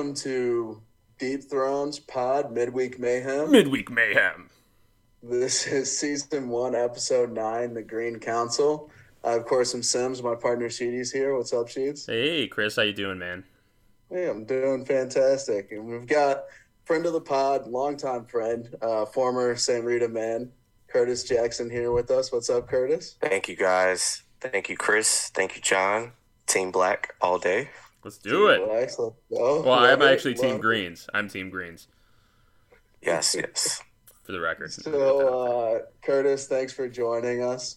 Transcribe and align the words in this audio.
welcome 0.00 0.14
to 0.14 0.80
Deep 1.18 1.42
Thrones 1.50 1.98
Pod 1.98 2.52
Midweek 2.52 2.98
Mayhem. 2.98 3.50
Midweek 3.50 3.90
Mayhem. 3.90 4.48
This 5.22 5.66
is 5.66 5.94
season 5.98 6.48
one, 6.48 6.74
episode 6.74 7.30
nine, 7.30 7.74
The 7.74 7.82
Green 7.82 8.18
Council. 8.18 8.90
Uh, 9.22 9.36
of 9.36 9.44
course, 9.44 9.74
I'm 9.74 9.82
Sims. 9.82 10.22
My 10.22 10.34
partner 10.34 10.70
Sheedy's 10.70 11.12
here. 11.12 11.36
What's 11.36 11.52
up, 11.52 11.66
Sheeds? 11.66 12.06
Hey, 12.06 12.48
Chris, 12.48 12.76
how 12.76 12.82
you 12.82 12.94
doing, 12.94 13.18
man? 13.18 13.44
Hey, 14.08 14.26
I'm 14.30 14.46
doing 14.46 14.86
fantastic. 14.86 15.70
And 15.70 15.86
we've 15.86 16.06
got 16.06 16.44
friend 16.86 17.04
of 17.04 17.12
the 17.12 17.20
pod, 17.20 17.66
longtime 17.66 18.24
friend, 18.24 18.74
uh, 18.80 19.04
former 19.04 19.54
St. 19.54 19.84
Rita 19.84 20.08
man, 20.08 20.50
Curtis 20.88 21.24
Jackson 21.24 21.68
here 21.68 21.92
with 21.92 22.10
us. 22.10 22.32
What's 22.32 22.48
up, 22.48 22.68
Curtis? 22.68 23.16
Thank 23.20 23.50
you, 23.50 23.56
guys. 23.56 24.22
Thank 24.40 24.70
you, 24.70 24.78
Chris. 24.78 25.28
Thank 25.34 25.56
you, 25.56 25.60
John. 25.60 26.12
Team 26.46 26.70
Black 26.70 27.16
all 27.20 27.38
day. 27.38 27.68
Let's 28.02 28.18
do 28.18 28.48
it. 28.48 28.60
Relax, 28.60 28.98
let's 28.98 29.14
go. 29.30 29.62
Well, 29.62 29.72
I'm 29.74 30.00
actually 30.02 30.34
Team 30.34 30.52
love. 30.52 30.60
Greens. 30.62 31.08
I'm 31.12 31.28
Team 31.28 31.50
Greens, 31.50 31.88
Yes, 33.02 33.34
yes. 33.38 33.82
for 34.24 34.32
the 34.32 34.40
record. 34.40 34.72
So, 34.72 35.28
uh, 35.28 35.78
Curtis, 36.02 36.46
thanks 36.46 36.72
for 36.72 36.88
joining 36.88 37.42
us. 37.42 37.76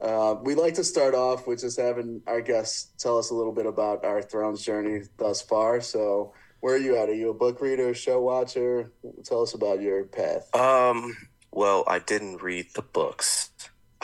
Uh, 0.00 0.36
we'd 0.42 0.56
like 0.58 0.74
to 0.74 0.84
start 0.84 1.14
off 1.14 1.46
with 1.46 1.60
just 1.60 1.78
having 1.80 2.20
our 2.26 2.40
guests 2.40 2.92
tell 2.98 3.16
us 3.18 3.30
a 3.30 3.34
little 3.34 3.52
bit 3.52 3.66
about 3.66 4.04
our 4.04 4.20
Thrones 4.22 4.62
journey 4.62 5.02
thus 5.16 5.40
far. 5.42 5.80
So, 5.80 6.34
where 6.60 6.74
are 6.74 6.78
you 6.78 6.96
at? 6.96 7.08
Are 7.08 7.14
you 7.14 7.30
a 7.30 7.34
book 7.34 7.60
reader, 7.60 7.94
show 7.94 8.20
watcher? 8.20 8.92
Tell 9.24 9.42
us 9.42 9.54
about 9.54 9.80
your 9.80 10.04
path. 10.04 10.54
Um, 10.54 11.16
well, 11.52 11.84
I 11.86 11.98
didn't 12.00 12.42
read 12.42 12.66
the 12.74 12.82
books. 12.82 13.50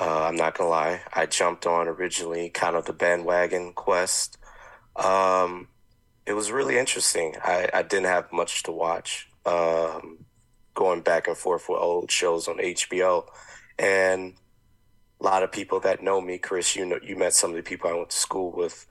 Uh, 0.00 0.24
I'm 0.24 0.36
not 0.36 0.56
gonna 0.56 0.70
lie. 0.70 1.00
I 1.12 1.26
jumped 1.26 1.66
on 1.66 1.86
originally, 1.88 2.48
kind 2.48 2.74
of 2.76 2.86
the 2.86 2.92
bandwagon 2.92 3.72
quest. 3.74 4.38
Um, 5.00 5.68
it 6.26 6.34
was 6.34 6.52
really 6.52 6.78
interesting. 6.78 7.34
I, 7.42 7.68
I 7.72 7.82
didn't 7.82 8.06
have 8.06 8.32
much 8.32 8.62
to 8.64 8.72
watch. 8.72 9.28
Um, 9.46 10.26
going 10.74 11.00
back 11.00 11.26
and 11.26 11.36
forth 11.36 11.68
with 11.68 11.80
old 11.80 12.10
shows 12.10 12.46
on 12.46 12.58
HBO, 12.58 13.24
and 13.78 14.34
a 15.20 15.24
lot 15.24 15.42
of 15.42 15.50
people 15.50 15.80
that 15.80 16.02
know 16.02 16.20
me, 16.20 16.38
Chris, 16.38 16.76
you 16.76 16.86
know, 16.86 16.98
you 17.02 17.16
met 17.16 17.34
some 17.34 17.50
of 17.50 17.56
the 17.56 17.62
people 17.62 17.90
I 17.90 17.94
went 17.94 18.10
to 18.10 18.16
school 18.16 18.52
with. 18.52 18.86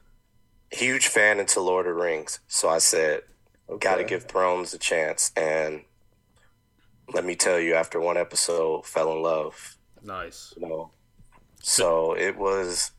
Huge 0.72 1.08
fan 1.08 1.40
into 1.40 1.62
Lord 1.62 1.88
of 1.88 1.96
the 1.96 2.02
Rings, 2.02 2.40
so 2.48 2.70
I 2.70 2.78
said, 2.80 3.22
got 3.80 3.96
to 3.96 4.04
give 4.04 4.26
Thrones 4.26 4.74
a 4.74 4.78
chance. 4.78 5.32
And 5.36 5.84
let 7.12 7.26
me 7.26 7.36
tell 7.36 7.60
you, 7.60 7.74
after 7.74 8.00
one 8.00 8.18
episode, 8.18 8.86
fell 8.86 9.12
in 9.14 9.24
love. 9.24 9.78
Nice. 10.04 10.54
You 10.58 10.68
know, 10.68 10.92
so 11.62 12.14
it 12.16 12.38
was, 12.38 12.92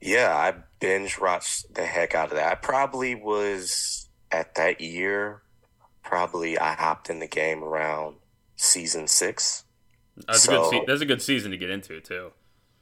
yeah, 0.00 0.34
I 0.34 0.54
binge 0.84 1.18
watched 1.18 1.74
the 1.74 1.86
heck 1.86 2.14
out 2.14 2.28
of 2.28 2.36
that. 2.36 2.52
I 2.52 2.54
probably 2.54 3.14
was 3.14 4.08
at 4.30 4.54
that 4.56 4.80
year. 4.80 5.42
Probably 6.02 6.58
I 6.58 6.74
hopped 6.74 7.08
in 7.08 7.20
the 7.20 7.26
game 7.26 7.64
around 7.64 8.16
season 8.56 9.06
six. 9.06 9.64
That's 10.26 10.46
a 10.46 10.48
good. 10.48 10.70
Se- 10.70 10.84
that's 10.86 11.00
a 11.00 11.06
good 11.06 11.22
season 11.22 11.50
to 11.50 11.56
get 11.56 11.70
into 11.70 12.00
too. 12.00 12.32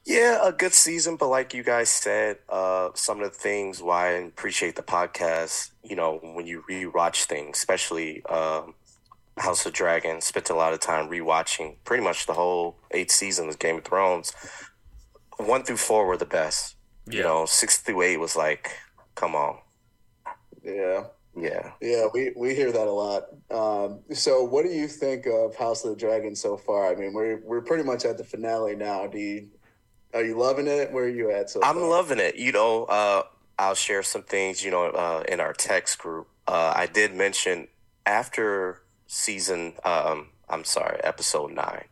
Yeah, 0.04 0.40
a 0.42 0.50
good 0.50 0.74
season, 0.74 1.14
but 1.14 1.28
like 1.28 1.54
you 1.54 1.62
guys 1.62 1.88
said, 1.88 2.38
uh, 2.48 2.88
some 2.94 3.20
of 3.20 3.32
the 3.32 3.38
things 3.38 3.80
why 3.80 4.08
I 4.08 4.12
appreciate 4.14 4.74
the 4.74 4.82
podcast, 4.82 5.70
you 5.84 5.94
know, 5.94 6.18
when 6.20 6.44
you 6.44 6.64
rewatch 6.68 7.26
things, 7.26 7.56
especially 7.56 8.24
um, 8.26 8.74
House 9.38 9.64
of 9.64 9.72
Dragon, 9.72 10.20
spent 10.20 10.50
a 10.50 10.56
lot 10.56 10.72
of 10.72 10.80
time 10.80 11.08
rewatching 11.08 11.76
pretty 11.84 12.02
much 12.02 12.26
the 12.26 12.32
whole 12.32 12.78
eight 12.90 13.12
seasons 13.12 13.54
of 13.54 13.60
Game 13.60 13.78
of 13.78 13.84
Thrones. 13.84 14.32
One 15.36 15.62
through 15.62 15.76
four 15.76 16.04
were 16.04 16.16
the 16.16 16.26
best. 16.26 16.74
You 17.12 17.22
know, 17.22 17.46
six 17.46 17.78
through 17.78 18.02
eight 18.02 18.18
was 18.18 18.36
like, 18.36 18.70
come 19.14 19.34
on. 19.34 19.58
Yeah. 20.62 21.04
Yeah. 21.34 21.72
Yeah, 21.80 22.06
we, 22.12 22.32
we 22.36 22.54
hear 22.54 22.72
that 22.72 22.86
a 22.86 22.90
lot. 22.92 23.24
Um, 23.50 24.00
so, 24.12 24.44
what 24.44 24.64
do 24.64 24.70
you 24.70 24.86
think 24.86 25.26
of 25.26 25.56
House 25.56 25.84
of 25.84 25.90
the 25.90 25.96
Dragon 25.96 26.36
so 26.36 26.56
far? 26.56 26.92
I 26.92 26.94
mean, 26.94 27.12
we're 27.14 27.40
we're 27.42 27.62
pretty 27.62 27.84
much 27.84 28.04
at 28.04 28.18
the 28.18 28.24
finale 28.24 28.76
now. 28.76 29.06
Do 29.06 29.18
you 29.18 29.48
are 30.14 30.22
you 30.24 30.36
loving 30.38 30.66
it? 30.66 30.92
Where 30.92 31.04
are 31.04 31.08
you 31.08 31.30
at? 31.30 31.48
So 31.50 31.60
I'm 31.62 31.76
far? 31.76 31.88
loving 31.88 32.18
it. 32.18 32.36
You 32.36 32.52
know, 32.52 32.84
uh, 32.84 33.22
I'll 33.58 33.74
share 33.74 34.02
some 34.02 34.22
things. 34.22 34.62
You 34.62 34.70
know, 34.70 34.84
uh, 34.86 35.24
in 35.28 35.40
our 35.40 35.54
text 35.54 35.98
group, 35.98 36.28
uh, 36.46 36.74
I 36.76 36.86
did 36.86 37.14
mention 37.14 37.68
after 38.04 38.82
season. 39.06 39.74
Um, 39.84 40.28
I'm 40.48 40.64
sorry, 40.64 41.00
episode 41.02 41.52
nine. 41.52 41.86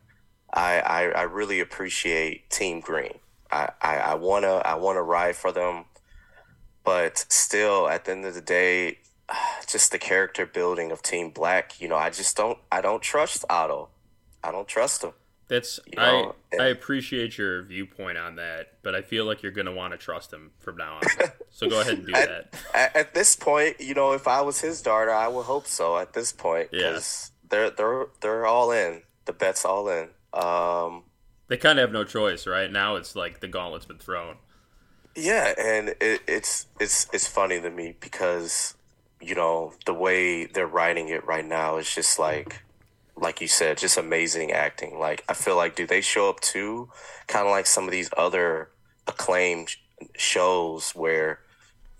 I, 0.53 0.81
I 0.81 1.01
I 1.09 1.21
really 1.23 1.59
appreciate 1.59 2.49
Team 2.51 2.79
Green. 2.79 3.19
I, 3.51 3.69
I, 3.81 3.95
I 3.97 4.13
wanna 4.15 4.55
I 4.57 4.75
wanna 4.75 5.01
ride 5.03 5.35
for 5.35 5.51
them, 5.51 5.85
but 6.83 7.25
still, 7.29 7.87
at 7.87 8.05
the 8.05 8.11
end 8.11 8.25
of 8.25 8.33
the 8.33 8.41
day, 8.41 8.99
just 9.67 9.91
the 9.91 9.99
character 9.99 10.45
building 10.45 10.91
of 10.91 11.01
Team 11.01 11.29
Black. 11.31 11.79
You 11.81 11.87
know, 11.87 11.97
I 11.97 12.09
just 12.09 12.35
don't 12.37 12.57
I 12.71 12.81
don't 12.81 13.01
trust 13.01 13.45
Otto. 13.49 13.89
I 14.43 14.51
don't 14.51 14.67
trust 14.67 15.03
him. 15.03 15.11
That's 15.47 15.79
You 15.85 15.97
know, 15.97 16.35
I. 16.57 16.63
I 16.63 16.65
appreciate 16.67 17.37
your 17.37 17.61
viewpoint 17.63 18.17
on 18.17 18.37
that, 18.37 18.67
but 18.83 18.95
I 18.95 19.01
feel 19.01 19.25
like 19.25 19.43
you're 19.43 19.51
gonna 19.51 19.73
want 19.73 19.91
to 19.91 19.97
trust 19.97 20.31
him 20.31 20.51
from 20.59 20.77
now 20.77 20.95
on. 20.95 21.01
so 21.51 21.67
go 21.69 21.81
ahead 21.81 21.95
and 21.95 22.07
do 22.07 22.13
I- 22.15 22.25
that. 22.25 22.53
at, 22.73 22.95
at 22.95 23.13
this 23.13 23.35
point, 23.35 23.81
you 23.81 23.93
know, 23.93 24.13
if 24.13 24.27
I 24.29 24.41
was 24.41 24.61
his 24.61 24.81
daughter, 24.81 25.11
I 25.11 25.27
would 25.27 25.43
hope 25.43 25.67
so. 25.67 25.97
At 25.97 26.13
this 26.13 26.31
point, 26.31 26.69
Yeah. 26.71 26.89
because 26.91 27.31
they're 27.49 27.69
they're 27.69 28.05
they're 28.21 28.45
all 28.45 28.71
in. 28.71 29.01
The 29.25 29.33
bet's 29.33 29.65
all 29.65 29.89
in. 29.89 30.09
Um, 30.33 31.03
They 31.51 31.57
kind 31.57 31.79
of 31.79 31.83
have 31.83 31.91
no 31.91 32.05
choice, 32.05 32.47
right? 32.47 32.71
Now 32.71 32.95
it's 32.95 33.13
like 33.13 33.41
the 33.41 33.47
gauntlet's 33.49 33.85
been 33.85 33.97
thrown. 33.97 34.37
yeah, 35.17 35.53
and 35.59 35.89
it, 35.99 36.21
it's 36.25 36.67
it's 36.79 37.09
it's 37.11 37.27
funny 37.27 37.59
to 37.59 37.69
me 37.69 37.93
because 37.99 38.75
you 39.19 39.35
know 39.35 39.73
the 39.85 39.93
way 39.93 40.45
they're 40.45 40.65
writing 40.65 41.09
it 41.09 41.25
right 41.25 41.45
now 41.45 41.75
is 41.75 41.93
just 41.93 42.17
like 42.17 42.63
like 43.17 43.41
you 43.41 43.49
said, 43.49 43.77
just 43.77 43.97
amazing 43.97 44.53
acting. 44.53 44.97
Like 44.97 45.25
I 45.27 45.33
feel 45.33 45.57
like 45.57 45.75
do 45.75 45.85
they 45.85 45.99
show 45.99 46.29
up 46.29 46.39
too, 46.39 46.89
kind 47.27 47.45
of 47.45 47.51
like 47.51 47.67
some 47.67 47.83
of 47.83 47.91
these 47.91 48.09
other 48.15 48.69
acclaimed 49.05 49.75
shows 50.15 50.91
where 50.91 51.41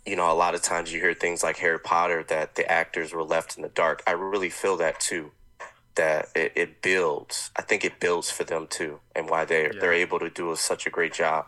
you 0.06 0.16
know 0.16 0.32
a 0.32 0.34
lot 0.34 0.56
of 0.56 0.62
times 0.62 0.94
you 0.94 1.02
hear 1.02 1.14
things 1.14 1.44
like 1.44 1.58
Harry 1.58 1.78
Potter 1.78 2.24
that 2.30 2.56
the 2.56 2.72
actors 2.72 3.12
were 3.12 3.22
left 3.22 3.58
in 3.58 3.64
the 3.64 3.70
dark. 3.70 4.02
I 4.08 4.12
really 4.12 4.50
feel 4.50 4.78
that 4.78 5.02
too. 5.02 5.32
That 5.96 6.30
it, 6.36 6.54
it 6.56 6.82
builds. 6.82 7.52
I 7.56 7.62
think 7.62 7.84
it 7.84 8.00
builds 8.00 8.32
for 8.32 8.44
them 8.44 8.68
too, 8.68 9.00
and 9.16 9.30
why 9.30 9.46
they 9.46 9.66
are 9.66 9.74
they're 9.74 9.94
able 9.94 10.20
to 10.20 10.30
do 10.30 10.56
such 10.56 10.88
a 10.88 10.90
great 10.90 11.14
job, 11.14 11.48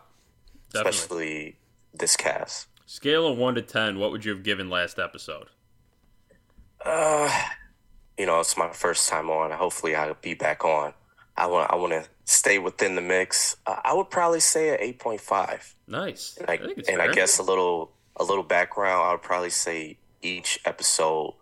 Definitely. 0.70 0.90
especially 0.90 1.56
this 1.94 2.16
cast. 2.16 2.66
Scale 2.86 3.26
of 3.26 3.38
one 3.38 3.54
to 3.54 3.62
ten, 3.62 3.98
what 3.98 4.10
would 4.12 4.24
you 4.24 4.32
have 4.32 4.42
given 4.42 4.68
last 4.68 4.98
episode? 4.98 5.46
Uh, 6.84 7.30
you 8.18 8.26
know, 8.26 8.40
it's 8.40 8.56
my 8.56 8.70
first 8.72 9.08
time 9.08 9.30
on. 9.30 9.50
Hopefully, 9.50 9.94
I'll 9.94 10.16
be 10.20 10.34
back 10.34 10.64
on. 10.64 10.92
I 11.36 11.46
want 11.46 11.70
I 11.72 11.76
want 11.76 11.92
to 11.92 12.04
stay 12.24 12.58
within 12.58 12.94
the 12.94 13.00
mix. 13.00 13.56
Uh, 13.66 13.80
I 13.82 13.94
would 13.94 14.10
probably 14.10 14.40
say 14.40 14.70
an 14.70 14.76
eight 14.80 14.98
point 14.98 15.20
five. 15.20 15.74
Nice. 15.88 16.36
And 16.38 16.50
I, 16.50 16.54
I 16.54 16.74
and 16.92 17.02
I 17.02 17.12
guess 17.12 17.38
a 17.38 17.42
little 17.42 17.92
a 18.16 18.24
little 18.24 18.44
background. 18.44 19.08
I 19.08 19.12
would 19.12 19.22
probably 19.22 19.50
say 19.50 19.96
each 20.22 20.60
episode 20.64 21.34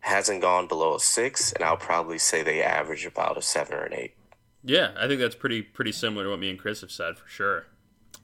hasn't 0.00 0.40
gone 0.40 0.66
below 0.66 0.94
a 0.94 1.00
six, 1.00 1.52
and 1.52 1.64
I'll 1.64 1.76
probably 1.76 2.18
say 2.18 2.42
they 2.42 2.62
average 2.62 3.06
about 3.06 3.38
a 3.38 3.42
seven 3.42 3.74
or 3.74 3.84
an 3.84 3.94
eight. 3.94 4.14
Yeah, 4.62 4.90
I 4.98 5.06
think 5.06 5.20
that's 5.20 5.34
pretty 5.34 5.62
pretty 5.62 5.92
similar 5.92 6.24
to 6.24 6.30
what 6.30 6.38
me 6.38 6.50
and 6.50 6.58
Chris 6.58 6.80
have 6.82 6.90
said 6.90 7.18
for 7.18 7.28
sure. 7.28 7.66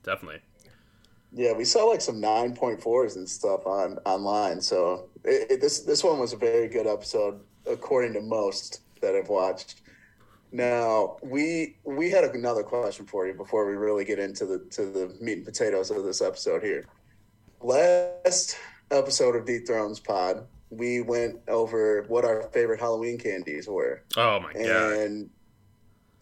Definitely. 0.03 0.41
Yeah, 1.32 1.53
we 1.53 1.65
saw 1.65 1.84
like 1.84 2.00
some 2.00 2.20
nine 2.20 2.54
point 2.54 2.81
fours 2.81 3.16
and 3.16 3.28
stuff 3.28 3.66
on 3.66 3.98
online. 4.04 4.60
So 4.60 5.09
it, 5.25 5.50
it, 5.50 5.60
this 5.60 5.81
this 5.81 6.04
one 6.04 6.19
was 6.19 6.32
a 6.32 6.36
very 6.36 6.69
good 6.69 6.86
episode 6.86 7.41
according 7.66 8.15
to 8.15 8.20
most 8.20 8.81
that 9.00 9.15
I've 9.15 9.28
watched. 9.28 9.82
Now 10.53 11.16
we 11.22 11.77
we 11.84 12.10
had 12.10 12.24
another 12.24 12.62
question 12.62 13.06
for 13.06 13.27
you 13.27 13.34
before 13.34 13.66
we 13.66 13.74
really 13.74 14.04
get 14.04 14.18
into 14.18 14.47
the 14.47 14.59
to 14.71 14.86
the 14.86 15.16
meat 15.21 15.39
and 15.39 15.45
potatoes 15.45 15.91
of 15.91 16.04
this 16.04 16.22
episode 16.22 16.62
here. 16.62 16.84
Last 17.60 18.56
episode 18.91 19.34
of 19.34 19.47
Deep 19.47 19.66
Thrones 19.66 19.98
Pod, 19.98 20.47
we 20.76 21.00
went 21.00 21.40
over 21.48 22.04
what 22.08 22.24
our 22.24 22.42
favorite 22.52 22.80
Halloween 22.80 23.18
candies 23.18 23.66
were, 23.68 24.02
Oh 24.16 24.40
my 24.40 24.52
god. 24.52 24.62
and 24.62 25.30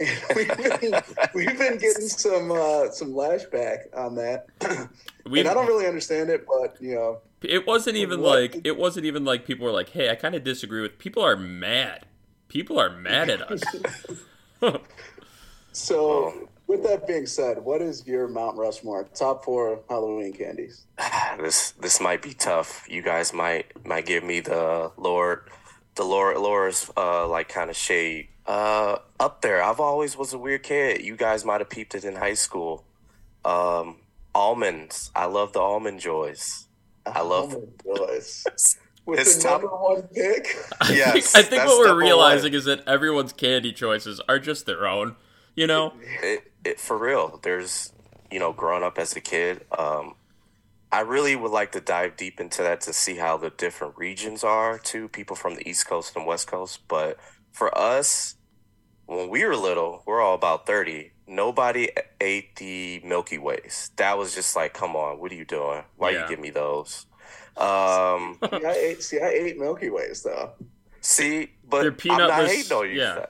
we've 0.35 0.57
been, 0.57 0.95
we've 1.35 1.57
been 1.59 1.79
getting 1.79 2.09
some 2.09 2.51
uh, 2.51 2.91
some 2.91 3.13
lashback 3.13 3.79
on 3.97 4.15
that. 4.17 4.47
We 5.27 5.41
and 5.41 5.49
I 5.49 5.55
don't 5.55 5.67
really 5.67 5.87
understand 5.87 6.29
it, 6.29 6.45
but 6.47 6.77
you 6.83 6.95
know, 6.95 7.21
it 7.41 7.67
wasn't 7.67 7.97
even 7.97 8.21
What? 8.21 8.39
like 8.41 8.61
it 8.65 8.77
wasn't 8.77 9.07
even 9.07 9.25
like 9.25 9.47
people 9.47 9.65
were 9.65 9.73
like, 9.73 9.89
"Hey, 9.89 10.11
I 10.11 10.17
kind 10.17 10.35
of 10.35 10.45
disagree 10.45 10.83
with." 10.83 10.99
People 10.99 11.23
are 11.25 11.35
mad. 11.37 12.05
People 12.49 12.79
are 12.79 12.91
mad 12.91 13.31
at 13.31 13.41
us. 13.41 13.63
so 15.73 16.49
with 16.67 16.83
that 16.85 17.07
being 17.07 17.27
said, 17.27 17.59
what 17.65 17.83
is 17.83 18.07
your 18.07 18.29
Mount 18.29 18.57
Rushmore 18.57 19.05
top 19.15 19.45
four 19.45 19.81
Halloween 19.89 20.33
candies? 20.33 20.87
this 21.41 21.73
this 21.73 22.01
might 22.01 22.23
be 22.23 22.33
tough. 22.35 22.85
You 22.89 23.03
guys 23.03 23.33
might 23.33 23.67
might 23.87 24.07
give 24.07 24.25
me 24.25 24.41
the 24.41 24.91
Lord 24.97 25.49
the 25.97 26.05
Lord 26.05 26.37
Laura's 26.39 26.91
uh 26.97 27.27
like 27.29 27.49
kind 27.49 27.71
of 27.71 27.77
shade. 27.77 28.29
Uh 28.47 28.99
up 29.21 29.43
there. 29.43 29.63
I've 29.63 29.81
always 29.81 30.17
was 30.17 30.33
a 30.33 30.39
weird 30.39 30.63
kid. 30.63 31.03
You 31.03 31.17
guys 31.17 31.45
might 31.45 31.61
have 31.61 31.71
peeped 31.71 31.95
it 31.95 32.05
in 32.05 32.17
high 32.17 32.35
school. 32.35 32.85
Um 33.45 33.97
almonds. 34.35 35.11
I 35.15 35.27
love 35.27 35.53
the 35.53 35.61
almond 35.61 36.01
joys. 36.01 36.67
I 37.07 37.21
love 37.21 37.53
Almond 37.55 37.83
Joys. 37.85 38.45
with 39.07 39.19
His 39.19 39.37
the 39.37 39.43
top- 39.43 39.61
number 39.61 39.77
one 39.77 40.03
pick. 40.05 40.57
I 40.81 40.93
Yes, 40.95 41.33
think, 41.33 41.47
I 41.47 41.49
think 41.51 41.65
what 41.67 41.79
we're 41.79 42.01
realizing 42.01 42.53
one. 42.53 42.59
is 42.59 42.65
that 42.65 42.89
everyone's 42.89 43.35
candy 43.35 43.73
choices 43.73 44.21
are 44.27 44.39
just 44.39 44.65
their 44.65 44.87
own. 44.89 45.15
You 45.57 45.67
know, 45.69 45.93
it, 46.23 46.51
it 46.65 46.81
for 46.81 46.99
real. 46.99 47.39
There's, 47.43 47.93
you 48.31 48.39
know, 48.41 48.53
growing 48.53 48.83
up 48.83 48.99
as 48.99 49.15
a 49.15 49.21
kid, 49.21 49.65
um, 49.77 50.15
I 50.91 51.01
really 51.01 51.37
would 51.37 51.51
like 51.53 51.73
to 51.73 51.81
dive 51.81 52.17
deep 52.17 52.41
into 52.41 52.63
that 52.63 52.81
to 52.83 52.93
see 52.93 53.17
how 53.17 53.37
the 53.37 53.51
different 53.51 53.97
regions 53.97 54.43
are 54.45 54.79
too. 54.79 55.09
People 55.09 55.37
from 55.37 55.55
the 55.57 55.69
East 55.69 55.87
Coast 55.87 56.17
and 56.17 56.27
West 56.27 56.49
Coast, 56.49 56.81
but 56.89 57.19
for 57.53 57.77
us, 57.77 58.35
when 59.07 59.29
we 59.29 59.45
were 59.45 59.55
little, 59.57 60.03
we're 60.07 60.21
all 60.21 60.35
about 60.35 60.67
thirty. 60.67 61.13
Nobody 61.27 61.89
ate 62.21 62.57
the 62.57 63.01
Milky 63.05 63.39
Ways. 63.39 63.91
That 63.97 64.19
was 64.19 64.35
just 64.35 64.55
like, 64.57 64.75
come 64.75 64.95
on, 64.95 65.19
what 65.19 65.33
are 65.33 65.37
you 65.37 65.45
doing? 65.47 65.83
Why 65.97 66.11
Yeah. 66.11 66.23
you 66.25 66.29
give 66.29 66.39
me 66.41 66.51
those? 66.51 67.07
Um, 67.57 68.39
see, 68.51 68.65
I 68.67 68.73
ate. 68.73 69.03
See, 69.03 69.21
I 69.21 69.29
ate 69.29 69.59
Milky 69.59 69.89
Ways 69.91 70.23
though. 70.23 70.53
see, 71.01 71.51
but 71.69 71.83
They're 71.83 71.93
peanut- 71.93 72.21
I'm 72.23 72.29
not 72.29 72.37
there's- 72.39 72.53
hating 72.57 72.77
on 72.77 72.89
you. 72.91 72.95
yeah. 73.01 73.27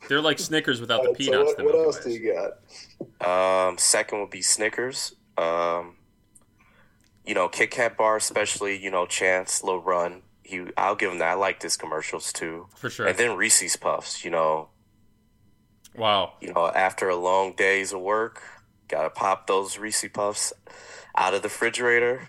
For 0.00 0.02
that. 0.04 0.08
they're 0.08 0.20
like 0.20 0.38
Snickers 0.38 0.80
without 0.80 1.02
the 1.02 1.08
Alright, 1.08 1.22
so 1.22 1.30
peanuts. 1.32 1.54
what, 1.56 1.64
what 1.66 1.74
else 1.74 2.04
do 2.04 2.10
you 2.10 2.32
got? 3.20 3.68
Um, 3.68 3.78
second 3.78 4.20
would 4.20 4.30
be 4.30 4.42
Snickers. 4.42 5.14
Um, 5.38 5.96
you 7.24 7.34
know, 7.34 7.48
Kit 7.48 7.70
Kat 7.70 7.96
bar, 7.96 8.16
especially 8.16 8.76
you 8.82 8.90
know, 8.90 9.06
Chance, 9.06 9.62
Lil 9.62 9.78
Run. 9.80 10.22
He, 10.42 10.64
I'll 10.76 10.94
give 10.94 11.10
him 11.10 11.18
that. 11.18 11.30
I 11.30 11.34
like 11.34 11.60
his 11.60 11.76
commercials 11.76 12.32
too. 12.32 12.68
For 12.76 12.88
sure. 12.88 13.06
And 13.08 13.18
then 13.18 13.36
Reese's 13.36 13.76
Puffs. 13.76 14.24
You 14.24 14.30
know, 14.30 14.68
Wow. 15.96 16.34
you 16.40 16.52
know, 16.52 16.68
after 16.68 17.08
a 17.08 17.16
long 17.16 17.54
days 17.54 17.92
of 17.92 18.00
work, 18.00 18.42
gotta 18.88 19.10
pop 19.10 19.46
those 19.46 19.78
Reese's 19.78 20.10
Puffs 20.12 20.52
out 21.16 21.34
of 21.34 21.42
the 21.42 21.48
refrigerator. 21.48 22.28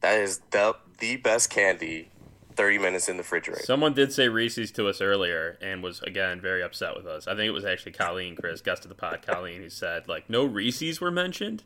That 0.00 0.20
is 0.20 0.40
the 0.50 0.76
the 0.98 1.16
best 1.16 1.48
candy. 1.50 2.10
Thirty 2.56 2.78
minutes 2.78 3.08
in 3.08 3.16
the 3.16 3.22
refrigerator. 3.22 3.62
Someone 3.64 3.92
did 3.92 4.12
say 4.12 4.28
Reese's 4.28 4.70
to 4.72 4.88
us 4.88 5.00
earlier 5.00 5.58
and 5.60 5.82
was 5.82 6.00
again 6.02 6.40
very 6.40 6.62
upset 6.62 6.96
with 6.96 7.06
us. 7.06 7.26
I 7.26 7.34
think 7.34 7.48
it 7.48 7.52
was 7.52 7.64
actually 7.64 7.92
Colleen, 7.92 8.34
Chris, 8.34 8.60
guest 8.60 8.84
of 8.84 8.88
the 8.88 8.94
pod, 8.94 9.20
Colleen, 9.26 9.60
who 9.60 9.68
said 9.70 10.08
like 10.08 10.30
no 10.30 10.44
Reese's 10.44 11.00
were 11.00 11.10
mentioned. 11.10 11.62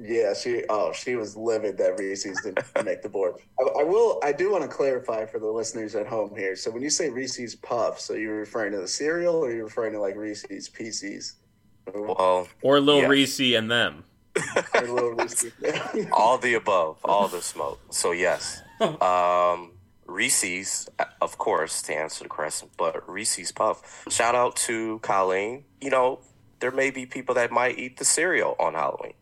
Yeah, 0.00 0.34
she. 0.34 0.64
Oh, 0.68 0.92
she 0.92 1.14
was 1.14 1.36
livid 1.36 1.78
that 1.78 1.98
Reese's 1.98 2.40
didn't 2.42 2.64
make 2.84 3.02
the 3.02 3.08
board. 3.08 3.36
I, 3.60 3.80
I 3.80 3.84
will. 3.84 4.18
I 4.24 4.32
do 4.32 4.50
want 4.50 4.62
to 4.62 4.68
clarify 4.68 5.24
for 5.26 5.38
the 5.38 5.46
listeners 5.46 5.94
at 5.94 6.06
home 6.06 6.34
here. 6.34 6.56
So 6.56 6.70
when 6.70 6.82
you 6.82 6.90
say 6.90 7.10
Reese's 7.10 7.54
Puffs, 7.54 8.10
are 8.10 8.18
you 8.18 8.30
referring 8.30 8.72
to 8.72 8.78
the 8.80 8.88
cereal, 8.88 9.36
or 9.36 9.48
are 9.48 9.54
you 9.54 9.62
referring 9.64 9.92
to 9.92 10.00
like 10.00 10.16
Reese's 10.16 10.68
Pieces? 10.68 11.34
Or 11.92 12.02
well, 12.14 12.48
Or 12.62 12.80
Lil 12.80 13.02
Yes. 13.02 13.10
Reese 13.10 13.40
and 13.56 13.70
them. 13.70 14.04
little 14.74 15.12
Reese's. 15.12 15.52
all 16.12 16.38
the 16.38 16.54
above, 16.54 16.96
all 17.04 17.28
the 17.28 17.42
smoke. 17.42 17.78
So 17.90 18.12
yes, 18.12 18.62
um, 18.80 19.72
Reese's, 20.14 20.88
of 21.20 21.38
course, 21.38 21.82
to 21.82 21.94
answer 21.94 22.22
the 22.22 22.30
question, 22.30 22.68
but 22.76 23.08
Reese's 23.08 23.50
Puff. 23.50 24.04
Shout 24.08 24.36
out 24.36 24.54
to 24.56 25.00
Colleen. 25.00 25.64
You 25.80 25.90
know, 25.90 26.20
there 26.60 26.70
may 26.70 26.90
be 26.90 27.04
people 27.04 27.34
that 27.34 27.50
might 27.50 27.78
eat 27.78 27.96
the 27.96 28.04
cereal 28.04 28.54
on 28.60 28.74
Halloween, 28.74 29.14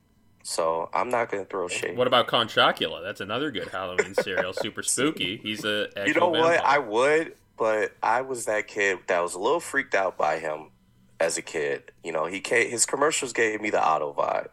so 0.43 0.91
I'm 0.93 1.09
not 1.09 1.31
going 1.31 1.44
to 1.44 1.49
throw 1.49 1.67
shade. 1.69 1.97
What 1.97 2.06
about 2.06 2.29
Count 2.29 2.50
Chocula? 2.50 3.03
That's 3.03 3.23
another 3.23 3.50
good 3.50 3.69
Halloween 3.69 4.15
cereal. 4.15 4.53
Super 4.53 4.83
spooky. 4.94 5.39
He's 5.39 5.65
a 5.65 5.89
you 6.06 6.15
know 6.15 6.29
actual 6.29 6.31
what? 6.33 6.61
I 6.62 6.79
would, 6.79 7.35
but 7.56 7.93
I 8.03 8.21
was 8.21 8.45
that 8.45 8.69
kid 8.69 8.99
that 9.06 9.21
was 9.21 9.35
a 9.35 9.38
little 9.38 9.61
freaked 9.61 9.95
out 9.95 10.19
by 10.19 10.38
him 10.41 10.73
as 11.19 11.38
a 11.38 11.43
kid. 11.43 11.91
You 12.05 12.12
know, 12.12 12.27
he 12.27 12.41
ca 12.41 12.69
his 12.69 12.85
commercials 12.85 13.33
gave 13.33 13.62
me 13.62 13.71
the 13.71 13.83
auto 13.83 14.12
vibe. 14.12 14.49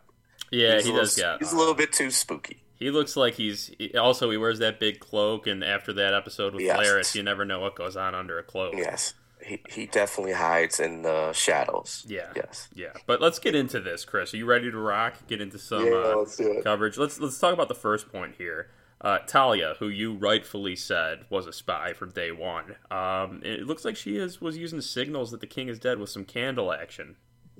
yeah, 0.51 0.75
He's 0.75 0.85
he 0.85 0.91
little, 0.91 1.03
does 1.03 1.15
get. 1.17 1.39
He's 1.39 1.51
a 1.51 1.55
uh, 1.55 1.59
little 1.59 1.73
bit 1.75 1.91
too 1.91 2.11
spooky. 2.11 2.63
He 2.79 2.91
looks 2.91 3.17
like 3.17 3.33
he's 3.35 3.71
also 3.99 4.31
he 4.31 4.37
wears 4.37 4.59
that 4.59 4.79
big 4.79 4.99
cloak, 4.99 5.47
and 5.47 5.63
after 5.63 5.91
that 5.93 6.13
episode 6.13 6.53
with 6.53 6.63
Yes. 6.63 6.79
Larys, 6.79 7.13
you 7.15 7.23
never 7.23 7.43
know 7.43 7.59
what 7.59 7.75
goes 7.75 7.97
on 7.97 8.15
under 8.15 8.39
a 8.39 8.43
cloak. 8.43 8.73
Yes, 8.77 9.13
he 9.45 9.61
he 9.69 9.85
definitely 9.85 10.33
hides 10.33 10.79
in 10.79 11.01
the 11.01 11.33
shadows. 11.33 12.05
Yeah. 12.07 12.31
Yes. 12.35 12.69
Yeah, 12.73 12.93
but 13.05 13.19
let's 13.21 13.37
get 13.37 13.53
into 13.53 13.81
this, 13.81 14.05
Chris. 14.05 14.33
Are 14.33 14.37
you 14.37 14.45
ready 14.45 14.71
to 14.71 14.77
rock? 14.77 15.15
Get 15.27 15.41
into 15.41 15.59
some 15.59 15.85
yeah, 15.85 15.91
uh, 15.91 16.15
let's 16.19 16.41
coverage. 16.63 16.97
Let's 16.97 17.19
let's 17.19 17.37
talk 17.37 17.53
about 17.53 17.67
the 17.67 17.75
first 17.75 18.09
point 18.11 18.35
here. 18.37 18.69
Uh, 19.01 19.19
Talya, 19.19 19.77
who 19.77 19.87
you 19.87 20.13
rightfully 20.13 20.75
said 20.75 21.25
was 21.29 21.47
a 21.47 21.53
spy 21.53 21.93
from 21.93 22.11
day 22.11 22.31
one, 22.31 22.75
um, 22.91 23.41
it 23.45 23.65
looks 23.65 23.85
like 23.85 23.95
she 23.95 24.17
is 24.17 24.41
was 24.41 24.57
using 24.57 24.81
signals 24.81 25.31
that 25.31 25.39
the 25.39 25.47
king 25.47 25.69
is 25.69 25.79
dead 25.79 25.99
with 25.99 26.09
some 26.09 26.25
candle 26.25 26.71
action. 26.73 27.15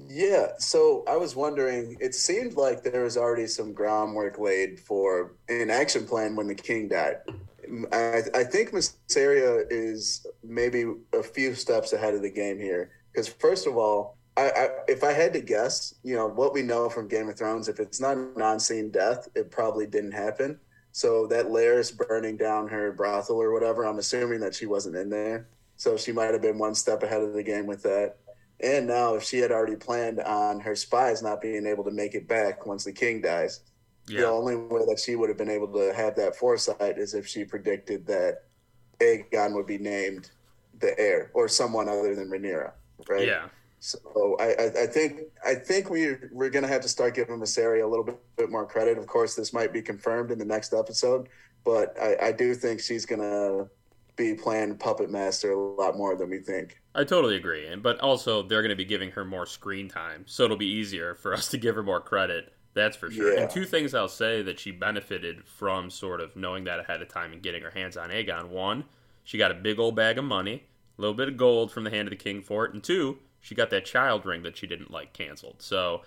Yeah, 0.08 0.54
so 0.58 1.04
I 1.08 1.18
was 1.18 1.36
wondering. 1.36 1.98
It 2.00 2.16
seemed 2.16 2.56
like 2.56 2.84
there 2.84 3.04
was 3.04 3.18
already 3.18 3.48
some 3.48 3.74
groundwork 3.74 4.40
laid 4.40 4.80
for 4.80 5.36
an 5.50 5.70
action 5.70 6.06
plan 6.06 6.36
when 6.36 6.48
the 6.48 6.56
king 6.56 6.88
died. 6.88 7.18
I, 7.92 8.24
I 8.34 8.44
think 8.44 8.72
Mysaria 8.72 9.66
is 9.70 10.26
maybe 10.44 10.86
a 11.14 11.22
few 11.22 11.54
steps 11.54 11.94
ahead 11.94 12.16
of 12.16 12.22
the 12.22 12.32
game 12.32 12.60
here. 12.60 12.92
Because 13.12 13.28
first 13.28 13.68
of 13.68 13.78
all, 13.78 14.18
I, 14.38 14.50
I, 14.50 14.70
if 14.88 15.04
I 15.04 15.12
had 15.12 15.34
to 15.34 15.42
guess, 15.42 15.94
you 16.04 16.16
know 16.16 16.28
what 16.28 16.54
we 16.54 16.62
know 16.62 16.90
from 16.90 17.08
Game 17.08 17.30
of 17.30 17.38
Thrones, 17.38 17.68
if 17.68 17.80
it's 17.80 18.00
not 18.00 18.18
a 18.18 18.32
non-scene 18.38 18.90
death, 18.92 19.28
it 19.36 19.52
probably 19.52 19.86
didn't 19.86 20.14
happen. 20.14 20.60
So 20.92 21.28
that 21.28 21.52
Larys 21.52 21.92
burning 21.92 22.38
down 22.38 22.68
her 22.70 22.92
brothel 22.92 23.42
or 23.42 23.54
whatever, 23.54 23.86
I'm 23.86 24.00
assuming 24.00 24.40
that 24.40 24.56
she 24.56 24.66
wasn't 24.66 24.96
in 24.96 25.10
there. 25.10 25.48
So 25.76 25.98
she 25.98 26.12
might 26.12 26.34
have 26.34 26.42
been 26.42 26.58
one 26.58 26.76
step 26.76 27.04
ahead 27.04 27.22
of 27.22 27.34
the 27.34 27.44
game 27.44 27.68
with 27.68 27.84
that. 27.84 28.18
And 28.62 28.88
now, 28.88 29.16
if 29.16 29.24
she 29.24 29.40
had 29.40 29.52
already 29.52 29.78
planned 29.78 30.20
on 30.20 30.60
her 30.60 30.76
spies 30.76 31.22
not 31.22 31.42
being 31.42 31.66
able 31.66 31.84
to 31.86 31.92
make 31.92 32.14
it 32.14 32.28
back 32.28 32.66
once 32.66 32.84
the 32.84 32.92
king 32.92 33.22
dies, 33.22 33.62
the 34.18 34.28
only 34.28 34.56
way 34.56 34.82
that 34.88 35.00
she 35.00 35.16
would 35.16 35.30
have 35.30 35.38
been 35.38 35.50
able 35.50 35.68
to 35.68 35.94
have 35.94 36.16
that 36.16 36.36
foresight 36.36 36.98
is 36.98 37.14
if 37.14 37.28
she 37.28 37.44
predicted 37.46 38.06
that 38.08 38.44
Aegon 39.00 39.54
would 39.54 39.68
be 39.68 39.78
named 39.78 40.32
the 40.80 40.98
heir 41.00 41.32
or 41.34 41.48
someone 41.48 41.88
other 41.88 42.16
than 42.16 42.30
Rhaenyra, 42.30 42.72
right? 43.08 43.28
yeah, 43.28 43.50
So 43.80 44.36
I, 44.40 44.46
I, 44.46 44.84
I 44.84 44.88
think 44.88 45.22
I 45.46 45.56
think 45.56 45.90
we 45.90 46.16
we're 46.32 46.50
gonna 46.50 46.68
have 46.68 46.82
to 46.82 46.90
start 46.90 47.16
giving 47.16 47.38
Mysaria 47.38 47.84
a 47.84 47.88
little 47.88 48.06
bit, 48.06 48.20
bit 48.36 48.50
more 48.50 48.66
credit. 48.66 48.98
Of 48.98 49.08
course, 49.08 49.36
this 49.36 49.54
might 49.54 49.72
be 49.72 49.82
confirmed 49.82 50.32
in 50.32 50.40
the 50.40 50.46
next 50.46 50.74
episode, 50.74 51.30
but 51.64 51.96
I, 52.02 52.28
I 52.28 52.32
do 52.32 52.56
think 52.56 52.80
she's 52.80 53.06
gonna 53.06 53.68
be 54.16 54.34
playing 54.34 54.78
puppet 54.78 55.10
master 55.10 55.54
a 55.54 55.58
lot 55.58 55.98
more 55.98 56.16
than 56.16 56.30
we 56.30 56.40
think. 56.40 56.82
I 57.00 57.06
totally 57.06 57.38
agree. 57.38 57.66
And 57.66 57.82
but 57.82 58.00
also 58.02 58.44
they're 58.44 58.62
going 58.62 58.70
to 58.70 58.76
be 58.76 58.86
giving 58.86 59.12
her 59.12 59.24
more 59.24 59.46
screen 59.46 59.88
time, 59.88 60.26
so 60.28 60.44
it'll 60.44 60.58
be 60.58 60.66
easier 60.66 61.16
for 61.16 61.34
us 61.34 61.48
to 61.50 61.58
give 61.58 61.76
her 61.76 61.84
more 61.84 62.02
credit. 62.02 62.54
That's 62.74 62.98
for 62.98 63.10
sure. 63.10 63.34
Yeah. 63.34 63.42
And 63.42 63.50
two 63.50 63.66
things 63.66 63.96
I'll 63.96 64.10
say 64.10 64.42
that 64.42 64.60
she 64.60 64.72
benefited 64.72 65.46
from 65.46 65.90
sort 65.90 66.20
of 66.20 66.36
knowing 66.36 66.66
that 66.66 66.80
ahead 66.80 67.02
of 67.02 67.08
time 67.08 67.32
and 67.34 67.42
getting 67.42 67.64
her 67.64 67.72
hands 67.72 67.98
on 67.98 68.10
Aegon. 68.10 68.50
One, 68.50 68.84
she 69.24 69.38
got 69.38 69.52
a 69.52 69.56
big 69.56 69.80
old 69.80 69.96
bag 69.96 70.18
of 70.18 70.26
money, 70.26 70.66
a 70.98 71.02
little 71.02 71.16
bit 71.16 71.30
of 71.30 71.38
gold 71.38 71.72
from 71.72 71.86
the 71.86 71.90
hand 71.90 72.08
of 72.08 72.12
the 72.12 72.18
king 72.18 72.42
for 72.42 72.66
it, 72.66 72.74
and 72.74 72.84
two, 72.84 73.18
she 73.40 73.56
got 73.56 73.70
that 73.70 73.86
child 73.86 74.26
ring 74.26 74.44
that 74.44 74.58
she 74.58 74.68
didn't 74.68 74.92
like 74.92 75.14
canceled. 75.14 75.62
So 75.62 76.02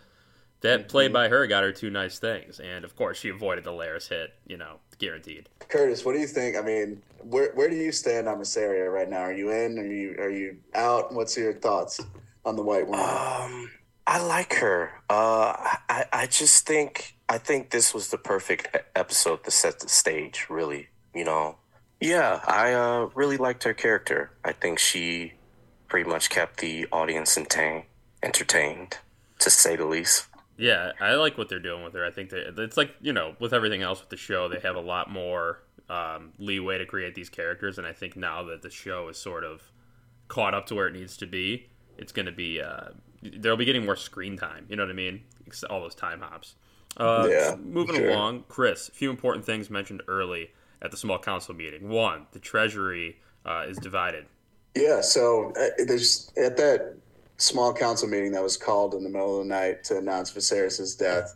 that 0.63 0.89
play 0.89 1.09
by 1.09 1.29
her 1.29 1.47
got 1.47 1.65
her 1.65 1.73
two 1.73 1.91
nice 1.91 2.19
things, 2.19 2.61
and 2.61 2.85
of 2.85 2.97
course 2.97 3.19
she 3.19 3.29
avoided 3.29 3.65
the 3.65 3.73
Larys 3.73 4.09
hit. 4.09 4.35
You 4.47 4.57
know, 4.57 4.79
guaranteed. 4.99 5.49
Curtis, 5.69 6.05
what 6.05 6.13
do 6.13 6.21
you 6.21 6.27
think? 6.27 6.57
I 6.57 6.63
mean, 6.63 7.03
where 7.23 7.53
where 7.55 7.69
do 7.69 7.77
you 7.77 7.93
stand 7.93 8.29
on 8.29 8.39
Mysaria 8.39 8.93
right 8.93 9.09
now? 9.09 9.21
Are 9.21 9.33
you 9.33 9.51
in? 9.51 9.79
Are 9.79 9.87
you 9.87 10.17
are 10.19 10.31
you 10.31 10.57
out? 10.75 11.13
What's 11.13 11.37
your 11.37 11.55
thoughts 11.55 12.01
on 12.45 12.57
the 12.57 12.63
White 12.63 12.87
Worm? 12.87 13.01
Um, 13.01 13.71
I 14.07 14.23
like 14.23 14.55
her. 14.55 14.93
Uh, 15.11 15.55
I 15.89 16.07
I 16.13 16.27
just 16.27 16.67
think 16.67 17.17
I 17.29 17.39
think 17.39 17.71
this 17.71 17.93
was 17.93 18.09
the 18.09 18.19
perfect 18.19 18.77
episode 18.95 19.45
to 19.45 19.51
set 19.51 19.81
the 19.81 19.89
stage. 19.89 20.47
Really, 20.49 20.89
you 21.15 21.25
know. 21.25 21.57
Yeah, 22.01 22.41
I 22.49 22.73
uh, 22.73 23.11
really 23.15 23.37
liked 23.37 23.63
her 23.63 23.75
character. 23.75 24.33
I 24.45 24.53
think 24.53 24.81
she 24.81 25.35
pretty 25.87 26.09
much 26.09 26.31
kept 26.31 26.59
the 26.59 26.87
audience 26.91 27.37
entertained, 27.37 27.85
entertained, 28.25 28.99
to 29.39 29.51
say 29.51 29.77
the 29.77 29.85
least. 29.85 30.27
Yeah, 30.57 30.93
I 31.01 31.15
like 31.15 31.39
what 31.39 31.49
they're 31.49 31.59
doing 31.59 31.83
with 31.83 31.95
her. 31.95 32.05
I 32.05 32.11
think 32.11 32.31
that 32.31 32.59
it's 32.59 32.77
like 32.77 32.95
you 33.01 33.13
know, 33.13 33.35
with 33.41 33.53
everything 33.53 33.83
else 33.83 34.01
with 34.01 34.11
the 34.11 34.17
show, 34.17 34.49
they 34.49 34.61
have 34.61 34.77
a 34.77 34.81
lot 34.81 35.11
more 35.11 35.63
um, 35.89 36.33
leeway 36.39 36.79
to 36.79 36.87
create 36.87 37.15
these 37.15 37.29
characters, 37.29 37.79
and 37.79 37.87
I 37.87 37.93
think 37.93 38.17
now 38.17 38.43
that 38.45 38.63
the 38.63 38.71
show 38.71 39.09
is 39.09 39.17
sort 39.17 39.45
of 39.45 39.71
caught 40.29 40.55
up 40.55 40.67
to 40.67 40.75
where 40.75 40.87
it 40.87 40.95
needs 40.95 41.17
to 41.19 41.27
be, 41.27 41.69
it's 41.99 42.13
going 42.13 42.27
to 42.27 42.33
be 42.33 42.61
uh, 42.61 42.91
they'll 43.23 43.57
be 43.57 43.65
getting 43.65 43.85
more 43.85 43.97
screen 43.97 44.37
time. 44.37 44.67
You 44.69 44.77
know 44.77 44.85
what 44.85 44.91
I 44.91 44.95
mean? 44.95 45.23
All 45.69 45.81
those 45.81 45.95
time 45.95 46.21
hops. 46.21 46.55
Uh, 46.97 47.27
Yeah, 47.31 47.55
moving 47.57 47.97
sure. 47.97 48.11
along, 48.11 48.45
Chris. 48.49 48.89
A 48.89 48.93
few 48.93 49.11
important 49.11 49.45
things 49.45 49.71
mentioned 49.71 50.03
early 50.09 50.51
at 50.81 50.91
the 50.91 50.97
small 50.97 51.19
council 51.19 51.55
meeting. 51.55 51.89
One, 51.89 52.27
the 52.33 52.39
treasury 52.39 53.19
uh, 53.47 53.65
is 53.69 53.79
divided. 53.79 54.27
Yeah, 54.75 55.01
so 55.03 55.53
uh, 55.61 55.69
there's 55.87 56.31
at 56.37 56.57
that 56.57 56.97
small 57.43 57.75
council 57.75 58.09
meeting 58.09 58.31
that 58.31 58.43
was 58.43 58.57
called 58.57 58.95
in 58.95 59.03
the 59.03 59.11
middle 59.11 59.41
of 59.41 59.45
the 59.45 59.49
night 59.49 59.83
to 59.83 59.99
announce 59.99 60.33
Viserys' 60.33 60.97
death. 60.97 61.35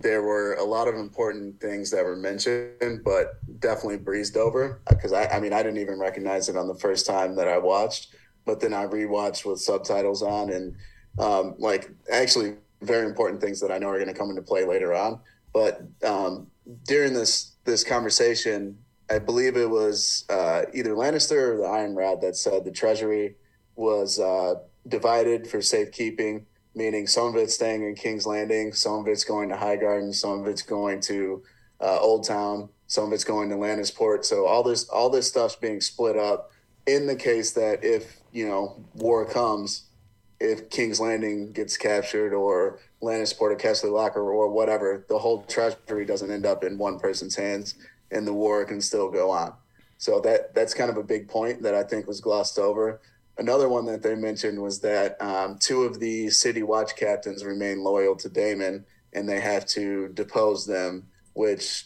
There 0.00 0.22
were 0.22 0.54
a 0.54 0.62
lot 0.62 0.88
of 0.88 0.94
important 0.94 1.58
things 1.58 1.90
that 1.90 2.04
were 2.04 2.16
mentioned, 2.16 3.02
but 3.02 3.40
definitely 3.58 3.96
breezed 3.96 4.36
over 4.36 4.82
because 4.90 5.12
I, 5.12 5.26
I 5.26 5.40
mean, 5.40 5.54
I 5.54 5.62
didn't 5.62 5.78
even 5.78 5.98
recognize 5.98 6.50
it 6.50 6.56
on 6.56 6.68
the 6.68 6.74
first 6.74 7.06
time 7.06 7.34
that 7.36 7.48
I 7.48 7.56
watched, 7.56 8.14
but 8.44 8.60
then 8.60 8.74
I 8.74 8.86
rewatched 8.86 9.46
with 9.46 9.58
subtitles 9.58 10.22
on 10.22 10.50
and 10.50 10.76
um, 11.18 11.54
like 11.58 11.90
actually 12.12 12.56
very 12.82 13.06
important 13.06 13.40
things 13.40 13.58
that 13.60 13.72
I 13.72 13.78
know 13.78 13.88
are 13.88 13.98
going 13.98 14.12
to 14.12 14.14
come 14.14 14.28
into 14.28 14.42
play 14.42 14.66
later 14.66 14.92
on. 14.92 15.18
But 15.54 15.82
um, 16.06 16.48
during 16.86 17.14
this 17.14 17.52
this 17.64 17.82
conversation, 17.82 18.78
I 19.10 19.18
believe 19.18 19.56
it 19.56 19.68
was 19.68 20.26
uh, 20.28 20.64
either 20.74 20.90
Lannister 20.90 21.54
or 21.54 21.56
the 21.56 21.64
Iron 21.64 21.94
Rod 21.94 22.20
that 22.20 22.36
said 22.36 22.66
the 22.66 22.70
treasury 22.70 23.36
was 23.74 24.18
uh, 24.18 24.56
divided 24.88 25.46
for 25.48 25.62
safekeeping, 25.62 26.46
meaning 26.74 27.06
some 27.06 27.28
of 27.28 27.36
it's 27.36 27.54
staying 27.54 27.84
in 27.84 27.94
King's 27.94 28.26
Landing, 28.26 28.72
some 28.72 29.00
of 29.00 29.08
it's 29.08 29.24
going 29.24 29.48
to 29.50 29.56
Highgarden, 29.56 30.14
some 30.14 30.40
of 30.40 30.46
it's 30.46 30.62
going 30.62 31.00
to 31.02 31.42
uh, 31.80 31.98
Old 32.00 32.26
Town, 32.26 32.68
some 32.86 33.04
of 33.04 33.12
it's 33.12 33.24
going 33.24 33.48
to 33.50 33.56
Lannisport. 33.56 34.24
So 34.24 34.46
all 34.46 34.62
this 34.62 34.88
all 34.88 35.10
this 35.10 35.28
stuff's 35.28 35.56
being 35.56 35.80
split 35.80 36.16
up 36.16 36.50
in 36.86 37.06
the 37.06 37.16
case 37.16 37.52
that 37.52 37.84
if 37.84 38.16
you 38.32 38.48
know 38.48 38.82
war 38.94 39.26
comes, 39.26 39.84
if 40.40 40.70
King's 40.70 41.00
Landing 41.00 41.52
gets 41.52 41.76
captured 41.76 42.32
or 42.32 42.80
Lannisport 43.02 43.52
or 43.52 43.56
Casterly 43.56 43.92
Locker 43.92 44.20
or 44.20 44.48
whatever, 44.48 45.04
the 45.08 45.18
whole 45.18 45.42
treasury 45.42 46.04
doesn't 46.04 46.30
end 46.30 46.46
up 46.46 46.64
in 46.64 46.78
one 46.78 46.98
person's 46.98 47.36
hands, 47.36 47.74
and 48.10 48.26
the 48.26 48.32
war 48.32 48.64
can 48.64 48.80
still 48.80 49.10
go 49.10 49.30
on. 49.30 49.52
So 49.98 50.20
that 50.20 50.54
that's 50.54 50.74
kind 50.74 50.90
of 50.90 50.96
a 50.96 51.02
big 51.02 51.28
point 51.28 51.62
that 51.62 51.74
I 51.74 51.82
think 51.82 52.06
was 52.06 52.20
glossed 52.20 52.58
over. 52.58 53.00
Another 53.38 53.68
one 53.68 53.86
that 53.86 54.02
they 54.02 54.16
mentioned 54.16 54.60
was 54.60 54.80
that 54.80 55.20
um, 55.22 55.58
two 55.60 55.82
of 55.82 56.00
the 56.00 56.28
city 56.28 56.64
watch 56.64 56.96
captains 56.96 57.44
remain 57.44 57.84
loyal 57.84 58.16
to 58.16 58.28
Daemon, 58.28 58.84
and 59.12 59.28
they 59.28 59.40
have 59.40 59.64
to 59.66 60.08
depose 60.08 60.66
them. 60.66 61.06
Which, 61.34 61.84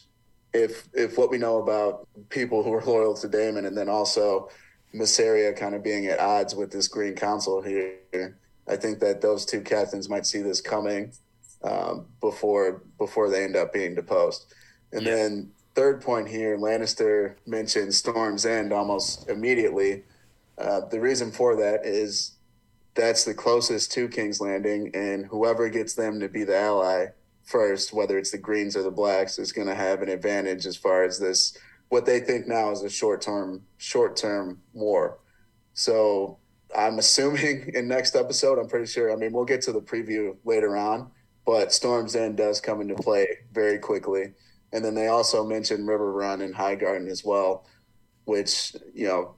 if 0.55 0.89
if 0.95 1.19
what 1.19 1.31
we 1.31 1.37
know 1.37 1.59
about 1.59 2.09
people 2.31 2.63
who 2.63 2.73
are 2.73 2.83
loyal 2.83 3.15
to 3.17 3.29
Daemon, 3.29 3.67
and 3.67 3.77
then 3.77 3.91
also 3.91 4.49
Mysaria 4.95 5.55
kind 5.55 5.75
of 5.75 5.83
being 5.83 6.07
at 6.07 6.21
odds 6.21 6.55
with 6.55 6.73
this 6.73 6.89
Green 6.89 7.15
Council 7.15 7.61
here, 7.61 8.39
I 8.67 8.77
think 8.77 8.99
that 9.01 9.21
those 9.21 9.45
two 9.45 9.61
captains 9.61 10.09
might 10.09 10.25
see 10.25 10.41
this 10.41 10.63
coming 10.63 11.13
um, 11.63 12.07
before 12.23 12.83
before 12.99 13.29
they 13.29 13.45
end 13.45 13.57
up 13.57 13.75
being 13.75 13.95
deposed. 13.95 14.55
And 14.93 15.03
yeah. 15.03 15.15
then 15.15 15.51
third 15.75 16.01
point 16.01 16.29
here, 16.29 16.57
Lannister 16.57 17.35
mentioned 17.47 17.95
Storm's 17.95 18.47
End 18.47 18.73
almost 18.73 19.29
immediately 19.29 20.05
uh, 20.59 20.81
the 20.91 21.01
reason 21.01 21.31
for 21.31 21.57
that 21.57 21.85
is 21.85 22.33
that's 22.95 23.25
the 23.25 23.35
closest 23.35 23.93
to 23.93 24.09
King's 24.09 24.41
Landing, 24.41 24.91
and 24.95 25.27
whoever 25.27 25.69
gets 25.69 25.95
them 25.95 26.21
to 26.21 26.29
be 26.29 26.45
the 26.45 26.59
ally 26.59 27.07
first, 27.43 27.93
whether 27.93 28.19
it's 28.19 28.31
the 28.31 28.39
Greens 28.39 28.77
or 28.77 28.83
the 28.83 28.91
Blacks, 28.91 29.39
is 29.39 29.53
going 29.53 29.69
to 29.69 29.75
have 29.75 30.03
an 30.03 30.09
advantage 30.09 30.67
as 30.67 30.77
far 30.77 31.05
as 31.05 31.19
this 31.19 31.57
what 31.89 32.07
they 32.07 32.21
think 32.21 32.47
now 32.47 32.71
is 32.71 32.83
a 32.83 32.89
short 32.89 33.21
term 33.21 33.63
short 33.77 34.17
term 34.17 34.63
war. 34.73 35.19
So 35.75 36.39
I'm 36.75 36.99
assuming 36.99 37.71
in 37.75 37.89
next 37.89 38.17
episode, 38.17 38.59
I'm 38.59 38.69
pretty 38.69 38.87
sure. 38.87 39.13
I 39.13 39.17
mean, 39.17 39.33
we'll 39.33 39.45
get 39.45 39.63
to 39.63 39.73
the 39.73 39.81
preview 39.81 40.37
later 40.45 40.77
on, 40.77 41.11
but 41.45 41.73
Storm's 41.73 42.17
End 42.17 42.37
does 42.37 42.61
come 42.61 42.81
into 42.81 42.95
play 42.95 43.27
very 43.53 43.79
quickly. 43.79 44.33
And 44.73 44.83
then 44.83 44.95
they 44.95 45.09
also 45.09 45.45
mentioned 45.45 45.87
River 45.87 46.11
Run 46.11 46.41
and 46.41 46.55
High 46.55 46.77
Garden 46.77 47.09
as 47.09 47.25
well, 47.25 47.67
which 48.25 48.75
you 48.95 49.07
know 49.07 49.35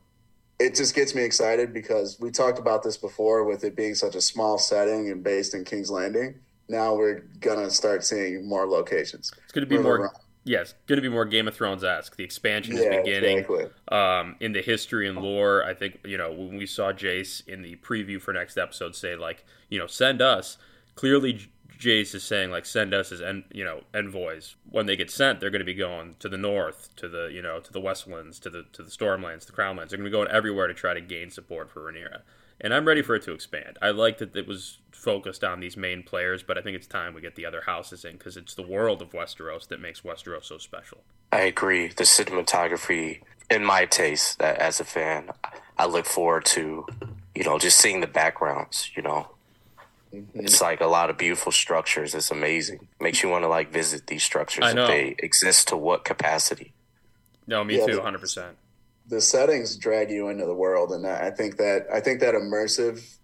it 0.64 0.75
just 0.75 0.94
gets 0.94 1.14
me 1.14 1.23
excited 1.23 1.75
because 1.75 2.18
we 2.18 2.30
talked 2.30 2.59
about 2.59 2.83
this 2.83 2.97
before 2.97 3.44
with 3.44 3.64
it 3.64 3.76
being 3.76 3.94
such 3.94 4.14
a 4.14 4.21
small 4.21 4.59
setting 4.59 5.11
and 5.11 5.23
based 5.23 5.54
in 5.54 5.64
King's 5.64 5.90
Landing. 5.90 6.40
Now 6.68 6.94
we're 6.94 7.21
gonna 7.40 7.71
start 7.71 8.04
seeing 8.04 8.49
more 8.49 8.66
locations. 8.66 9.30
It's 9.44 9.52
gonna 9.52 9.66
be 9.66 9.78
more. 9.78 10.12
Yes, 10.47 10.75
going 10.87 10.99
to 10.99 11.02
be 11.02 11.09
more 11.09 11.25
Game 11.25 11.49
of 11.49 11.54
Thrones 11.54 11.83
esque. 11.83 12.16
The 12.16 12.25
expansion 12.25 12.76
is 12.76 12.85
yeah, 12.85 12.99
beginning. 12.99 13.38
Exactly. 13.38 13.64
Um, 13.88 14.37
in 14.40 14.52
the 14.52 14.61
history 14.61 15.09
and 15.09 15.16
lore, 15.16 15.64
I 15.64 15.73
think 15.73 16.00
you 16.04 16.18
know 16.18 16.33
when 16.33 16.59
we 16.59 16.66
saw 16.66 16.92
Jace 16.92 17.47
in 17.49 17.62
the 17.62 17.76
preview 17.76 18.21
for 18.21 18.35
next 18.35 18.59
episode 18.59 18.94
say 18.94 19.16
like 19.16 19.44
you 19.71 19.78
know 19.78 19.87
send 19.87 20.21
us. 20.21 20.59
Clearly, 20.97 21.50
Jace 21.78 22.14
is 22.14 22.25
saying 22.25 22.50
like 22.50 22.66
send 22.66 22.95
us 22.95 23.12
as 23.12 23.21
en- 23.21 23.45
you 23.52 23.64
know 23.64 23.83
envoys. 23.93 24.57
When 24.71 24.87
they 24.87 24.97
get 24.97 25.11
sent, 25.11 25.40
they're 25.40 25.50
going 25.50 25.61
to 25.61 25.64
be 25.64 25.75
going 25.75 26.16
to 26.21 26.28
the 26.28 26.38
north, 26.38 26.90
to 26.97 27.09
the 27.09 27.31
you 27.33 27.43
know 27.43 27.61
to 27.61 27.73
the 27.73 27.81
Westlands, 27.81 28.38
to 28.40 28.50
the 28.50 28.64
to 28.73 28.83
the 28.83 28.90
Stormlands, 28.90 29.47
the 29.47 29.52
Crownlands. 29.52 29.88
They're 29.88 29.99
going 29.99 30.11
to 30.11 30.11
be 30.11 30.11
going 30.11 30.28
everywhere 30.28 30.66
to 30.66 30.75
try 30.75 30.95
to 30.95 31.00
gain 31.00 31.31
support 31.31 31.71
for 31.71 31.81
Rhaenyra. 31.81 32.21
And 32.61 32.73
I'm 32.73 32.87
ready 32.87 33.02
for 33.02 33.16
it 33.16 33.23
to 33.25 33.33
expand. 33.33 33.78
I 33.83 33.90
like 33.90 34.19
that 34.19 34.37
it 34.37 34.47
was 34.47 34.78
focused 34.93 35.45
on 35.45 35.61
these 35.61 35.76
main 35.76 36.02
players, 36.02 36.43
but 36.43 36.57
I 36.57 36.62
think 36.62 36.76
it's 36.76 36.87
time 36.87 37.12
we 37.12 37.21
get 37.21 37.35
the 37.35 37.45
other 37.45 37.62
houses 37.62 38.04
in 38.04 38.12
because 38.12 38.37
it's 38.37 38.54
the 38.54 38.62
world 38.62 39.02
of 39.02 39.11
Westeros 39.11 39.69
that 39.69 39.81
makes 39.81 40.00
Westeros 40.02 40.45
so 40.45 40.59
special. 40.59 40.99
I 41.33 41.40
agree. 41.40 41.88
The 41.88 42.04
cinematography, 42.04 43.21
in 43.50 43.64
my 43.64 43.87
taste, 43.87 44.40
as 44.40 44.81
a 44.81 44.85
fan, 44.85 45.31
I 45.76 45.87
look 45.87 46.07
forward 46.07 46.45
to, 46.47 46.87
you 47.35 47.45
know, 47.45 47.59
just 47.59 47.78
seeing 47.78 48.00
the 48.00 48.07
backgrounds. 48.07 48.90
You 48.97 49.02
know, 49.02 49.28
Mm-hmm. 50.14 50.40
It's 50.40 50.61
like 50.61 50.80
a 50.80 50.87
lot 50.87 51.11
of 51.11 51.18
beautiful 51.18 51.52
structures. 51.52 52.14
It's 52.14 52.30
amazing. 52.30 52.88
Makes 53.00 53.23
you 53.23 53.28
want 53.28 53.44
to 53.44 53.49
like 53.49 53.73
visit 53.73 54.06
these 54.06 54.23
structures 54.23 54.64
if 54.66 54.75
they 54.75 55.16
exist 55.18 55.68
to 55.68 55.76
what 55.76 56.04
capacity. 56.04 56.73
No, 57.47 57.64
me 57.64 57.78
yeah, 57.78 57.87
too, 57.87 58.00
hundred 58.00 58.21
percent. 58.21 58.56
The 59.09 59.21
settings 59.21 59.76
drag 59.76 60.11
you 60.11 60.28
into 60.28 60.47
the 60.47 60.54
world, 60.54 60.92
and 60.92 61.06
I 61.06 61.30
think 61.30 61.56
that 61.59 61.87
I 61.92 62.00
think 62.00 62.21
that 62.21 62.35
immersive 62.35 63.18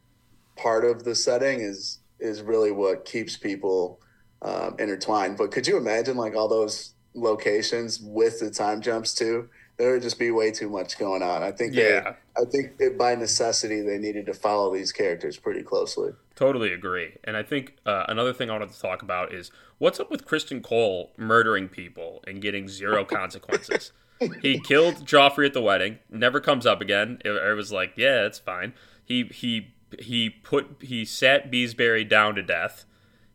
part 0.57 0.85
of 0.85 1.05
the 1.05 1.15
setting 1.15 1.61
is 1.61 1.99
is 2.19 2.43
really 2.43 2.71
what 2.71 3.05
keeps 3.05 3.37
people 3.37 4.01
um, 4.43 4.77
intertwined. 4.79 5.39
But 5.39 5.53
could 5.53 5.67
you 5.67 5.77
imagine 5.79 6.17
like 6.17 6.35
all 6.35 6.49
those 6.49 6.95
locations 7.15 7.99
with 8.01 8.41
the 8.41 8.51
time 8.51 8.83
jumps 8.83 9.15
too? 9.15 9.49
there 9.81 9.93
would 9.93 10.03
just 10.03 10.19
be 10.19 10.31
way 10.31 10.51
too 10.51 10.69
much 10.69 10.99
going 10.99 11.23
on. 11.23 11.43
I 11.43 11.53
think 11.53 11.75
yeah. 11.75 12.15
They, 12.37 12.43
I 12.43 12.45
think 12.51 12.73
it, 12.79 12.99
by 12.99 13.15
necessity 13.15 13.81
they 13.81 13.97
needed 13.97 14.27
to 14.27 14.35
follow 14.35 14.73
these 14.75 14.93
characters 14.93 15.39
pretty 15.39 15.63
closely. 15.63 16.11
Totally 16.41 16.73
agree. 16.73 17.19
And 17.23 17.37
I 17.37 17.43
think 17.43 17.77
uh, 17.85 18.05
another 18.09 18.33
thing 18.33 18.49
I 18.49 18.55
wanted 18.55 18.73
to 18.73 18.81
talk 18.81 19.03
about 19.03 19.31
is 19.35 19.51
what's 19.77 20.01
up 20.01 20.11
with 20.11 20.25
Criston 20.27 20.63
Cole 20.63 21.13
murdering 21.19 21.69
people 21.69 22.25
and 22.27 22.41
getting 22.41 22.67
zero 22.67 23.05
consequences. 23.19 23.93
he 24.41 24.59
killed 24.59 25.07
Joffrey 25.07 25.45
at 25.45 25.53
the 25.53 25.61
wedding, 25.61 25.99
never 26.09 26.41
comes 26.41 26.65
up 26.65 26.81
again. 26.81 27.19
It, 27.27 27.33
it 27.33 27.55
was 27.55 27.73
like, 27.73 27.93
yeah, 27.95 28.25
it's 28.25 28.39
fine. 28.39 28.73
He 29.05 29.25
he 29.25 29.75
he 29.99 30.31
put 30.31 30.79
he 30.81 31.05
sat 31.05 31.51
Beesbury 31.51 32.09
down 32.09 32.37
to 32.37 32.43
death. 32.43 32.87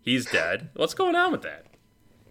He's 0.01 0.25
dead. 0.25 0.69
What's 0.75 0.95
going 0.95 1.15
on 1.15 1.31
with 1.31 1.43
that? 1.43 1.67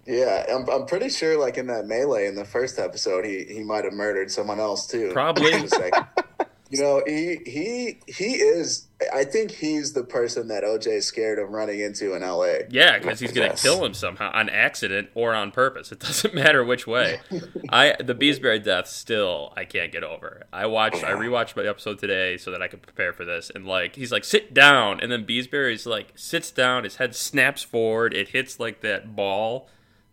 Yeah, 0.07 0.45
I'm, 0.53 0.69
I'm 0.69 0.87
pretty 0.87 1.09
sure, 1.09 1.39
like 1.39 1.57
in 1.57 1.69
that 1.69 1.87
melee 1.87 2.27
in 2.27 2.35
the 2.35 2.45
first 2.45 2.81
episode, 2.81 3.25
he 3.25 3.45
he 3.45 3.63
might 3.63 3.85
have 3.85 3.95
murdered 3.95 4.29
someone 4.29 4.59
else 4.59 4.89
too. 4.89 5.13
Probably. 5.13 5.53
you 6.71 6.81
know, 6.81 7.03
he 7.07 7.39
he 7.45 7.99
he 8.07 8.37
is. 8.37 8.87
I 9.13 9.25
think 9.25 9.51
he's 9.51 9.93
the 9.93 10.03
person 10.03 10.49
that 10.49 10.65
OJ 10.65 10.87
is 10.87 11.07
scared 11.07 11.39
of 11.39 11.51
running 11.51 11.81
into 11.81 12.15
in 12.15 12.23
LA. 12.23 12.67
Yeah, 12.71 12.99
because 12.99 13.21
he's 13.21 13.33
gonna 13.33 13.55
kill 13.55 13.85
him 13.85 13.93
somehow 13.93 14.31
on 14.33 14.49
accident 14.49 15.11
or 15.15 15.35
on 15.35 15.51
purpose. 15.51 15.93
It 15.93 16.01
doesn't 16.01 16.35
matter 16.35 16.65
which 16.65 16.87
way. 16.87 17.21
I 17.69 17.97
the 18.03 18.15
Beesbury 18.15 18.63
death 18.63 18.89
still 18.89 19.53
I 19.57 19.65
can't 19.65 19.93
get 19.93 20.05
over. 20.05 20.45
I 20.53 20.67
watched 20.67 21.05
I 21.05 21.13
rewatched 21.13 21.57
my 21.57 21.65
episode 21.65 21.99
today 21.99 22.39
so 22.39 22.51
that 22.51 22.63
I 22.63 22.69
could 22.69 22.83
prepare 22.83 23.13
for 23.13 23.25
this, 23.25 23.51
and 23.55 23.67
like 23.67 23.97
he's 23.97 24.11
like 24.11 24.25
sit 24.25 24.55
down, 24.55 25.01
and 25.01 25.13
then 25.13 25.27
Beesbury's 25.27 25.87
like 25.87 26.13
sits 26.15 26.51
down, 26.51 26.85
his 26.85 26.97
head 26.97 27.15
snaps 27.15 27.63
forward, 27.63 28.15
it 28.15 28.29
hits 28.29 28.59
like 28.59 28.81
that 28.81 29.15
ball 29.15 29.69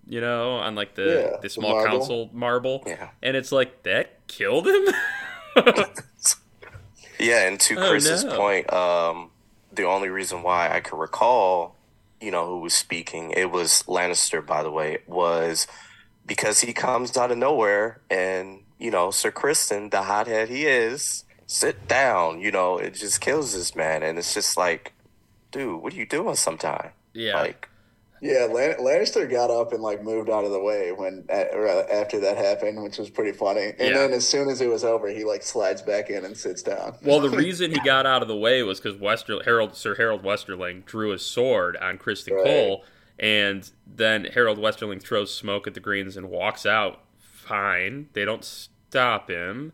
you 0.08 0.20
know, 0.20 0.56
on 0.56 0.76
like 0.76 0.96
the 0.96 1.32
yeah, 1.32 1.38
the 1.42 1.48
small 1.50 1.82
the 1.82 1.88
council 1.88 2.30
marble. 2.34 2.84
Yeah. 2.86 3.10
And 3.22 3.38
it's 3.38 3.52
like 3.52 3.84
that 3.84 4.28
killed 4.28 4.68
him. 4.68 4.84
yeah, 7.20 7.48
and 7.48 7.60
to 7.60 7.76
oh, 7.80 7.90
Chris's 7.90 8.24
no. 8.24 8.38
point, 8.38 8.72
um, 8.72 9.32
the 9.72 9.84
only 9.84 10.10
reason 10.10 10.44
why 10.44 10.74
I 10.74 10.80
could 10.80 10.98
recall, 10.98 11.76
you 12.20 12.32
know, 12.32 12.46
who 12.48 12.60
was 12.60 12.74
speaking, 12.74 13.32
it 13.32 13.52
was 13.52 13.84
Lannister, 13.88 14.46
by 14.46 14.64
the 14.64 14.72
way, 14.72 15.00
was 15.08 15.68
because 16.26 16.62
he 16.62 16.74
comes 16.74 17.16
out 17.18 17.32
of 17.32 17.38
nowhere 17.38 18.02
and, 18.10 18.62
you 18.80 18.92
know, 18.92 19.12
Sir 19.12 19.32
Criston, 19.32 19.92
the 19.92 20.04
hothead 20.04 20.50
he 20.50 20.66
is, 20.66 21.24
sit 21.48 21.88
down, 21.88 22.40
you 22.40 22.52
know, 22.52 22.78
it 22.78 22.94
just 22.94 23.22
kills 23.22 23.54
this 23.54 23.76
man. 23.76 24.04
And 24.04 24.18
it's 24.18 24.34
just 24.34 24.58
like, 24.58 24.94
dude, 25.52 25.82
what 25.82 25.94
are 25.94 25.98
you 25.98 26.06
doing 26.06 26.36
sometime? 26.36 26.92
Yeah. 27.14 27.36
Like, 27.36 27.68
yeah, 28.22 28.48
Lannister 28.48 29.28
got 29.30 29.50
up 29.50 29.74
and 29.74 29.82
like 29.82 30.04
moved 30.04 30.30
out 30.30 30.46
of 30.46 30.52
the 30.52 30.60
way 30.60 30.92
when 30.92 31.26
uh, 31.28 31.34
after 31.92 32.20
that 32.20 32.38
happened, 32.38 32.84
which 32.84 33.00
was 33.00 33.10
pretty 33.10 33.32
funny. 33.32 33.74
And 33.80 33.80
yeah. 33.80 33.94
then 33.94 34.14
as 34.14 34.28
soon 34.28 34.48
as 34.48 34.62
it 34.62 34.68
was 34.68 34.84
over, 34.84 35.08
he 35.08 35.24
like 35.24 35.42
slides 35.42 35.82
back 35.82 36.12
in 36.12 36.24
and 36.24 36.38
sits 36.38 36.62
down. 36.62 36.96
Well, 37.02 37.20
the 37.20 37.30
reason 37.36 37.72
he 37.72 37.80
got 37.80 38.06
out 38.06 38.22
of 38.22 38.28
the 38.28 38.38
way 38.38 38.62
was 38.62 38.80
because 38.80 39.00
Wester 39.00 39.42
Harold 39.44 39.76
Sir 39.76 39.96
Harold 39.96 40.22
Westerling 40.22 40.86
drew 40.86 41.10
his 41.10 41.26
sword 41.26 41.76
on 41.78 41.98
Criston 41.98 42.36
right. 42.36 42.46
Cole, 42.46 42.86
and 43.18 43.68
then 43.88 44.26
Harold 44.26 44.60
Westerling 44.60 45.02
throws 45.02 45.34
smoke 45.34 45.66
at 45.66 45.74
the 45.74 45.80
Greens 45.80 46.16
and 46.16 46.30
walks 46.30 46.64
out. 46.64 47.02
Fine, 47.18 48.10
they 48.14 48.24
don't 48.24 48.46
stop 48.46 49.32
him. 49.32 49.74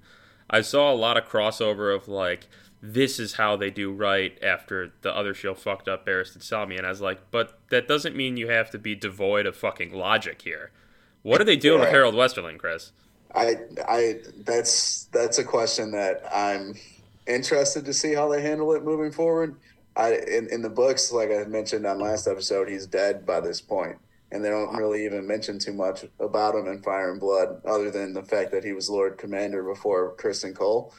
I 0.49 0.61
saw 0.61 0.93
a 0.93 0.95
lot 0.95 1.17
of 1.17 1.27
crossover 1.27 1.93
of 1.93 2.07
like 2.07 2.47
this 2.81 3.19
is 3.19 3.33
how 3.33 3.55
they 3.55 3.69
do 3.71 3.91
right 3.91 4.37
after 4.43 4.93
the 5.01 5.15
other 5.15 5.33
show 5.33 5.53
fucked 5.53 5.87
up 5.87 6.05
Barristan 6.05 6.39
Selmy. 6.39 6.77
And 6.77 6.85
I 6.85 6.89
was 6.89 7.01
like, 7.01 7.31
but 7.31 7.59
that 7.69 7.87
doesn't 7.87 8.15
mean 8.15 8.37
you 8.37 8.49
have 8.49 8.69
to 8.71 8.77
be 8.77 8.95
devoid 8.95 9.45
of 9.45 9.55
fucking 9.55 9.93
logic 9.93 10.43
here. 10.43 10.71
What 11.23 11.41
are 11.41 11.43
they 11.43 11.57
doing 11.57 11.79
yeah. 11.79 11.85
with 11.85 11.93
Harold 11.93 12.15
Westerling, 12.15 12.59
Chris? 12.59 12.91
I, 13.35 13.55
I, 13.87 14.19
that's 14.45 15.05
that's 15.11 15.37
a 15.37 15.43
question 15.43 15.91
that 15.91 16.23
I'm 16.33 16.75
interested 17.27 17.83
to 17.85 17.93
see 17.93 18.13
how 18.13 18.29
they 18.29 18.41
handle 18.41 18.71
it 18.73 18.83
moving 18.83 19.11
forward. 19.11 19.55
I, 19.95 20.13
in, 20.15 20.47
in 20.51 20.61
the 20.61 20.69
books, 20.69 21.11
like 21.11 21.31
I 21.31 21.43
mentioned 21.45 21.85
on 21.85 21.99
last 21.99 22.27
episode, 22.27 22.69
he's 22.69 22.85
dead 22.87 23.25
by 23.25 23.41
this 23.41 23.59
point. 23.59 23.97
and 24.31 24.43
they 24.43 24.49
don't 24.49 24.75
really 24.75 25.05
even 25.05 25.25
mention 25.25 25.57
too 25.57 25.73
much 25.73 26.05
about 26.19 26.55
him 26.55 26.67
in 26.67 26.81
Fire 26.81 27.11
and 27.11 27.19
Blood, 27.19 27.61
other 27.65 27.89
than 27.91 28.13
the 28.13 28.23
fact 28.23 28.51
that 28.51 28.63
he 28.63 28.73
was 28.73 28.89
Lord 28.89 29.17
Commander 29.17 29.63
before 29.63 30.15
Criston 30.15 30.53
Cole. 30.53 30.93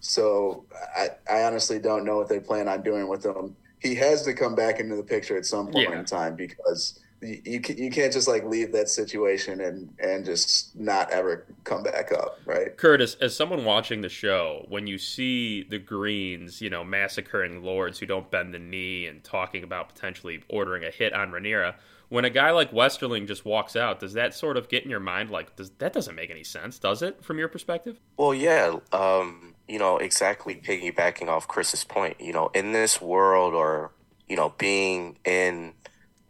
So 0.00 0.64
I, 0.96 1.10
I 1.30 1.42
honestly 1.42 1.78
don't 1.78 2.04
know 2.04 2.16
what 2.16 2.28
they 2.28 2.40
plan 2.40 2.68
on 2.68 2.82
doing 2.82 3.08
with 3.08 3.24
him. 3.24 3.56
He 3.80 3.94
has 3.96 4.22
to 4.24 4.34
come 4.34 4.54
back 4.54 4.78
into 4.78 4.94
the 4.96 5.02
picture 5.02 5.36
at 5.36 5.46
some 5.46 5.66
point 5.68 5.90
Yeah. 5.90 5.98
in 5.98 6.04
time 6.04 6.36
because 6.36 7.00
you 7.22 7.40
you 7.44 7.60
ca- 7.60 7.74
you 7.76 7.90
can't 7.90 8.12
just 8.12 8.28
like 8.28 8.44
leave 8.44 8.72
that 8.72 8.88
situation 8.88 9.60
and 9.60 9.92
and 9.98 10.24
just 10.24 10.74
not 10.78 11.10
ever 11.10 11.46
come 11.64 11.82
back 11.82 12.12
up, 12.12 12.38
right? 12.46 12.76
Curtis, 12.76 13.16
as 13.20 13.36
someone 13.36 13.64
watching 13.64 14.00
the 14.00 14.08
show, 14.08 14.64
when 14.68 14.86
you 14.86 14.96
see 14.98 15.62
the 15.64 15.78
Greens, 15.78 16.60
you 16.62 16.70
know, 16.70 16.84
massacring 16.84 17.62
lords 17.62 17.98
who 17.98 18.06
don't 18.06 18.30
bend 18.30 18.54
the 18.54 18.58
knee 18.58 19.06
and 19.06 19.22
talking 19.24 19.62
about 19.64 19.94
potentially 19.94 20.42
ordering 20.48 20.84
a 20.84 20.90
hit 20.90 21.12
on 21.12 21.30
Rhaenyra, 21.30 21.74
when 22.08 22.24
a 22.24 22.30
guy 22.30 22.50
like 22.50 22.72
Westerling 22.72 23.26
just 23.26 23.44
walks 23.44 23.76
out, 23.76 24.00
does 24.00 24.14
that 24.14 24.34
sort 24.34 24.56
of 24.56 24.68
get 24.68 24.84
in 24.84 24.90
your 24.90 25.00
mind? 25.00 25.30
Like, 25.30 25.56
does 25.56 25.70
that 25.78 25.92
doesn't 25.92 26.14
make 26.14 26.30
any 26.30 26.44
sense, 26.44 26.78
does 26.78 27.02
it, 27.02 27.22
from 27.22 27.38
your 27.38 27.48
perspective? 27.48 28.00
Well, 28.16 28.34
yeah, 28.34 28.76
um, 28.92 29.49
you 29.70 29.78
know, 29.78 29.98
exactly 29.98 30.56
piggybacking 30.56 31.28
off 31.28 31.46
Chris's 31.46 31.84
point, 31.84 32.20
you 32.20 32.32
know, 32.32 32.50
in 32.54 32.72
this 32.72 33.00
world 33.00 33.54
or, 33.54 33.92
you 34.28 34.34
know, 34.34 34.52
being 34.58 35.16
in 35.24 35.74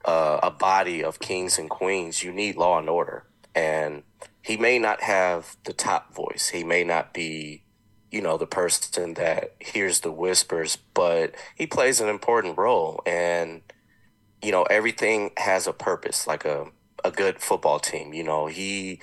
uh, 0.04 0.40
a 0.42 0.50
body 0.50 1.02
of 1.02 1.20
kings 1.20 1.58
and 1.58 1.70
queens, 1.70 2.22
you 2.22 2.32
need 2.32 2.56
law 2.56 2.78
and 2.78 2.90
order. 2.90 3.24
And 3.54 4.02
he 4.42 4.58
may 4.58 4.78
not 4.78 5.00
have 5.00 5.56
the 5.64 5.72
top 5.72 6.14
voice. 6.14 6.50
He 6.52 6.64
may 6.64 6.84
not 6.84 7.14
be, 7.14 7.62
you 8.10 8.20
know, 8.20 8.36
the 8.36 8.46
person 8.46 9.14
that 9.14 9.54
hears 9.58 10.00
the 10.00 10.12
whispers, 10.12 10.76
but 10.92 11.34
he 11.56 11.66
plays 11.66 11.98
an 11.98 12.10
important 12.10 12.58
role. 12.58 13.00
And, 13.06 13.62
you 14.42 14.52
know, 14.52 14.64
everything 14.64 15.30
has 15.38 15.66
a 15.66 15.72
purpose, 15.72 16.26
like 16.26 16.44
a, 16.44 16.66
a 17.02 17.10
good 17.10 17.40
football 17.40 17.78
team. 17.78 18.12
You 18.12 18.24
know, 18.24 18.48
he 18.48 19.00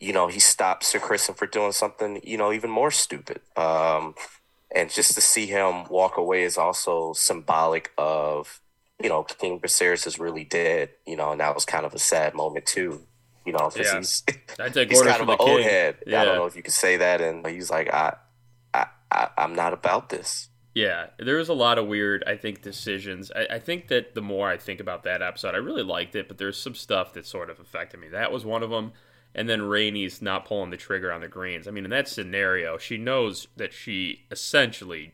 you 0.00 0.12
know, 0.12 0.28
he 0.28 0.40
stopped 0.40 0.84
Sir 0.84 0.98
Criston 0.98 1.36
for 1.36 1.46
doing 1.46 1.72
something, 1.72 2.20
you 2.22 2.36
know, 2.36 2.52
even 2.52 2.70
more 2.70 2.90
stupid. 2.90 3.40
Um, 3.56 4.14
and 4.74 4.90
just 4.90 5.14
to 5.14 5.20
see 5.20 5.46
him 5.46 5.84
walk 5.88 6.16
away 6.16 6.42
is 6.42 6.58
also 6.58 7.12
symbolic 7.12 7.92
of, 7.96 8.60
you 9.02 9.08
know, 9.08 9.22
King 9.22 9.60
Viserys 9.60 10.06
is 10.06 10.18
really 10.18 10.44
dead, 10.44 10.90
you 11.06 11.16
know, 11.16 11.32
and 11.32 11.40
that 11.40 11.54
was 11.54 11.64
kind 11.64 11.86
of 11.86 11.94
a 11.94 11.98
sad 11.98 12.34
moment 12.34 12.66
too, 12.66 13.00
you 13.46 13.52
know, 13.52 13.70
because 13.72 13.86
Yeah. 13.92 13.98
he's 13.98 14.22
he's 14.88 15.02
kind 15.02 15.22
of 15.22 15.28
an 15.28 15.36
old 15.38 15.60
head. 15.60 15.96
Yeah. 16.06 16.22
I 16.22 16.24
don't 16.24 16.36
know 16.36 16.46
if 16.46 16.56
you 16.56 16.62
could 16.62 16.72
say 16.74 16.96
that, 16.98 17.20
and 17.20 17.46
he's 17.46 17.70
like, 17.70 17.92
I, 17.92 18.16
I, 18.72 18.86
I 19.10 19.28
I'm 19.38 19.54
not 19.54 19.72
about 19.72 20.08
this. 20.08 20.48
Yeah, 20.74 21.06
there 21.20 21.36
was 21.36 21.48
a 21.48 21.54
lot 21.54 21.78
of 21.78 21.86
weird, 21.86 22.24
I 22.26 22.36
think, 22.36 22.60
decisions. 22.62 23.30
I, 23.30 23.46
I 23.54 23.58
think 23.60 23.86
that 23.88 24.16
the 24.16 24.20
more 24.22 24.48
I 24.48 24.56
think 24.56 24.80
about 24.80 25.04
that 25.04 25.22
episode, 25.22 25.54
I 25.54 25.58
really 25.58 25.84
liked 25.84 26.16
it, 26.16 26.26
but 26.26 26.36
there's 26.36 26.60
some 26.60 26.74
stuff 26.74 27.12
that 27.12 27.26
sort 27.26 27.48
of 27.48 27.60
affected 27.60 28.00
me. 28.00 28.08
That 28.08 28.32
was 28.32 28.44
one 28.44 28.64
of 28.64 28.70
them. 28.70 28.92
And 29.34 29.48
then 29.48 29.60
Rhaenys 29.62 30.22
not 30.22 30.44
pulling 30.46 30.70
the 30.70 30.76
trigger 30.76 31.12
on 31.12 31.20
the 31.20 31.28
greens. 31.28 31.66
I 31.68 31.70
mean, 31.72 31.84
in 31.84 31.90
that 31.90 32.08
scenario, 32.08 32.78
she 32.78 32.96
knows 32.98 33.48
that 33.56 33.72
she 33.72 34.26
essentially 34.30 35.12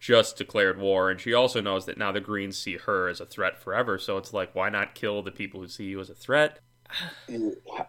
just 0.00 0.36
declared 0.38 0.78
war, 0.78 1.10
and 1.10 1.20
she 1.20 1.34
also 1.34 1.60
knows 1.60 1.86
that 1.86 1.98
now 1.98 2.12
the 2.12 2.20
greens 2.20 2.58
see 2.58 2.76
her 2.78 3.08
as 3.08 3.20
a 3.20 3.26
threat 3.26 3.58
forever. 3.58 3.98
So 3.98 4.18
it's 4.18 4.32
like, 4.34 4.54
why 4.54 4.68
not 4.70 4.94
kill 4.94 5.22
the 5.22 5.32
people 5.32 5.60
who 5.60 5.68
see 5.68 5.84
you 5.86 6.00
as 6.00 6.10
a 6.10 6.14
threat? 6.14 6.60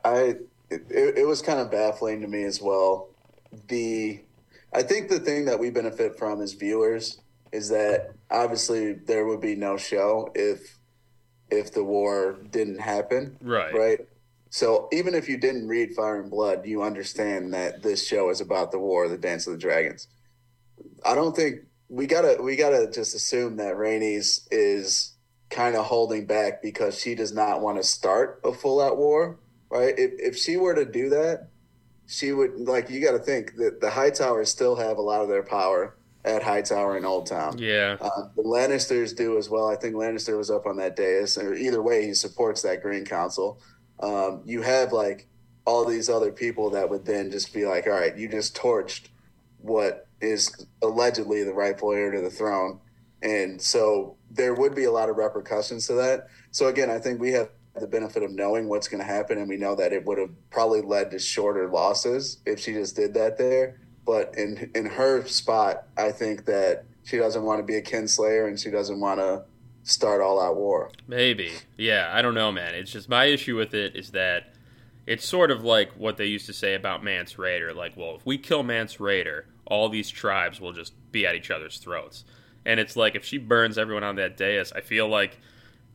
I 0.04 0.36
it, 0.70 1.18
it 1.18 1.28
was 1.28 1.42
kind 1.42 1.60
of 1.60 1.72
baffling 1.72 2.22
to 2.22 2.28
me 2.28 2.44
as 2.44 2.62
well. 2.62 3.10
The 3.68 4.24
I 4.74 4.84
think 4.84 5.10
the 5.10 5.20
thing 5.20 5.46
that 5.46 5.60
we 5.60 5.70
benefit 5.70 6.18
from 6.18 6.42
as 6.42 6.54
viewers 6.54 7.20
is 7.52 7.70
that 7.70 8.12
obviously 8.30 8.94
there 8.94 9.26
would 9.26 9.40
be 9.42 9.56
no 9.56 9.78
show 9.78 10.32
if 10.36 10.78
if 11.52 11.74
the 11.74 11.84
war 11.84 12.38
didn't 12.52 12.80
happen, 12.80 13.40
Right. 13.42 13.72
right? 13.72 14.00
So 14.58 14.90
even 14.92 15.14
if 15.14 15.30
you 15.30 15.38
didn't 15.38 15.68
read 15.68 15.94
Fire 15.94 16.20
and 16.20 16.32
Blood, 16.32 16.66
you 16.66 16.82
understand 16.82 17.54
that 17.54 17.84
this 17.84 18.08
show 18.08 18.32
is 18.32 18.42
about 18.42 18.72
the 18.72 18.80
war, 18.80 19.08
the 19.08 19.16
Dance 19.16 19.46
of 19.46 19.54
the 19.54 19.60
Dragons. 19.60 20.08
I 21.06 21.14
don't 21.14 21.36
think 21.36 21.60
we 21.90 22.08
gotta 22.08 22.42
we 22.42 22.56
gotta 22.56 22.90
just 22.90 23.14
assume 23.14 23.58
that 23.58 23.76
Rhaenys 23.76 24.48
is 24.50 25.14
kind 25.52 25.76
of 25.76 25.86
holding 25.86 26.26
back 26.26 26.64
because 26.64 27.00
she 27.00 27.14
does 27.14 27.32
not 27.32 27.62
want 27.62 27.78
to 27.78 27.84
start 27.84 28.42
a 28.44 28.52
full 28.52 28.82
out 28.82 28.98
war, 28.98 29.38
right? 29.70 29.94
If 29.96 30.14
if 30.18 30.36
she 30.36 30.58
were 30.58 30.74
to 30.74 30.86
do 30.86 31.10
that, 31.10 31.50
she 32.08 32.32
would 32.32 32.60
like 32.60 32.90
you 32.90 33.00
got 33.00 33.12
to 33.12 33.20
think 33.20 33.58
that 33.58 33.80
the 33.80 33.92
High 33.92 34.10
Towers 34.10 34.50
still 34.50 34.76
have 34.76 34.98
a 34.98 35.02
lot 35.04 35.22
of 35.22 35.28
their 35.28 35.44
power 35.44 35.98
at 36.26 36.42
High 36.42 36.64
Tower 36.64 36.98
and 36.98 37.06
Old 37.06 37.28
Town. 37.28 37.60
Yeah. 37.60 37.98
Uh, 38.02 38.30
the 38.36 38.42
Lannisters 38.42 39.16
do 39.16 39.38
as 39.38 39.52
well. 39.52 39.70
I 39.70 39.76
think 39.76 39.94
Lannister 39.94 40.36
was 40.36 40.50
up 40.50 40.66
on 40.66 40.78
that 40.78 40.96
dais, 40.96 41.38
or 41.38 41.54
either 41.54 41.84
way, 41.84 42.08
he 42.08 42.16
supports 42.16 42.64
that 42.64 42.82
Green 42.82 43.06
Council. 43.06 43.62
Um, 44.00 44.42
you 44.46 44.62
have 44.62 44.94
like 44.94 45.28
all 45.66 45.86
these 45.86 46.10
other 46.10 46.32
people 46.32 46.70
that 46.72 46.90
would 46.90 47.06
then 47.06 47.30
just 47.30 47.54
be 47.54 47.66
like, 47.66 47.88
all 47.88 47.94
right, 47.94 48.18
you 48.18 48.28
just 48.28 48.56
torched 48.56 49.08
what 49.60 50.08
is 50.22 50.66
allegedly 50.82 51.44
the 51.44 51.54
rightful 51.54 51.92
heir 51.92 52.12
to 52.12 52.22
the 52.22 52.30
throne. 52.30 52.80
And 53.22 53.62
so 53.62 54.16
there 54.32 54.54
would 54.54 54.76
be 54.76 54.86
a 54.86 54.92
lot 54.92 55.10
of 55.10 55.18
repercussions 55.18 55.88
to 55.88 55.94
that. 55.94 56.28
So 56.52 56.68
again, 56.68 56.90
I 56.90 57.00
think 57.00 57.20
we 57.20 57.32
have 57.32 57.50
the 57.76 57.88
benefit 57.88 58.24
of 58.24 58.32
knowing 58.32 58.68
what's 58.68 58.88
going 58.88 59.02
to 59.02 59.08
happen, 59.08 59.38
and 59.38 59.48
we 59.48 59.58
know 59.58 59.76
that 59.76 59.94
it 59.94 60.06
would 60.06 60.18
have 60.18 60.32
probably 60.50 60.82
led 60.82 61.12
to 61.12 61.20
shorter 61.20 61.68
losses 61.68 62.38
if 62.46 62.60
she 62.60 62.74
just 62.74 62.96
did 62.96 63.14
that 63.14 63.38
there. 63.38 63.80
But 64.06 64.36
in 64.38 64.72
in 64.74 64.86
her 64.86 65.26
spot, 65.28 65.84
I 65.98 66.12
think 66.12 66.46
that 66.46 66.86
she 67.04 67.18
doesn't 67.18 67.44
want 67.44 67.60
to 67.60 67.64
be 67.64 67.76
a 67.76 67.82
kinslayer, 67.82 68.48
and 68.48 68.60
she 68.60 68.72
doesn't 68.72 69.00
want 69.00 69.20
to 69.20 69.44
start 69.88 70.22
all 70.22 70.42
out 70.42 70.58
war. 70.58 70.92
Maybe. 71.08 71.52
Yeah, 71.78 72.12
I 72.14 72.22
don't 72.22 72.34
know, 72.34 72.52
man. 72.52 72.76
It's 72.76 72.92
just 72.92 73.08
my 73.08 73.26
issue 73.26 73.56
with 73.56 73.74
it 73.74 73.96
is 73.96 74.12
that 74.12 74.54
it's 75.06 75.26
sort 75.26 75.50
of 75.50 75.64
like 75.64 75.92
what 75.94 76.18
they 76.18 76.26
used 76.26 76.46
to 76.48 76.54
say 76.54 76.74
about 76.74 77.04
Mance 77.04 77.36
Rayder. 77.36 77.74
Like, 77.74 77.96
well, 77.96 78.16
if 78.16 78.26
we 78.26 78.38
kill 78.38 78.64
Mance 78.64 78.98
Rayder, 78.98 79.44
all 79.66 79.88
these 79.88 80.10
tribes 80.10 80.60
will 80.60 80.74
just 80.74 80.94
be 81.12 81.26
at 81.26 81.36
each 81.36 81.50
other's 81.50 81.78
throats. 81.78 82.26
And 82.66 82.82
it's 82.82 82.98
like 82.98 83.16
if 83.16 83.24
she 83.24 83.38
burns 83.38 83.78
everyone 83.78 84.04
on 84.04 84.18
that 84.18 84.36
dais, 84.36 84.74
I 84.74 84.82
feel 84.82 85.08
like 85.08 85.40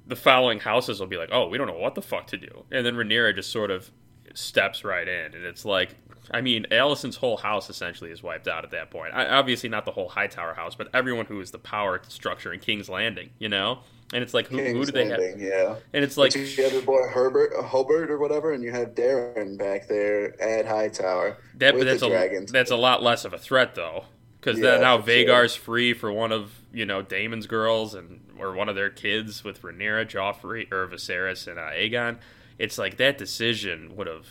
the 0.06 0.16
following 0.16 0.60
houses 0.60 0.98
will 0.98 1.06
be 1.06 1.18
like, 1.18 1.28
oh, 1.30 1.48
we 1.48 1.58
don't 1.58 1.66
know 1.66 1.78
what 1.78 1.94
the 1.94 2.02
fuck 2.02 2.26
to 2.28 2.38
do. 2.38 2.64
And 2.72 2.86
then 2.86 2.94
Rhaenyra 2.94 3.34
just 3.34 3.52
sort 3.52 3.70
of 3.70 3.90
steps 4.32 4.84
right 4.84 5.06
in. 5.06 5.34
And 5.34 5.44
it's 5.44 5.66
like, 5.66 5.94
I 6.32 6.40
mean, 6.40 6.66
Alicent's 6.70 7.16
whole 7.16 7.36
house 7.36 7.68
essentially 7.70 8.10
is 8.10 8.22
wiped 8.22 8.48
out 8.48 8.64
at 8.64 8.70
that 8.70 8.90
point. 8.90 9.14
I, 9.14 9.28
obviously, 9.28 9.68
not 9.68 9.84
the 9.84 9.92
whole 9.92 10.08
Hightower 10.08 10.54
house, 10.54 10.74
but 10.74 10.88
everyone 10.94 11.26
who 11.26 11.40
is 11.40 11.50
the 11.50 11.58
power 11.58 12.00
structure 12.08 12.52
in 12.52 12.60
King's 12.60 12.88
Landing, 12.88 13.30
you 13.38 13.48
know? 13.48 13.80
And 14.14 14.22
it's 14.22 14.34
like, 14.34 14.46
who, 14.48 14.58
who 14.58 14.84
do 14.84 14.92
they 14.92 15.06
have? 15.06 15.20
Yeah. 15.36 15.76
And 15.92 16.04
it's 16.04 16.16
like, 16.16 16.32
But 16.32 16.40
you 16.56 16.64
have 16.64 16.72
your 16.72 16.82
boy 16.82 17.06
Herbert, 17.08 17.52
Hobart, 17.64 18.10
or 18.10 18.18
whatever, 18.18 18.52
and 18.52 18.62
you 18.62 18.70
have 18.70 18.94
Daeron 18.94 19.56
back 19.56 19.88
there 19.88 20.40
at 20.40 20.66
Hightower 20.66 21.38
that, 21.54 21.78
with 21.78 21.86
that's 21.86 22.00
the 22.00 22.06
a 22.06 22.10
dragons. 22.10 22.52
that's 22.52 22.70
a 22.70 22.76
lot 22.76 23.02
less 23.02 23.24
of 23.24 23.32
a 23.32 23.38
threat 23.38 23.74
though, 23.74 24.04
because 24.40 24.58
Yeah, 24.58 24.76
now 24.76 24.98
for 25.00 25.10
sure. 25.16 25.44
Vhagar's 25.44 25.54
free 25.54 25.94
for 25.94 26.12
one 26.12 26.30
of 26.32 26.52
you 26.72 26.84
know 26.84 27.02
Daemon's 27.02 27.46
girls 27.46 27.94
and 27.94 28.20
or 28.38 28.52
one 28.54 28.68
of 28.68 28.74
their 28.74 28.90
kids 28.90 29.44
with 29.44 29.62
Rhaenyra, 29.62 30.06
Joffrey, 30.06 30.70
or 30.72 30.86
Viserys 30.88 31.46
and 31.46 31.58
uh, 31.58 31.70
Aegon. 31.70 32.18
It's 32.58 32.76
like 32.78 32.98
that 32.98 33.16
decision 33.18 33.96
would 33.96 34.06
have 34.06 34.26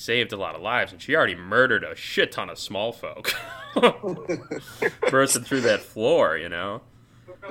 saved 0.00 0.32
a 0.32 0.36
lot 0.36 0.54
of 0.54 0.62
lives, 0.62 0.92
and 0.92 1.00
she 1.00 1.14
already 1.14 1.34
murdered 1.34 1.84
a 1.84 1.94
shit 1.94 2.32
ton 2.32 2.48
of 2.48 2.58
small 2.58 2.92
folk, 2.92 3.32
bursting 5.10 5.44
through 5.44 5.60
that 5.60 5.80
floor, 5.80 6.36
you 6.38 6.48
know. 6.48 6.80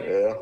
yeah. 0.01 0.33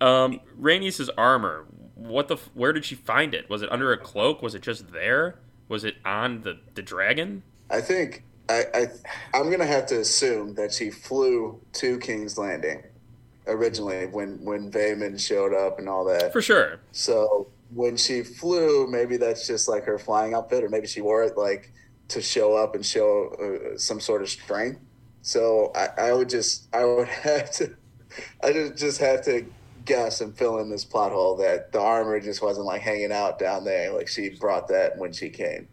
Um, 0.00 0.40
Rhaenys' 0.60 1.08
armor. 1.18 1.66
What 1.94 2.28
the? 2.28 2.36
Where 2.54 2.72
did 2.72 2.84
she 2.84 2.94
find 2.94 3.34
it? 3.34 3.50
Was 3.50 3.62
it 3.62 3.72
under 3.72 3.92
a 3.92 3.98
cloak? 3.98 4.42
Was 4.42 4.54
it 4.54 4.62
just 4.62 4.92
there? 4.92 5.38
Was 5.68 5.84
it 5.84 5.96
on 6.04 6.42
the 6.42 6.58
the 6.74 6.82
dragon? 6.82 7.42
I 7.70 7.80
think 7.80 8.22
I, 8.48 8.64
I 8.74 8.86
I'm 9.34 9.50
gonna 9.50 9.66
have 9.66 9.86
to 9.86 10.00
assume 10.00 10.54
that 10.54 10.72
she 10.72 10.90
flew 10.90 11.60
to 11.74 11.98
King's 11.98 12.38
Landing 12.38 12.82
originally 13.46 14.06
when 14.06 14.44
when 14.44 14.70
Vaemond 14.70 15.20
showed 15.20 15.54
up 15.54 15.78
and 15.78 15.88
all 15.88 16.04
that. 16.04 16.32
For 16.32 16.42
sure. 16.42 16.80
So 16.92 17.48
when 17.70 17.96
she 17.96 18.22
flew, 18.22 18.86
maybe 18.86 19.16
that's 19.16 19.46
just 19.46 19.68
like 19.68 19.84
her 19.84 19.98
flying 19.98 20.34
outfit, 20.34 20.64
or 20.64 20.68
maybe 20.68 20.86
she 20.86 21.00
wore 21.00 21.22
it 21.24 21.36
like 21.36 21.72
to 22.08 22.22
show 22.22 22.54
up 22.56 22.74
and 22.74 22.84
show 22.86 23.30
uh, 23.74 23.78
some 23.78 24.00
sort 24.00 24.22
of 24.22 24.28
strength. 24.28 24.80
So 25.22 25.72
I, 25.74 25.88
I 26.10 26.12
would 26.12 26.28
just 26.28 26.68
I 26.74 26.84
would 26.84 27.08
have 27.26 27.50
to 27.52 27.76
I 28.42 28.52
just 28.52 28.76
just 28.76 29.00
have 29.00 29.24
to 29.24 29.52
guess 29.84 30.20
and 30.20 30.36
fill 30.36 30.58
in 30.58 30.68
this 30.70 30.84
plot 30.84 31.12
hole 31.12 31.36
that 31.36 31.72
the 31.72 31.80
armor 31.80 32.18
just 32.20 32.42
wasn't 32.42 32.66
like 32.66 32.82
hanging 32.82 33.12
out 33.12 33.38
down 33.38 33.64
there 33.64 33.92
like 33.92 34.08
she 34.08 34.30
brought 34.30 34.68
that 34.68 34.96
when 34.96 35.12
she 35.12 35.30
came. 35.30 35.68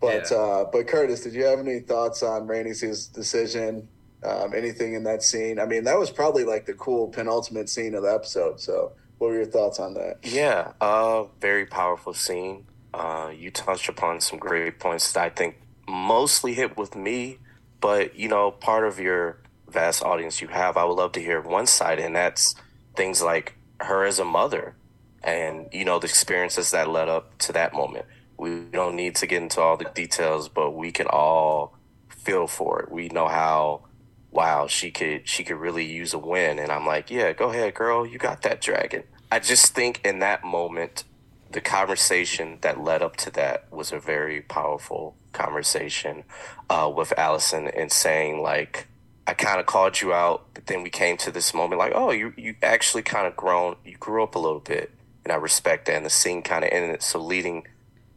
But 0.00 0.30
Yeah. 0.30 0.36
uh, 0.36 0.64
but 0.72 0.86
Curtis, 0.86 1.22
did 1.22 1.34
you 1.34 1.44
have 1.44 1.58
any 1.58 1.80
thoughts 1.80 2.22
on 2.22 2.46
Rhaenys' 2.46 3.12
decision? 3.12 3.88
Um, 4.24 4.52
anything 4.54 4.94
in 4.94 5.04
that 5.04 5.22
scene? 5.22 5.60
I 5.60 5.66
mean, 5.66 5.84
that 5.84 5.98
was 5.98 6.10
probably 6.10 6.44
like 6.44 6.66
the 6.66 6.74
cool 6.74 7.08
penultimate 7.08 7.68
scene 7.68 7.94
of 7.94 8.02
the 8.02 8.12
episode. 8.12 8.60
So, 8.60 8.92
what 9.18 9.28
were 9.28 9.36
your 9.36 9.46
thoughts 9.46 9.78
on 9.80 9.94
that? 9.94 10.18
Yeah, 10.22 10.72
uh, 10.80 11.24
very 11.40 11.66
powerful 11.66 12.14
scene. 12.14 12.66
Uh, 12.94 13.32
you 13.36 13.50
touched 13.50 13.88
upon 13.88 14.20
some 14.20 14.38
great 14.38 14.78
points 14.80 15.12
that 15.12 15.22
I 15.24 15.28
think 15.30 15.56
mostly 15.88 16.54
hit 16.54 16.76
with 16.76 16.96
me, 16.96 17.38
but 17.80 18.16
you 18.16 18.28
know, 18.28 18.50
part 18.50 18.86
of 18.86 18.98
your 18.98 19.40
vast 19.68 20.02
audience 20.02 20.40
you 20.40 20.48
have, 20.48 20.76
I 20.76 20.84
would 20.84 20.94
love 20.94 21.12
to 21.12 21.20
hear 21.20 21.40
one 21.40 21.66
side, 21.66 21.98
and 21.98 22.16
that's 22.16 22.54
things 22.96 23.22
like 23.22 23.56
her 23.80 24.04
as 24.04 24.18
a 24.18 24.24
mother. 24.24 24.76
and 25.22 25.68
you 25.72 25.84
know 25.84 25.98
the 25.98 26.06
experiences 26.06 26.70
that 26.70 26.88
led 26.88 27.08
up 27.08 27.36
to 27.38 27.52
that 27.52 27.74
moment. 27.74 28.06
We 28.38 28.60
don't 28.72 28.94
need 28.96 29.16
to 29.16 29.26
get 29.26 29.42
into 29.42 29.60
all 29.60 29.76
the 29.76 29.90
details, 29.94 30.48
but 30.48 30.72
we 30.72 30.92
can 30.92 31.06
all 31.08 31.76
feel 32.08 32.46
for 32.46 32.80
it. 32.82 32.90
We 32.92 33.08
know 33.08 33.26
how 33.28 33.87
wow, 34.30 34.66
she 34.66 34.90
could 34.90 35.28
she 35.28 35.44
could 35.44 35.56
really 35.56 35.84
use 35.84 36.12
a 36.12 36.18
win 36.18 36.58
and 36.58 36.70
I'm 36.70 36.86
like, 36.86 37.10
"Yeah, 37.10 37.32
go 37.32 37.50
ahead, 37.50 37.74
girl. 37.74 38.06
You 38.06 38.18
got 38.18 38.42
that 38.42 38.60
dragon." 38.60 39.04
I 39.30 39.38
just 39.40 39.74
think 39.74 40.00
in 40.04 40.20
that 40.20 40.44
moment 40.44 41.04
the 41.50 41.60
conversation 41.60 42.58
that 42.60 42.82
led 42.82 43.02
up 43.02 43.16
to 43.16 43.30
that 43.30 43.72
was 43.72 43.90
a 43.90 43.98
very 43.98 44.42
powerful 44.42 45.16
conversation 45.32 46.24
uh, 46.68 46.92
with 46.94 47.10
Alicent 47.16 47.72
and 47.74 47.90
saying 47.90 48.42
like 48.42 48.86
I 49.26 49.34
kind 49.34 49.60
of 49.60 49.66
called 49.66 50.00
you 50.00 50.14
out, 50.14 50.46
but 50.54 50.66
then 50.66 50.82
we 50.82 50.88
came 50.88 51.18
to 51.18 51.30
this 51.30 51.52
moment 51.52 51.78
like, 51.78 51.92
oh, 51.94 52.10
you 52.10 52.32
you 52.36 52.54
actually 52.62 53.02
kind 53.02 53.26
of 53.26 53.36
grown, 53.36 53.76
you 53.84 53.96
grew 53.98 54.22
up 54.22 54.34
a 54.34 54.38
little 54.38 54.60
bit, 54.60 54.90
and 55.24 55.32
I 55.32 55.36
respect 55.36 55.84
that. 55.86 55.96
And 55.96 56.06
the 56.06 56.10
scene 56.10 56.40
kind 56.40 56.64
of 56.64 56.70
ended. 56.72 57.02
So 57.02 57.20
leading 57.20 57.66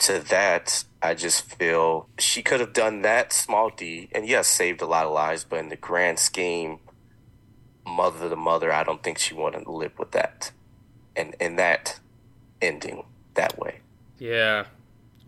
to 0.01 0.19
that, 0.19 0.83
I 1.01 1.13
just 1.13 1.43
feel 1.57 2.07
she 2.19 2.41
could 2.41 2.59
have 2.59 2.73
done 2.73 3.01
that 3.01 3.33
small 3.33 3.69
D, 3.69 4.09
and 4.11 4.27
yes, 4.27 4.47
saved 4.47 4.81
a 4.81 4.85
lot 4.85 5.05
of 5.05 5.13
lives. 5.13 5.43
But 5.43 5.59
in 5.59 5.69
the 5.69 5.75
grand 5.75 6.19
scheme, 6.19 6.79
mother 7.85 8.29
to 8.29 8.35
mother, 8.35 8.71
I 8.71 8.83
don't 8.83 9.01
think 9.03 9.17
she 9.17 9.33
wanted 9.33 9.63
to 9.65 9.71
live 9.71 9.97
with 9.97 10.11
that, 10.11 10.51
and 11.15 11.35
in 11.39 11.55
that 11.55 11.99
ending 12.61 13.03
that 13.33 13.57
way. 13.57 13.79
Yeah, 14.19 14.65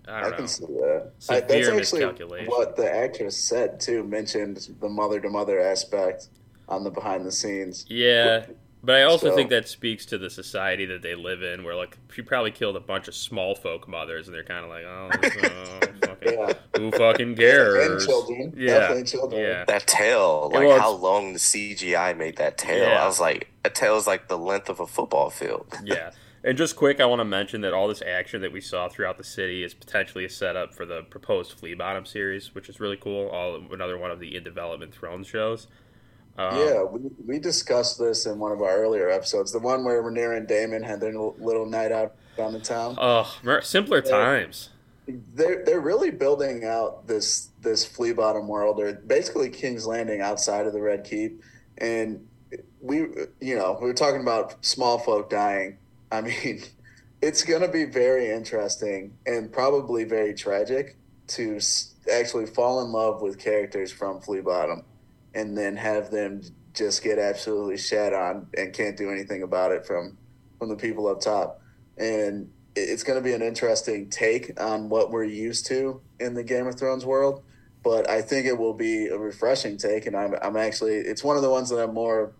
I, 0.07 0.11
I 0.11 0.29
know. 0.29 0.35
can 0.37 0.47
see 0.47 0.65
that. 0.65 1.11
I, 1.29 1.39
that's 1.41 1.67
actually 1.67 2.45
what 2.45 2.75
the 2.75 2.91
actress 2.91 3.37
said 3.37 3.79
too. 3.79 4.03
Mentioned 4.03 4.69
the 4.79 4.89
mother 4.89 5.19
to 5.19 5.29
mother 5.29 5.59
aspect 5.59 6.29
on 6.67 6.83
the 6.83 6.91
behind 6.91 7.25
the 7.25 7.31
scenes. 7.31 7.85
Yeah, 7.87 8.45
but 8.83 8.95
I 8.95 9.03
also 9.03 9.29
So- 9.29 9.35
think 9.35 9.49
that 9.49 9.67
speaks 9.67 10.05
to 10.07 10.17
the 10.17 10.29
society 10.29 10.85
that 10.87 11.01
they 11.01 11.15
live 11.15 11.41
in, 11.41 11.63
where 11.63 11.75
like 11.75 11.97
she 12.13 12.21
probably 12.21 12.51
killed 12.51 12.75
a 12.75 12.79
bunch 12.81 13.07
of 13.07 13.15
small 13.15 13.55
folk 13.55 13.87
mothers, 13.87 14.27
and 14.27 14.35
they're 14.35 14.43
kind 14.43 14.63
of 14.65 14.69
like, 14.69 14.83
oh, 14.85 15.09
uh, 15.11 15.87
fucking, 16.07 16.33
Yeah, 16.33 16.53
who 16.77 16.91
fucking 16.91 17.27
and 17.29 17.37
cares? 17.37 18.05
children. 18.05 18.53
Yeah, 18.57 19.01
children. 19.03 19.41
yeah, 19.41 19.65
That 19.65 19.87
tail, 19.87 20.49
like 20.53 20.67
well, 20.67 20.79
how 20.79 20.91
long 20.91 21.33
the 21.33 21.39
CGI 21.39 22.13
made 22.17 22.37
that 22.37 22.57
tail. 22.57 22.83
Yeah. 22.89 23.03
I 23.03 23.05
was 23.07 23.19
like, 23.19 23.49
a 23.65 23.69
tail 23.69 23.97
is 23.97 24.07
like 24.07 24.27
the 24.27 24.37
length 24.37 24.69
of 24.69 24.79
a 24.79 24.87
football 24.87 25.29
field. 25.29 25.67
yeah. 25.83 26.11
And 26.45 26.57
just 26.57 26.75
quick, 26.75 26.99
I 26.99 27.05
want 27.05 27.21
to 27.21 27.25
mention 27.25 27.61
that 27.61 27.73
all 27.73 27.87
this 27.87 28.01
action 28.01 28.41
that 28.41 28.51
we 28.51 28.59
saw 28.59 28.89
throughout 28.89 29.17
the 29.17 29.23
city 29.23 29.63
is 29.63 29.73
potentially 29.73 30.25
a 30.25 30.29
setup 30.29 30.73
for 30.73 30.85
the 30.85 31.03
proposed 31.03 31.53
Flea 31.53 31.73
Bottom 31.73 32.05
series, 32.05 32.53
which 32.53 32.67
is 32.67 32.81
really 32.81 32.97
cool. 32.97 33.29
All 33.29 33.61
another 33.71 33.97
one 33.97 34.11
of 34.11 34.19
the 34.19 34.35
in 34.35 34.43
development 34.43 34.93
Thrones 34.93 35.27
shows. 35.27 35.67
Um, 36.37 36.57
Yeah, 36.57 36.83
we, 36.83 37.01
we 37.25 37.39
discussed 37.39 37.99
this 37.99 38.25
in 38.25 38.39
one 38.39 38.51
of 38.51 38.61
our 38.61 38.77
earlier 38.77 39.09
episodes. 39.09 39.51
The 39.51 39.59
one 39.59 39.83
where 39.83 40.01
Rhaenyra 40.01 40.37
and 40.37 40.47
Daemon 40.47 40.83
had 40.83 40.99
their 40.99 41.13
little 41.13 41.65
night 41.65 41.91
out 41.91 42.15
down 42.35 42.53
the 42.53 42.59
town. 42.59 42.97
Oh, 42.99 43.37
simpler 43.61 44.01
times. 44.01 44.69
They're 45.07 45.63
they're 45.65 45.81
really 45.81 46.11
building 46.11 46.65
out 46.65 47.07
this 47.07 47.49
this 47.61 47.85
flea 47.85 48.13
bottom 48.13 48.47
world, 48.47 48.79
or 48.79 48.93
basically 48.93 49.49
King's 49.49 49.85
Landing 49.85 50.21
outside 50.21 50.65
of 50.65 50.73
the 50.73 50.81
Red 50.81 51.03
Keep. 51.03 51.41
And 51.77 52.25
we, 52.81 52.97
you 53.41 53.55
know, 53.55 53.77
we 53.79 53.87
were 53.87 53.93
talking 53.93 54.21
about 54.21 54.63
small 54.65 54.97
folk 54.97 55.29
dying. 55.29 55.77
I 56.11 56.21
mean, 56.21 56.63
it's 57.21 57.43
going 57.43 57.61
to 57.61 57.67
be 57.67 57.85
very 57.85 58.29
interesting 58.29 59.13
and 59.25 59.51
probably 59.51 60.03
very 60.03 60.33
tragic 60.33 60.97
to 61.25 61.59
actually 62.11 62.45
fall 62.45 62.83
in 62.83 62.91
love 62.91 63.21
with 63.21 63.39
characters 63.39 63.91
from 63.91 64.19
Flea 64.19 64.41
Bottom 64.41 64.83
and 65.35 65.57
then 65.57 65.75
have 65.75 66.11
them 66.11 66.41
just 66.73 67.03
get 67.03 67.19
absolutely 67.19 67.77
shat 67.77 68.13
on 68.13 68.47
and 68.57 68.73
can't 68.73 68.97
do 68.97 69.11
anything 69.11 69.43
about 69.43 69.71
it 69.71 69.85
from 69.85 70.17
from 70.59 70.69
the 70.69 70.75
people 70.75 71.07
up 71.07 71.19
top. 71.19 71.61
And 71.97 72.49
it's 72.75 73.03
going 73.03 73.17
to 73.17 73.23
be 73.23 73.33
an 73.33 73.41
interesting 73.41 74.09
take 74.09 74.59
on 74.59 74.89
what 74.89 75.11
we're 75.11 75.25
used 75.25 75.67
to 75.67 76.01
in 76.19 76.33
the 76.33 76.43
Game 76.43 76.67
of 76.67 76.75
Thrones 76.75 77.05
world. 77.05 77.43
But 77.83 78.09
I 78.09 78.21
think 78.21 78.47
it 78.47 78.57
will 78.57 78.73
be 78.73 79.07
a 79.07 79.17
refreshing 79.17 79.77
take, 79.77 80.05
and 80.05 80.15
I'm, 80.15 80.35
I'm 80.41 80.55
actually 80.55 80.95
it's 80.95 81.23
one 81.23 81.35
of 81.35 81.41
the 81.41 81.49
ones 81.49 81.69
that 81.69 81.83
I'm 81.83 81.93
more 81.93 82.33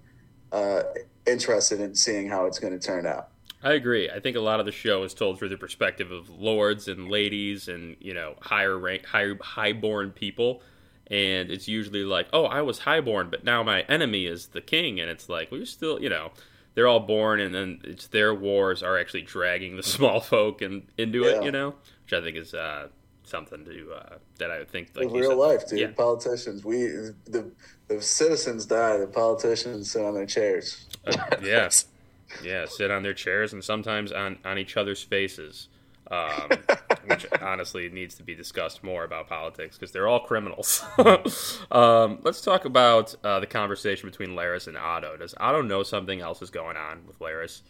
uh, 0.54 0.84
interested 1.28 1.82
in 1.82 1.96
seeing 1.96 2.30
how 2.30 2.46
it's 2.46 2.60
going 2.60 2.78
to 2.78 2.80
turn 2.80 3.06
out. 3.06 3.28
I 3.62 3.74
agree. 3.74 4.10
I 4.10 4.20
think 4.20 4.36
a 4.36 4.42
lot 4.42 4.60
of 4.60 4.66
the 4.66 4.72
show 4.72 5.04
is 5.04 5.14
told 5.14 5.40
through 5.40 5.50
the 5.50 5.58
perspective 5.58 6.12
of 6.12 6.30
lords 6.30 6.88
and 6.88 7.10
ladies 7.10 7.68
and 7.68 7.98
you 8.00 8.14
know 8.14 8.36
higher 8.42 8.78
rank, 8.78 9.06
higher 9.06 9.38
highborn 9.42 10.12
people, 10.12 10.62
and 11.08 11.52
it's 11.52 11.68
usually 11.68 12.04
like, 12.04 12.28
oh, 12.34 12.46
I 12.46 12.62
was 12.62 12.80
highborn, 12.80 13.30
but 13.30 13.44
now 13.44 13.64
my 13.64 13.82
enemy 13.84 14.26
is 14.26 14.48
the 14.48 14.62
king, 14.62 15.00
and 15.00 15.10
it's 15.10 15.30
like, 15.30 15.52
well, 15.52 15.58
you're 15.60 15.66
still, 15.66 16.02
you 16.02 16.10
know, 16.10 16.32
they're 16.76 16.88
all 16.88 17.02
born, 17.02 17.40
and 17.40 17.54
then 17.54 17.82
it's 17.84 18.08
their 18.08 18.34
wars 18.34 18.82
are 18.82 18.98
actually 18.98 19.22
dragging 19.22 19.76
the 19.76 19.84
small 19.96 20.20
folk 20.20 20.62
and 20.62 20.84
into 20.98 21.24
it, 21.24 21.44
you 21.44 21.52
know, 21.52 21.76
which 22.04 22.14
I 22.14 22.22
think 22.22 22.38
is 22.38 22.54
uh, 22.54 22.88
something 23.24 23.66
to 23.66 23.94
uh, 23.94 24.16
that 24.40 24.52
I 24.52 24.60
would 24.60 24.70
think 24.70 24.90
like 24.96 25.08
in 25.08 25.14
real 25.14 25.32
said- 25.32 25.38
life, 25.38 25.68
dude. 25.68 25.80
Yeah. 25.80 25.92
Politicians, 25.96 26.64
we 26.64 26.86
the 27.26 27.52
the 27.88 28.02
citizens 28.02 28.66
die, 28.66 28.98
the 28.98 29.08
politicians 29.08 29.92
sit 29.92 30.04
on 30.04 30.14
their 30.14 30.26
chairs. 30.26 30.86
Uh, 31.06 31.18
yeah, 31.44 31.70
yeah, 32.44 32.66
sit 32.66 32.92
on 32.92 33.04
their 33.04 33.14
chairs 33.14 33.54
and 33.54 33.64
sometimes 33.64 34.12
on 34.12 34.38
on 34.46 34.58
each 34.58 34.78
other's 34.78 35.04
faces, 35.04 35.68
um, 36.12 36.50
which 37.06 37.26
honestly 37.42 37.90
needs 37.90 38.16
to 38.16 38.24
be 38.24 38.36
discussed 38.36 38.84
more 38.84 39.04
about 39.04 39.28
politics 39.28 39.78
because 39.78 39.92
they're 39.92 40.08
all 40.08 40.22
criminals. 40.22 40.84
um, 41.72 42.20
let's 42.24 42.42
talk 42.42 42.66
about 42.66 43.16
uh, 43.24 43.40
the 43.40 43.48
conversation 43.48 44.10
between 44.10 44.36
Larys 44.36 44.68
and 44.68 44.78
Otto. 44.78 45.18
Does 45.18 45.34
Otto 45.40 45.62
know 45.62 45.84
something 45.84 46.22
else 46.22 46.42
is 46.42 46.50
going 46.50 46.78
on 46.78 47.06
with 47.08 47.20
Larys? 47.20 47.62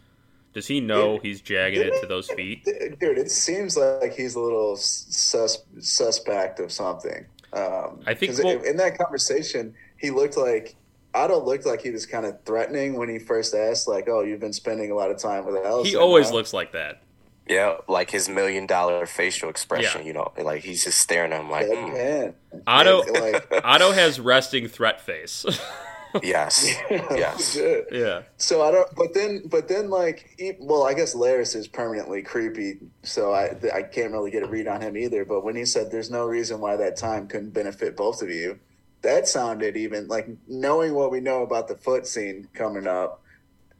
Does 0.53 0.67
he 0.67 0.79
know 0.79 1.17
he's 1.17 1.41
jagging 1.41 1.81
it 1.81 1.99
to 2.01 2.07
those 2.07 2.29
feet? 2.29 2.63
Dude, 2.65 3.17
it 3.17 3.31
seems 3.31 3.75
like 3.75 4.13
he's 4.13 4.35
a 4.35 4.39
little 4.39 4.75
sus- 4.75 5.63
suspect 5.79 6.59
of 6.59 6.71
something. 6.71 7.25
Um, 7.53 8.01
I 8.05 8.13
think 8.13 8.37
well- 8.37 8.61
in 8.63 8.77
that 8.77 8.97
conversation, 8.97 9.73
he 9.97 10.11
looked 10.11 10.37
like 10.37 10.75
Otto 11.15 11.43
looked 11.43 11.65
like 11.65 11.81
he 11.81 11.91
was 11.91 12.05
kind 12.05 12.25
of 12.25 12.41
threatening 12.43 12.97
when 12.97 13.07
he 13.07 13.19
first 13.19 13.53
asked, 13.53 13.87
like, 13.87 14.09
"Oh, 14.09 14.21
you've 14.21 14.39
been 14.39 14.53
spending 14.53 14.91
a 14.91 14.95
lot 14.95 15.11
of 15.11 15.17
time 15.17 15.45
with 15.45 15.55
Alicent." 15.55 15.85
He 15.85 15.95
always 15.95 16.29
huh?" 16.29 16.35
looks 16.35 16.53
like 16.53 16.71
that. 16.71 17.03
Yeah, 17.47 17.75
like 17.89 18.09
his 18.09 18.29
million 18.29 18.67
dollar 18.67 19.05
facial 19.05 19.49
expression, 19.49 20.01
Yeah. 20.01 20.07
you 20.07 20.13
know, 20.13 20.31
like 20.41 20.63
he's 20.63 20.83
just 20.83 20.99
staring 20.99 21.33
at 21.33 21.41
him 21.41 21.49
like, 21.49 21.67
mm, 21.67 21.93
deadpan. 21.93 22.33
Otto 22.65 23.01
like, 23.13 23.47
Otto 23.65 23.91
has 23.91 24.19
resting 24.19 24.67
threat 24.69 25.01
face. 25.01 25.45
yes, 26.23 26.73
yes. 26.91 27.57
yeah. 27.91 28.21
So 28.37 28.61
I 28.61 28.71
don't. 28.71 28.87
But 28.95 29.13
then, 29.13 29.43
but 29.47 29.67
then, 29.67 29.89
like, 29.89 30.35
e- 30.39 30.53
well, 30.59 30.83
I 30.83 30.93
guess 30.93 31.15
Larys 31.15 31.55
is 31.55 31.67
permanently 31.67 32.21
creepy, 32.21 32.77
so 33.01 33.33
I 33.33 33.55
I 33.73 33.81
can't 33.83 34.11
really 34.11 34.31
get 34.31 34.43
a 34.43 34.47
read 34.47 34.67
on 34.67 34.79
him 34.81 34.95
either. 34.95 35.25
But 35.25 35.43
when 35.43 35.55
he 35.55 35.65
said 35.65 35.91
there's 35.91 36.09
no 36.11 36.25
reason 36.25 36.59
why 36.61 36.75
that 36.77 36.95
time 36.97 37.27
couldn't 37.27 37.49
benefit 37.51 37.97
both 37.97 38.21
of 38.21 38.29
you, 38.29 38.59
that 39.01 39.27
sounded 39.27 39.75
even 39.75 40.07
like 40.07 40.29
knowing 40.47 40.93
what 40.93 41.11
we 41.11 41.19
know 41.19 41.41
about 41.41 41.67
the 41.67 41.75
foot 41.75 42.07
scene 42.07 42.47
coming 42.53 42.87
up. 42.87 43.22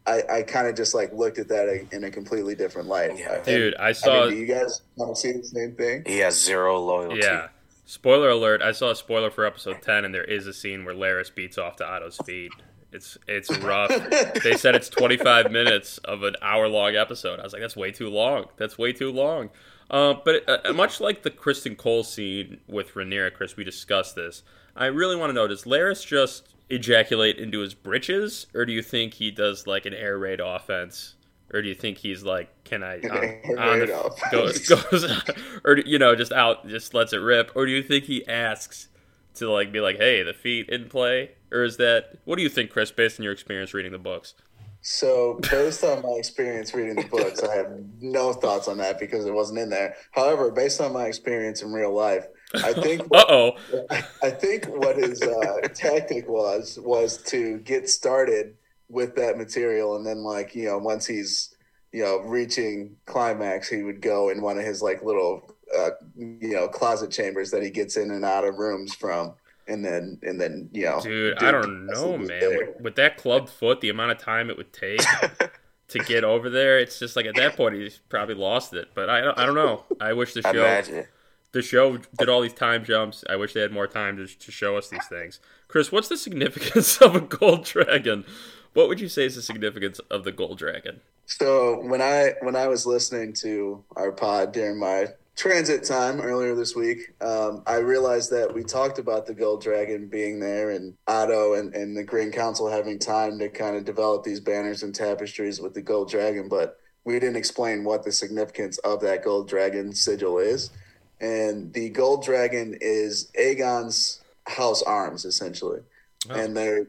I, 0.05 0.21
I 0.29 0.41
kind 0.43 0.67
of 0.67 0.75
just 0.75 0.93
like 0.93 1.13
looked 1.13 1.39
at 1.39 1.47
that 1.47 1.87
in 1.91 2.03
a 2.03 2.11
completely 2.11 2.55
different 2.55 2.87
light. 2.87 3.17
Yeah. 3.17 3.35
And, 3.35 3.45
Dude, 3.45 3.75
I 3.77 3.89
I 3.89 3.91
saw. 3.93 4.25
mean, 4.25 4.31
do 4.31 4.35
you 4.37 4.47
guys 4.47 4.81
want 4.95 5.15
to 5.15 5.19
see 5.21 5.31
the 5.31 5.43
same 5.43 5.73
thing? 5.75 6.03
He 6.05 6.19
has 6.19 6.41
zero 6.43 6.77
loyalty. 6.79 7.21
Yeah. 7.23 7.47
Spoiler 7.85 8.29
alert! 8.29 8.61
I 8.61 8.71
saw 8.71 8.91
a 8.91 8.95
spoiler 8.95 9.29
for 9.29 9.45
episode 9.45 9.81
ten, 9.81 10.05
and 10.05 10.13
there 10.13 10.23
is 10.23 10.47
a 10.47 10.53
scene 10.53 10.85
where 10.85 10.95
Larys 10.95 11.33
beats 11.33 11.57
off 11.57 11.75
to 11.77 11.85
Otto's 11.85 12.17
feet. 12.25 12.51
It's 12.93 13.17
it's 13.27 13.55
rough. 13.59 13.89
they 14.43 14.55
said 14.55 14.75
it's 14.75 14.87
25 14.89 15.51
minutes 15.51 15.97
of 15.99 16.23
an 16.23 16.35
hour 16.41 16.67
long 16.69 16.95
episode. 16.95 17.39
I 17.39 17.43
was 17.43 17.51
like, 17.51 17.61
that's 17.61 17.75
way 17.75 17.91
too 17.91 18.09
long. 18.09 18.45
That's 18.57 18.77
way 18.77 18.93
too 18.93 19.11
long. 19.11 19.49
Uh, 19.89 20.15
but 20.23 20.47
uh, 20.47 20.73
much 20.73 21.01
like 21.01 21.23
the 21.23 21.29
Criston 21.31 21.75
Cole 21.75 22.03
scene 22.03 22.59
with 22.67 22.93
Rhaenyra, 22.93 23.33
Chris, 23.33 23.57
we 23.57 23.63
discussed 23.63 24.15
this. 24.15 24.43
I 24.75 24.85
really 24.85 25.15
want 25.15 25.29
to 25.31 25.33
know: 25.33 25.47
Does 25.47 25.65
Larys 25.65 26.05
just 26.05 26.52
ejaculate 26.73 27.37
into 27.37 27.59
his 27.59 27.73
britches, 27.73 28.47
or 28.53 28.65
do 28.65 28.73
you 28.73 28.81
think 28.81 29.15
he 29.15 29.31
does 29.31 29.67
like 29.67 29.85
an 29.85 29.93
air 29.93 30.17
raid 30.17 30.39
offense? 30.39 31.15
Or 31.53 31.61
do 31.61 31.67
you 31.67 31.75
think 31.75 31.99
he's 31.99 32.23
like, 32.23 32.49
can 32.63 32.83
I 32.83 32.95
on, 32.95 33.59
on 33.59 33.79
the, 33.79 34.21
goes, 34.31 34.67
goes 34.67 35.05
or 35.63 35.77
you 35.77 35.99
know 35.99 36.15
just 36.15 36.31
out 36.31 36.67
just 36.67 36.93
lets 36.93 37.13
it 37.13 37.17
rip 37.17 37.51
or 37.55 37.65
do 37.67 37.71
you 37.71 37.83
think 37.83 38.05
he 38.05 38.27
asks 38.27 38.87
to 39.35 39.51
like 39.51 39.71
be 39.71 39.79
like 39.79 39.97
hey 39.97 40.23
the 40.23 40.33
feet 40.33 40.69
in 40.69 40.89
play 40.89 41.31
or 41.51 41.63
is 41.63 41.77
that 41.77 42.17
what 42.25 42.37
do 42.37 42.41
you 42.41 42.49
think 42.49 42.71
chris 42.71 42.91
based 42.91 43.19
on 43.19 43.23
your 43.23 43.33
experience 43.33 43.73
reading 43.73 43.91
the 43.91 43.99
books 43.99 44.33
So, 44.85 45.39
based 45.49 45.81
on 45.85 46.01
my 46.01 46.15
experience 46.17 46.73
reading 46.73 46.95
the 46.95 47.07
books, 47.07 47.41
I 47.41 47.55
have 47.55 47.71
no 48.01 48.33
thoughts 48.33 48.67
on 48.67 48.77
that 48.79 48.99
because 48.99 49.25
it 49.25 49.33
wasn't 49.33 49.59
in 49.59 49.69
there. 49.69 49.95
However, 50.11 50.51
based 50.51 50.81
on 50.81 50.91
my 50.91 51.05
experience 51.05 51.61
in 51.61 51.71
real 51.71 51.95
life, 51.95 52.25
I 52.55 52.73
think 52.73 53.01
uh-oh 53.13 53.57
I 54.21 54.29
think 54.29 54.65
what 54.65 54.97
his 54.97 55.21
uh, 55.21 55.67
tactic 55.73 56.27
was 56.27 56.79
was 56.81 57.17
to 57.23 57.59
get 57.59 57.89
started 57.89 58.55
with 58.89 59.15
that 59.15 59.37
material, 59.37 59.95
and 59.95 60.05
then 60.05 60.19
like 60.23 60.55
you 60.55 60.65
know 60.65 60.77
once 60.77 61.05
he's 61.05 61.55
you 61.91 62.03
know 62.03 62.19
reaching 62.19 62.95
climax, 63.05 63.69
he 63.69 63.83
would 63.83 64.01
go 64.01 64.29
in 64.29 64.41
one 64.41 64.57
of 64.57 64.65
his 64.65 64.81
like 64.81 65.03
little 65.03 65.55
uh, 65.75 65.91
you 66.15 66.53
know 66.53 66.67
closet 66.67 67.11
chambers 67.11 67.51
that 67.51 67.63
he 67.63 67.69
gets 67.69 67.97
in 67.97 68.11
and 68.11 68.23
out 68.23 68.45
of 68.45 68.57
rooms 68.57 68.93
from, 68.93 69.33
and 69.67 69.83
then 69.83 70.19
and 70.21 70.39
then 70.39 70.69
you 70.71 70.85
know 70.85 70.99
dude 71.01 71.37
i 71.41 71.51
don't 71.51 71.87
know 71.87 72.17
man 72.17 72.57
with, 72.57 72.81
with 72.81 72.95
that 72.95 73.17
club 73.17 73.49
foot 73.49 73.81
the 73.81 73.89
amount 73.89 74.11
of 74.11 74.17
time 74.17 74.49
it 74.49 74.57
would 74.57 74.71
take 74.73 75.01
to 75.93 75.99
get 75.99 76.23
over 76.23 76.49
there. 76.49 76.79
It's 76.79 76.99
just 76.99 77.15
like 77.15 77.25
at 77.25 77.35
that 77.35 77.55
point 77.55 77.75
he's 77.75 77.99
probably 78.09 78.35
lost 78.35 78.73
it. 78.73 78.89
But 78.93 79.09
I 79.09 79.21
don't, 79.21 79.37
I 79.37 79.45
don't 79.45 79.55
know. 79.55 79.83
I 79.99 80.13
wish 80.13 80.33
the 80.33 80.41
show 80.41 80.51
Imagine. 80.51 81.05
The 81.53 81.61
show 81.61 81.97
did 82.17 82.29
all 82.29 82.41
these 82.41 82.53
time 82.53 82.83
jumps. 82.83 83.23
I 83.29 83.35
wish 83.35 83.53
they 83.53 83.61
had 83.61 83.71
more 83.71 83.87
time 83.87 84.17
to, 84.17 84.27
to 84.27 84.51
show 84.51 84.75
us 84.75 84.89
these 84.89 85.05
things. 85.07 85.39
Chris, 85.67 85.91
what's 85.91 86.09
the 86.09 86.17
significance 86.17 86.97
of 87.01 87.15
a 87.15 87.21
gold 87.21 87.65
dragon? 87.65 88.25
What 88.73 88.87
would 88.89 88.99
you 88.99 89.07
say 89.07 89.25
is 89.25 89.35
the 89.35 89.41
significance 89.41 89.99
of 90.11 90.23
the 90.23 90.31
gold 90.31 90.57
dragon? 90.57 90.99
So 91.25 91.79
when 91.81 92.01
I 92.01 92.33
when 92.41 92.55
I 92.55 92.67
was 92.67 92.85
listening 92.85 93.33
to 93.41 93.83
our 93.95 94.11
pod 94.11 94.51
during 94.51 94.79
my 94.79 95.07
transit 95.35 95.83
time 95.83 96.21
earlier 96.21 96.55
this 96.55 96.75
week, 96.75 97.13
um, 97.21 97.63
I 97.65 97.77
realized 97.77 98.31
that 98.31 98.53
we 98.53 98.63
talked 98.63 98.99
about 98.99 99.25
the 99.25 99.33
Gold 99.33 99.61
Dragon 99.61 100.07
being 100.07 100.39
there 100.39 100.71
and 100.71 100.95
Otto 101.07 101.53
and, 101.53 101.73
and 101.73 101.95
the 101.95 102.03
Green 102.03 102.31
Council 102.31 102.69
having 102.69 102.99
time 102.99 103.39
to 103.39 103.49
kind 103.49 103.75
of 103.75 103.85
develop 103.85 104.23
these 104.23 104.39
banners 104.39 104.83
and 104.83 104.93
tapestries 104.93 105.59
with 105.59 105.73
the 105.73 105.81
Gold 105.81 106.09
Dragon, 106.09 106.47
but 106.47 106.77
we 107.03 107.13
didn't 107.13 107.35
explain 107.35 107.83
what 107.83 108.03
the 108.03 108.11
significance 108.11 108.77
of 108.79 109.01
that 109.01 109.23
Gold 109.23 109.49
Dragon 109.49 109.93
sigil 109.93 110.37
is. 110.37 110.69
And 111.23 111.71
the 111.71 111.89
Gold 111.89 112.25
Dragon 112.25 112.77
is 112.81 113.31
Aegon's 113.39 114.19
house 114.45 114.83
arms, 114.83 115.23
essentially. 115.23 115.79
Oh. 116.29 116.35
And 116.35 116.55
they're 116.55 116.87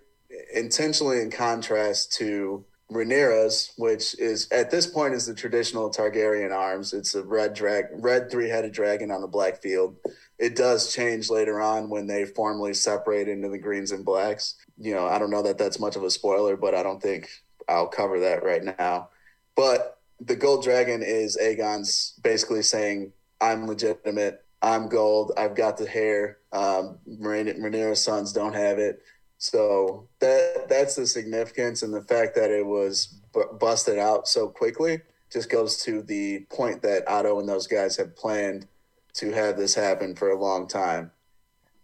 intentionally 0.52 1.20
in 1.20 1.30
contrast 1.30 2.12
to 2.14 2.64
Rhaenyra's, 2.90 3.72
which 3.78 4.18
is 4.18 4.50
at 4.50 4.72
this 4.72 4.88
point 4.88 5.14
is 5.14 5.26
the 5.26 5.34
traditional 5.34 5.88
Targaryen 5.88 6.52
arms. 6.52 6.92
It's 6.92 7.14
a 7.14 7.22
red 7.22 7.54
drag, 7.54 7.86
red 7.92 8.28
three-headed 8.28 8.72
dragon 8.72 9.12
on 9.12 9.20
the 9.20 9.28
black 9.28 9.62
field. 9.62 9.96
It 10.38 10.56
does 10.56 10.92
change 10.92 11.30
later 11.30 11.60
on 11.60 11.88
when 11.88 12.08
they 12.08 12.24
formally 12.24 12.74
separate 12.74 13.28
into 13.28 13.48
the 13.48 13.58
greens 13.58 13.92
and 13.92 14.04
blacks. 14.04 14.56
You 14.76 14.94
know, 14.94 15.06
I 15.06 15.20
don't 15.20 15.30
know 15.30 15.42
that 15.42 15.58
that's 15.58 15.78
much 15.78 15.94
of 15.94 16.02
a 16.02 16.10
spoiler, 16.10 16.56
but 16.56 16.74
I 16.74 16.82
don't 16.82 17.00
think 17.00 17.30
I'll 17.68 17.86
cover 17.86 18.18
that 18.18 18.42
right 18.42 18.64
now. 18.64 19.10
But 19.54 20.00
the 20.20 20.34
gold 20.34 20.64
dragon 20.64 21.04
is 21.04 21.38
Aegon's 21.40 22.14
basically 22.20 22.62
saying, 22.62 23.12
"I'm 23.40 23.66
legitimate. 23.66 24.44
I'm 24.62 24.88
gold. 24.88 25.32
I've 25.36 25.54
got 25.54 25.76
the 25.76 25.86
hair. 25.86 26.38
Um, 26.52 26.98
Rhaen- 27.08 27.58
Rhaenyra's 27.58 28.02
sons 28.02 28.32
don't 28.32 28.54
have 28.54 28.78
it." 28.78 29.02
So 29.38 30.08
that 30.20 30.68
that's 30.68 30.94
the 30.96 31.06
significance, 31.06 31.82
and 31.82 31.92
the 31.92 32.02
fact 32.02 32.34
that 32.36 32.50
it 32.50 32.64
was 32.64 33.20
bu- 33.32 33.52
busted 33.58 33.98
out 33.98 34.26
so 34.28 34.48
quickly 34.48 35.02
just 35.30 35.50
goes 35.50 35.78
to 35.82 36.00
the 36.02 36.46
point 36.50 36.80
that 36.82 37.08
Otto 37.08 37.40
and 37.40 37.48
those 37.48 37.66
guys 37.66 37.96
have 37.96 38.16
planned 38.16 38.68
to 39.14 39.32
have 39.32 39.56
this 39.56 39.74
happen 39.74 40.14
for 40.14 40.30
a 40.30 40.40
long 40.40 40.68
time. 40.68 41.10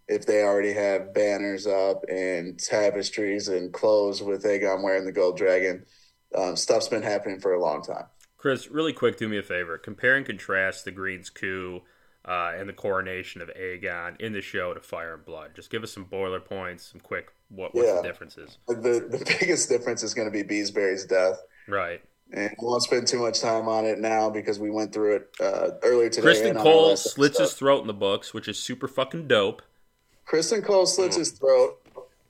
If 0.08 0.26
they 0.26 0.42
already 0.42 0.72
have 0.72 1.12
banners 1.14 1.66
up 1.66 2.04
and 2.08 2.58
tapestries 2.58 3.48
and 3.48 3.72
clothes 3.72 4.22
with 4.22 4.44
Aegon 4.44 4.82
wearing 4.82 5.04
the 5.04 5.12
gold 5.12 5.36
dragon, 5.36 5.84
um, 6.34 6.56
stuff's 6.56 6.88
been 6.88 7.02
happening 7.02 7.40
for 7.40 7.54
a 7.54 7.60
long 7.60 7.82
time. 7.82 8.06
Chris, 8.40 8.70
really 8.70 8.94
quick, 8.94 9.18
do 9.18 9.28
me 9.28 9.36
a 9.36 9.42
favor. 9.42 9.76
Compare 9.76 10.16
and 10.16 10.24
contrast 10.24 10.86
the 10.86 10.90
Green's 10.90 11.28
coup 11.28 11.82
uh, 12.24 12.52
and 12.56 12.66
the 12.66 12.72
coronation 12.72 13.42
of 13.42 13.50
Aegon 13.50 14.18
in 14.18 14.32
the 14.32 14.40
show 14.40 14.72
to 14.72 14.80
Fire 14.80 15.12
and 15.12 15.24
Blood. 15.26 15.50
Just 15.54 15.68
give 15.70 15.82
us 15.82 15.92
some 15.92 16.04
boiler 16.04 16.40
points, 16.40 16.86
some 16.90 17.00
quick 17.00 17.34
what 17.50 17.74
what's 17.74 17.86
Yeah. 17.88 17.96
the 17.96 18.02
differences. 18.02 18.56
The 18.66 18.74
the 18.74 19.36
biggest 19.40 19.68
difference 19.68 20.02
is 20.02 20.14
going 20.14 20.26
to 20.26 20.32
be 20.32 20.42
Beesbury's 20.42 21.04
death. 21.04 21.38
Right. 21.68 22.00
And 22.32 22.48
we 22.60 22.66
won't 22.66 22.82
spend 22.82 23.06
too 23.08 23.18
much 23.18 23.40
time 23.40 23.68
on 23.68 23.84
it 23.84 23.98
now 23.98 24.30
because 24.30 24.58
we 24.58 24.70
went 24.70 24.94
through 24.94 25.16
it 25.16 25.28
uh, 25.40 25.70
earlier 25.82 26.08
today. 26.08 26.28
Criston 26.28 26.56
Cole 26.62 26.96
slits 26.96 27.38
his 27.40 27.52
throat 27.52 27.82
in 27.82 27.88
the 27.88 27.92
books, 27.92 28.32
which 28.32 28.48
is 28.48 28.58
super 28.58 28.88
fucking 28.88 29.26
dope. 29.26 29.60
Criston 30.26 30.64
Cole 30.64 30.86
slits 30.86 31.16
his 31.16 31.32
throat, 31.32 31.79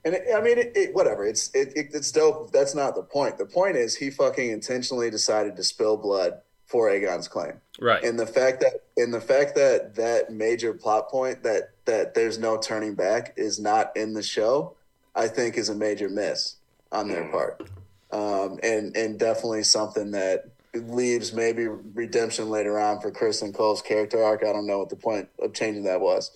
and 0.05 0.15
it, 0.15 0.23
I 0.35 0.41
mean, 0.41 0.57
it, 0.57 0.71
it, 0.75 0.95
whatever. 0.95 1.25
It's 1.25 1.49
it, 1.53 1.73
it, 1.75 1.87
it's 1.93 2.11
dope. 2.11 2.51
That's 2.51 2.75
not 2.75 2.95
the 2.95 3.03
point. 3.03 3.37
The 3.37 3.45
point 3.45 3.75
is 3.77 3.95
he 3.95 4.09
fucking 4.09 4.49
intentionally 4.49 5.09
decided 5.09 5.55
to 5.57 5.63
spill 5.63 5.97
blood 5.97 6.41
for 6.67 6.89
Aegon's 6.89 7.27
claim, 7.27 7.53
Right. 7.81 8.01
and 8.03 8.17
the 8.17 8.25
fact 8.25 8.61
that 8.61 8.83
and 8.97 9.13
the 9.13 9.19
fact 9.19 9.55
that 9.55 9.95
that 9.95 10.31
major 10.31 10.73
plot 10.73 11.09
point 11.09 11.43
that 11.43 11.71
that 11.85 12.13
there's 12.13 12.37
no 12.39 12.57
turning 12.57 12.95
back 12.95 13.33
is 13.35 13.59
not 13.59 13.91
in 13.97 14.13
the 14.13 14.23
show, 14.23 14.75
I 15.13 15.27
think 15.27 15.57
is 15.57 15.67
a 15.69 15.75
major 15.75 16.07
miss 16.07 16.55
on 16.93 17.09
their 17.09 17.27
part, 17.29 17.69
um, 18.11 18.57
and 18.63 18.95
and 18.95 19.19
definitely 19.19 19.63
something 19.63 20.11
that 20.11 20.45
leaves 20.73 21.33
maybe 21.33 21.67
redemption 21.67 22.49
later 22.49 22.79
on 22.79 23.01
for 23.01 23.11
Criston 23.11 23.53
Cole's 23.53 23.81
character 23.81 24.23
arc. 24.23 24.41
I 24.45 24.53
don't 24.53 24.65
know 24.65 24.79
what 24.79 24.89
the 24.89 24.95
point 24.95 25.27
of 25.39 25.53
changing 25.53 25.83
that 25.83 25.99
was. 25.99 26.31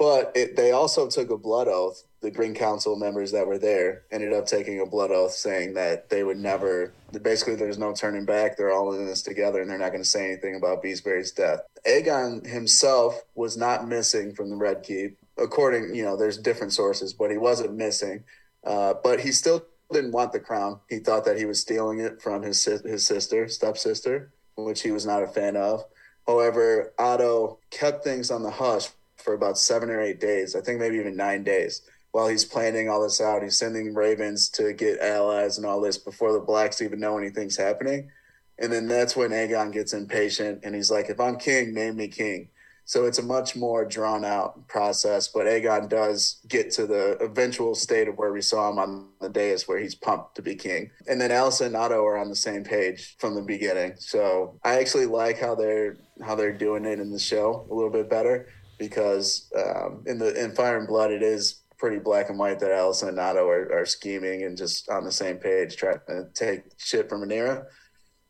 But 0.00 0.32
it, 0.34 0.56
they 0.56 0.72
also 0.72 1.10
took 1.10 1.28
a 1.28 1.36
blood 1.36 1.68
oath. 1.68 2.04
The 2.22 2.30
Green 2.30 2.54
Council 2.54 2.96
members 2.96 3.32
that 3.32 3.46
were 3.46 3.58
there 3.58 4.04
ended 4.10 4.32
up 4.32 4.46
taking 4.46 4.80
a 4.80 4.86
blood 4.86 5.10
oath 5.10 5.32
saying 5.32 5.74
that 5.74 6.08
they 6.08 6.24
would 6.24 6.38
never, 6.38 6.94
basically, 7.20 7.54
there's 7.54 7.76
no 7.76 7.92
turning 7.92 8.24
back. 8.24 8.56
They're 8.56 8.72
all 8.72 8.94
in 8.94 9.04
this 9.04 9.20
together 9.20 9.60
and 9.60 9.70
they're 9.70 9.78
not 9.78 9.90
going 9.90 10.02
to 10.02 10.08
say 10.08 10.24
anything 10.24 10.56
about 10.56 10.82
Beesbury's 10.82 11.32
death. 11.32 11.60
Aegon 11.86 12.46
himself 12.46 13.20
was 13.34 13.58
not 13.58 13.88
missing 13.88 14.34
from 14.34 14.48
the 14.48 14.56
Red 14.56 14.82
Keep. 14.82 15.18
According, 15.36 15.94
you 15.94 16.02
know, 16.02 16.16
there's 16.16 16.38
different 16.38 16.72
sources, 16.72 17.12
but 17.12 17.30
he 17.30 17.36
wasn't 17.36 17.74
missing. 17.74 18.24
Uh, 18.64 18.94
but 19.04 19.20
he 19.20 19.32
still 19.32 19.66
didn't 19.92 20.12
want 20.12 20.32
the 20.32 20.40
crown. 20.40 20.80
He 20.88 21.00
thought 21.00 21.26
that 21.26 21.36
he 21.36 21.44
was 21.44 21.60
stealing 21.60 22.00
it 22.00 22.22
from 22.22 22.40
his, 22.40 22.64
his 22.64 23.06
sister, 23.06 23.48
stepsister, 23.48 24.32
which 24.56 24.80
he 24.80 24.92
was 24.92 25.04
not 25.04 25.22
a 25.22 25.26
fan 25.26 25.56
of. 25.56 25.84
However, 26.26 26.94
Otto 26.98 27.58
kept 27.70 28.02
things 28.02 28.30
on 28.30 28.42
the 28.42 28.50
hush 28.50 28.88
for 29.20 29.34
about 29.34 29.58
seven 29.58 29.90
or 29.90 30.00
eight 30.00 30.20
days. 30.20 30.56
I 30.56 30.60
think 30.60 30.80
maybe 30.80 30.96
even 30.96 31.16
nine 31.16 31.44
days. 31.44 31.82
While 32.12 32.28
he's 32.28 32.44
planning 32.44 32.88
all 32.88 33.02
this 33.02 33.20
out, 33.20 33.42
he's 33.42 33.58
sending 33.58 33.94
ravens 33.94 34.48
to 34.50 34.72
get 34.72 35.00
allies 35.00 35.58
and 35.58 35.66
all 35.66 35.80
this 35.80 35.96
before 35.96 36.32
the 36.32 36.40
blacks 36.40 36.82
even 36.82 36.98
know 36.98 37.18
anything's 37.18 37.56
happening. 37.56 38.10
And 38.58 38.72
then 38.72 38.88
that's 38.88 39.16
when 39.16 39.30
Aegon 39.30 39.72
gets 39.72 39.92
impatient 39.92 40.60
and 40.64 40.74
he's 40.74 40.90
like, 40.90 41.08
"If 41.08 41.20
I'm 41.20 41.38
king, 41.38 41.72
name 41.72 41.96
me 41.96 42.08
king." 42.08 42.50
So 42.90 43.04
it's 43.04 43.20
a 43.20 43.22
much 43.22 43.54
more 43.54 43.84
drawn 43.84 44.24
out 44.24 44.66
process. 44.66 45.28
But 45.28 45.46
Aegon 45.46 45.88
does 45.88 46.40
get 46.48 46.72
to 46.72 46.88
the 46.88 47.16
eventual 47.22 47.76
state 47.76 48.08
of 48.08 48.18
where 48.18 48.32
we 48.32 48.42
saw 48.42 48.68
him 48.68 48.80
on 48.80 49.08
the 49.20 49.28
dais, 49.28 49.68
where 49.68 49.78
he's 49.78 49.94
pumped 49.94 50.34
to 50.34 50.42
be 50.42 50.56
king. 50.56 50.90
And 51.06 51.20
then 51.20 51.30
Elsa 51.30 51.66
and 51.66 51.76
Otto 51.76 52.04
are 52.04 52.18
on 52.18 52.28
the 52.28 52.34
same 52.34 52.64
page 52.64 53.14
from 53.18 53.36
the 53.36 53.42
beginning. 53.42 53.94
So 53.98 54.58
I 54.64 54.80
actually 54.80 55.06
like 55.06 55.38
how 55.38 55.54
they're 55.54 55.98
how 56.20 56.34
they're 56.34 56.52
doing 56.52 56.84
it 56.84 56.98
in 56.98 57.12
the 57.12 57.18
show 57.20 57.64
a 57.70 57.74
little 57.74 57.90
bit 57.90 58.10
better 58.10 58.48
because 58.80 59.52
um, 59.54 60.02
in 60.06 60.18
the 60.18 60.34
in 60.42 60.52
Fire 60.52 60.78
and 60.78 60.88
Blood 60.88 61.12
it 61.12 61.22
is 61.22 61.62
pretty 61.78 61.98
black 61.98 62.30
and 62.30 62.38
white 62.38 62.58
that 62.58 62.72
Elsa 62.72 63.06
and 63.06 63.20
Otto 63.20 63.46
are, 63.46 63.70
are 63.72 63.86
scheming 63.86 64.42
and 64.42 64.56
just 64.56 64.88
on 64.88 65.04
the 65.04 65.12
same 65.12 65.36
page 65.36 65.76
trying 65.76 66.00
to 66.08 66.26
take 66.34 66.62
shit 66.78 67.08
from 67.08 67.20
Rhaenyra. 67.20 67.66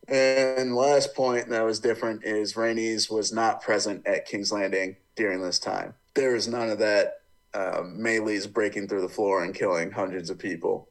And 0.09 0.75
last 0.75 1.15
point 1.15 1.49
that 1.49 1.65
was 1.65 1.79
different 1.79 2.25
is 2.25 2.55
Rhaenys 2.55 3.11
was 3.11 3.33
not 3.33 3.63
present 3.63 4.07
at 4.07 4.27
King's 4.27 4.53
Landing 4.53 4.97
during 5.17 5.41
this 5.41 5.61
time. 5.61 5.95
There 6.15 6.35
is 6.35 6.49
none 6.49 6.69
of 6.69 6.79
that 6.81 7.15
um, 7.55 7.97
melee's 7.99 8.47
breaking 8.47 8.89
through 8.89 9.03
the 9.03 9.09
floor 9.09 9.45
and 9.45 9.55
killing 9.55 9.93
hundreds 9.93 10.31
of 10.31 10.39
people. 10.39 10.89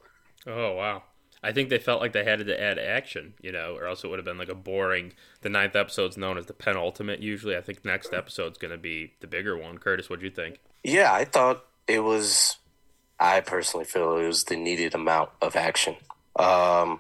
Oh 0.48 0.74
wow. 0.74 1.04
I 1.42 1.54
think 1.54 1.70
they 1.70 1.80
felt 1.80 2.02
like 2.02 2.12
they 2.12 2.26
had 2.26 2.46
to 2.46 2.62
add 2.62 2.78
action, 2.78 3.34
you 3.42 3.52
know, 3.52 3.76
or 3.76 3.88
else 3.88 4.04
it 4.04 4.10
would 4.10 4.20
have 4.20 4.26
been 4.26 4.38
like 4.38 4.50
a 4.50 4.56
boring. 4.56 5.14
The 5.42 5.50
ninth 5.50 5.76
episode's 5.76 6.18
known 6.18 6.38
as 6.38 6.48
the 6.48 6.54
penultimate. 6.54 7.22
Usually, 7.22 7.56
I 7.56 7.62
think 7.62 7.86
next 7.86 8.14
episode's 8.14 8.58
going 8.58 8.72
to 8.72 8.78
be 8.78 9.14
the 9.22 9.28
bigger 9.28 9.58
one. 9.58 9.78
Curtis, 9.78 10.10
what 10.10 10.20
do 10.20 10.26
you 10.26 10.32
think? 10.32 10.60
Yeah, 10.84 11.14
I 11.14 11.24
thought 11.24 11.66
it 11.88 12.02
was. 12.02 12.58
I 13.20 13.40
personally 13.42 13.86
feel 13.86 14.18
it 14.18 14.28
was 14.28 14.46
the 14.46 14.58
needed 14.58 14.94
amount 14.94 15.30
of 15.42 15.56
action. 15.56 15.96
Um, 16.36 17.00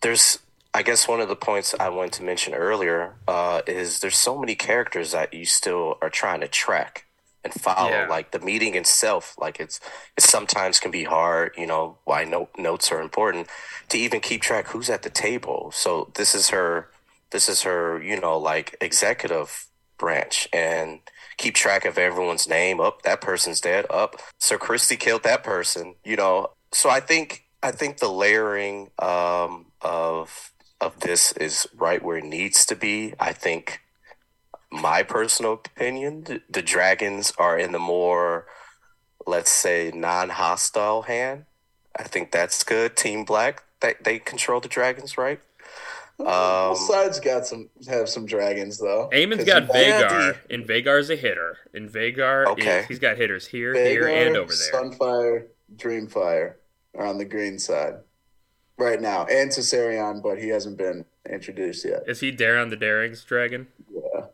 there's, 0.00 0.38
I 0.74 0.82
guess, 0.82 1.06
one 1.08 1.20
of 1.20 1.28
the 1.28 1.36
points 1.36 1.74
I 1.78 1.88
wanted 1.88 2.12
to 2.14 2.24
mention 2.24 2.54
earlier 2.54 3.14
uh, 3.26 3.62
is 3.66 4.00
there's 4.00 4.16
so 4.16 4.38
many 4.38 4.54
characters 4.54 5.12
that 5.12 5.34
you 5.34 5.44
still 5.44 5.98
are 6.02 6.10
trying 6.10 6.40
to 6.40 6.48
track 6.48 7.06
and 7.44 7.52
follow. 7.52 7.90
Yeah. 7.90 8.06
Like 8.08 8.30
the 8.30 8.40
meeting 8.40 8.74
itself, 8.74 9.34
like 9.38 9.60
it's 9.60 9.80
it 10.16 10.22
sometimes 10.22 10.78
can 10.78 10.90
be 10.90 11.04
hard. 11.04 11.54
You 11.56 11.66
know 11.66 11.98
why 12.04 12.24
note, 12.24 12.50
notes 12.56 12.90
are 12.92 13.00
important 13.00 13.48
to 13.88 13.98
even 13.98 14.20
keep 14.20 14.42
track 14.42 14.68
who's 14.68 14.90
at 14.90 15.02
the 15.02 15.10
table. 15.10 15.70
So 15.74 16.10
this 16.14 16.34
is 16.34 16.50
her. 16.50 16.88
This 17.30 17.48
is 17.48 17.62
her. 17.62 18.02
You 18.02 18.20
know, 18.20 18.38
like 18.38 18.76
executive 18.80 19.66
branch 19.98 20.48
and 20.52 21.00
keep 21.36 21.54
track 21.54 21.84
of 21.84 21.98
everyone's 21.98 22.48
name. 22.48 22.80
Up, 22.80 23.02
that 23.02 23.20
person's 23.20 23.60
dead. 23.60 23.86
Up, 23.90 24.16
Sir 24.38 24.58
Christie 24.58 24.96
killed 24.96 25.22
that 25.24 25.42
person. 25.42 25.94
You 26.04 26.16
know, 26.16 26.50
so 26.72 26.90
I 26.90 27.00
think 27.00 27.44
I 27.62 27.70
think 27.70 27.98
the 27.98 28.08
layering 28.08 28.90
um, 28.98 29.66
of 29.80 30.52
of 30.80 30.98
this 31.00 31.32
is 31.32 31.66
right 31.76 32.02
where 32.02 32.18
it 32.18 32.24
needs 32.24 32.66
to 32.66 32.76
be. 32.76 33.14
I 33.20 33.32
think 33.32 33.80
my 34.72 35.02
personal 35.02 35.52
opinion, 35.54 36.24
the, 36.24 36.42
the 36.48 36.62
dragons 36.62 37.32
are 37.38 37.58
in 37.58 37.72
the 37.72 37.78
more, 37.78 38.46
let's 39.26 39.50
say, 39.50 39.92
non-hostile 39.94 41.02
hand. 41.02 41.44
I 41.94 42.04
think 42.04 42.32
that's 42.32 42.64
good. 42.64 42.96
Team 42.96 43.24
Black, 43.24 43.64
they 43.80 43.94
they 44.02 44.18
control 44.18 44.60
the 44.60 44.68
dragons, 44.68 45.18
right? 45.18 45.40
Both 46.18 46.78
Um, 46.80 46.86
sides 46.86 47.20
got 47.20 47.46
some 47.46 47.68
have 47.88 48.08
some 48.08 48.24
dragons 48.26 48.78
though. 48.78 49.10
Aemond's 49.12 49.44
got 49.44 49.62
you- 49.64 49.68
Vhagar, 49.74 50.36
and 50.50 50.66
Vhagar's 50.66 51.10
a 51.10 51.16
hitter. 51.16 51.58
And 51.74 51.90
Vagar, 51.90 52.46
Okay. 52.46 52.80
is, 52.80 52.86
he's 52.86 52.98
got 52.98 53.16
hitters 53.18 53.46
here, 53.48 53.74
here, 53.74 54.06
and 54.08 54.36
over 54.36 54.52
there. 54.54 54.72
Sunfyre, 54.72 55.46
Dreamfyre 55.76 56.54
are 56.96 57.06
on 57.06 57.18
the 57.18 57.24
green 57.24 57.58
side. 57.58 57.96
right 58.78 59.00
now, 59.00 59.24
and 59.26 59.50
Tessarion, 59.50 60.20
but 60.22 60.38
he 60.38 60.48
hasn't 60.48 60.76
been 60.76 61.04
introduced 61.30 61.84
yet. 61.84 62.02
Is 62.08 62.18
he 62.20 62.32
Daeron 62.32 62.68
the 62.70 62.74
Daring's 62.76 63.22
dragon? 63.22 63.68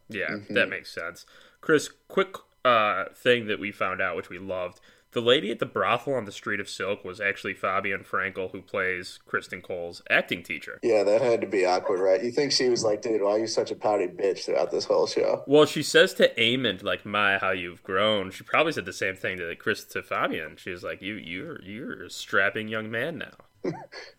Yeah. 0.09 0.19
Yeah, 0.31 0.37
Mhm. 0.37 0.55
that 0.55 0.69
makes 0.69 0.91
sense. 0.93 1.27
Chris, 1.61 1.91
quick 2.09 2.35
uh, 2.65 3.05
thing 3.15 3.47
that 3.47 3.59
we 3.61 3.71
found 3.73 4.01
out, 4.03 4.17
which 4.17 4.29
we 4.29 4.39
loved. 4.39 4.81
The 5.13 5.23
lady 5.23 5.51
at 5.51 5.59
the 5.59 5.65
brothel 5.65 6.13
on 6.15 6.27
the 6.27 6.33
Street 6.33 6.61
of 6.61 6.69
Silk 6.69 7.03
was 7.03 7.19
actually 7.19 7.55
Fabien 7.55 8.05
Frankel, 8.05 8.51
who 8.51 8.61
plays 8.61 9.19
Criston 9.27 9.63
Cole's 9.63 10.03
acting 10.11 10.43
teacher. 10.43 10.79
Yeah, 10.83 11.03
that 11.05 11.23
had 11.23 11.41
to 11.41 11.47
be 11.47 11.65
awkward, 11.65 12.01
right? 12.01 12.23
You 12.23 12.31
think 12.31 12.53
she 12.53 12.69
was 12.69 12.85
like, 12.85 13.01
dude, 13.01 13.23
why 13.23 13.31
are 13.31 13.39
you 13.39 13.47
such 13.47 13.71
a 13.71 13.75
pouty 13.75 14.07
bitch 14.07 14.45
throughout 14.45 14.71
this 14.71 14.85
whole 14.85 15.07
show? 15.07 15.45
Well, 15.47 15.65
she 15.65 15.83
says 15.83 16.13
to 16.15 16.29
Aemond, 16.35 16.83
like, 16.83 17.07
"My, 17.07 17.39
how 17.39 17.53
you've 17.53 17.83
grown." 17.83 18.31
She 18.33 18.45
probably 18.45 18.73
said 18.73 18.85
the 18.85 18.93
same 18.93 19.17
thing 19.17 19.39
to 19.39 19.57
Chris 19.57 19.85
to 19.85 20.03
Fabian. 20.03 20.57
She 20.59 20.71
was 20.71 20.83
like, 20.83 21.01
"You, 21.01 21.15
you're, 21.15 21.63
you're 21.63 22.05
a 22.05 22.11
strapping 22.11 22.69
young 22.69 22.91
man 22.91 23.17
now." 23.19 23.33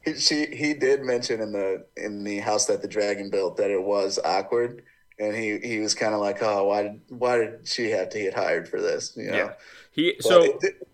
He, 0.03 0.15
she 0.15 0.47
he 0.47 0.73
did 0.73 1.01
mention 1.03 1.39
in 1.39 1.51
the 1.51 1.85
in 1.95 2.23
the 2.23 2.39
house 2.39 2.65
that 2.65 2.81
the 2.81 2.87
dragon 2.87 3.29
built 3.29 3.57
that 3.57 3.69
it 3.69 3.83
was 3.83 4.17
awkward, 4.25 4.83
and 5.19 5.35
he 5.35 5.59
he 5.59 5.79
was 5.79 5.93
kind 5.95 6.13
of 6.13 6.19
like, 6.21 6.41
oh, 6.41 6.65
why 6.65 6.83
did 6.83 7.01
why 7.09 7.37
did 7.37 7.67
she 7.67 7.89
have 7.91 8.09
to 8.09 8.19
get 8.19 8.33
hired 8.33 8.67
for 8.67 8.81
this? 8.81 9.15
You 9.15 9.31
know? 9.31 9.37
Yeah. 9.37 9.53
He 9.91 10.13
But 10.17 10.23
so 10.25 10.43
it- 10.43 10.87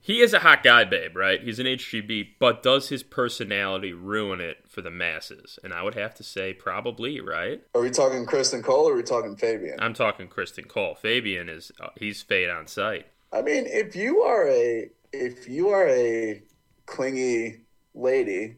he 0.00 0.20
is 0.22 0.32
a 0.32 0.38
hot 0.38 0.62
guy, 0.62 0.84
babe, 0.84 1.14
right? 1.16 1.42
He's 1.42 1.58
an 1.58 1.66
HGB, 1.66 2.36
but 2.38 2.62
does 2.62 2.88
his 2.88 3.02
personality 3.02 3.92
ruin 3.92 4.40
it 4.40 4.64
for 4.66 4.80
the 4.80 4.90
masses? 4.90 5.58
And 5.62 5.74
I 5.74 5.82
would 5.82 5.96
have 5.96 6.14
to 6.14 6.22
say 6.24 6.54
probably, 6.54 7.20
right? 7.20 7.62
are 7.74 7.82
we 7.82 7.90
talking 7.90 8.24
Criston 8.24 8.62
Cole 8.64 8.88
or 8.88 8.94
are 8.94 8.96
we 8.96 9.02
talking 9.02 9.36
Fabien? 9.36 9.76
I'm 9.80 9.92
talking 9.92 10.26
Criston 10.28 10.66
Cole. 10.66 10.94
Fabien 10.94 11.50
is 11.50 11.70
uh, 11.78 11.88
he's 11.96 12.22
fade 12.22 12.48
on 12.48 12.66
sight. 12.66 13.06
I 13.32 13.42
mean, 13.42 13.64
if 13.66 13.94
you 13.94 14.22
are 14.22 14.48
a 14.48 14.88
if 15.12 15.46
you 15.46 15.68
are 15.68 15.86
a 15.88 16.42
clingy 16.86 17.60
lady, 17.94 18.56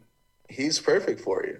he's 0.48 0.78
perfect 0.78 1.20
for 1.20 1.44
you. 1.44 1.58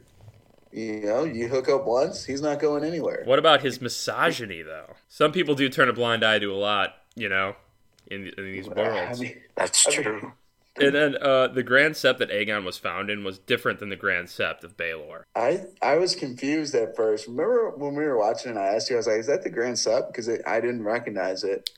You 0.73 1.01
know, 1.01 1.25
you 1.25 1.49
hook 1.49 1.69
up 1.69 1.85
once, 1.85 2.25
he's 2.25 2.43
not 2.43 2.61
going 2.61 2.85
anywhere. 2.85 3.23
What 3.25 3.39
about 3.41 3.63
his 3.63 3.81
misogyny, 3.81 4.63
though? 4.63 4.95
Some 5.09 5.33
people 5.33 5.55
do 5.55 5.69
turn 5.69 5.89
a 5.89 5.93
blind 5.93 6.25
eye 6.25 6.39
to 6.39 6.53
a 6.53 6.55
lot, 6.57 6.95
you 7.17 7.29
know, 7.29 7.57
in, 8.07 8.31
in 8.39 8.45
these 8.45 8.69
I 8.69 8.73
worlds. 8.75 9.21
mean, 9.21 9.37
That's 9.57 9.87
I 9.87 9.91
mean- 9.91 10.03
true. 10.03 10.33
And 10.77 10.95
then 10.95 11.17
uh, 11.21 11.49
the 11.49 11.65
Grand 11.65 11.95
Sept 11.97 12.19
that 12.19 12.31
Aegon 12.31 12.65
was 12.65 12.79
found 12.79 13.11
in 13.11 13.25
was 13.25 13.39
different 13.41 13.81
than 13.81 13.89
the 13.89 13.97
Grand 13.97 14.29
Sept 14.29 14.63
of 14.63 14.77
Baelor. 14.77 15.25
I 15.35 15.65
I 15.83 15.97
was 15.97 16.15
confused 16.15 16.75
at 16.77 16.95
first. 16.97 17.27
Remember 17.27 17.71
when 17.71 17.97
we 17.97 18.05
were 18.05 18.17
watching 18.17 18.51
and 18.51 18.59
I 18.59 18.67
asked 18.69 18.89
you, 18.89 18.95
I 18.97 18.99
was 18.99 19.07
like, 19.09 19.19
"Is 19.19 19.27
that 19.27 19.43
the 19.43 19.51
Grand 19.51 19.75
Sept?" 19.77 20.07
Because 20.07 20.29
I 20.47 20.61
didn't 20.61 20.85
recognize 20.85 21.43
it. 21.43 21.69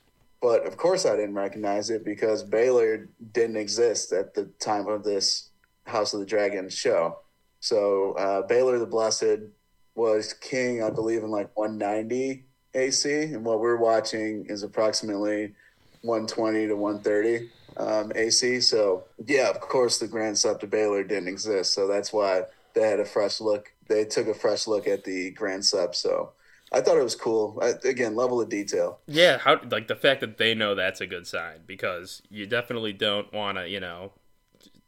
But 0.42 0.66
of 0.66 0.76
course, 0.76 1.06
I 1.06 1.16
didn't 1.16 1.34
recognize 1.34 1.88
it 1.88 2.04
because 2.04 2.44
Baelor 2.44 3.08
didn't 3.32 3.56
exist 3.56 4.12
at 4.12 4.34
the 4.34 4.44
time 4.60 4.86
of 4.86 5.04
this 5.04 5.48
House 5.86 6.12
of 6.12 6.20
the 6.20 6.26
Dragon 6.26 6.68
show. 6.68 7.18
So 7.62 8.14
uh, 8.14 8.44
Baelor 8.48 8.80
the 8.80 8.86
Blessed 8.86 9.46
was 9.94 10.32
king, 10.32 10.82
I 10.82 10.90
believe, 10.90 11.22
in 11.22 11.30
like 11.30 11.56
190 11.56 12.44
AC, 12.74 13.22
and 13.22 13.44
what 13.44 13.60
we're 13.60 13.76
watching 13.76 14.46
is 14.48 14.64
approximately 14.64 15.54
120 16.02 16.66
to 16.66 16.74
130 16.74 17.48
um, 17.76 18.10
AC. 18.16 18.60
So 18.62 19.04
yeah, 19.24 19.48
of 19.48 19.60
course, 19.60 20.00
the 20.00 20.08
Grand 20.08 20.34
Sept 20.34 20.64
of 20.64 20.70
Baelor 20.70 21.06
didn't 21.06 21.28
exist. 21.28 21.72
So 21.72 21.86
that's 21.86 22.12
why 22.12 22.42
they 22.74 22.82
had 22.82 22.98
a 22.98 23.04
fresh 23.04 23.40
look. 23.40 23.72
They 23.86 24.06
took 24.06 24.26
a 24.26 24.34
fresh 24.34 24.66
look 24.66 24.88
at 24.88 25.04
the 25.04 25.30
Grand 25.30 25.62
Sept. 25.62 25.94
So 25.94 26.32
I 26.72 26.80
thought 26.80 26.98
it 26.98 27.04
was 27.04 27.14
cool. 27.14 27.60
I, 27.62 27.74
again, 27.88 28.16
level 28.16 28.40
of 28.40 28.48
detail. 28.48 28.98
Yeah, 29.06 29.38
how 29.38 29.60
like 29.70 29.86
the 29.86 29.94
fact 29.94 30.20
that 30.22 30.36
they 30.36 30.56
know 30.56 30.74
that's 30.74 31.00
a 31.00 31.06
good 31.06 31.28
sign 31.28 31.60
because 31.64 32.22
you 32.28 32.44
definitely 32.44 32.92
don't 32.92 33.32
want 33.32 33.58
to, 33.58 33.68
you 33.68 33.78
know, 33.78 34.10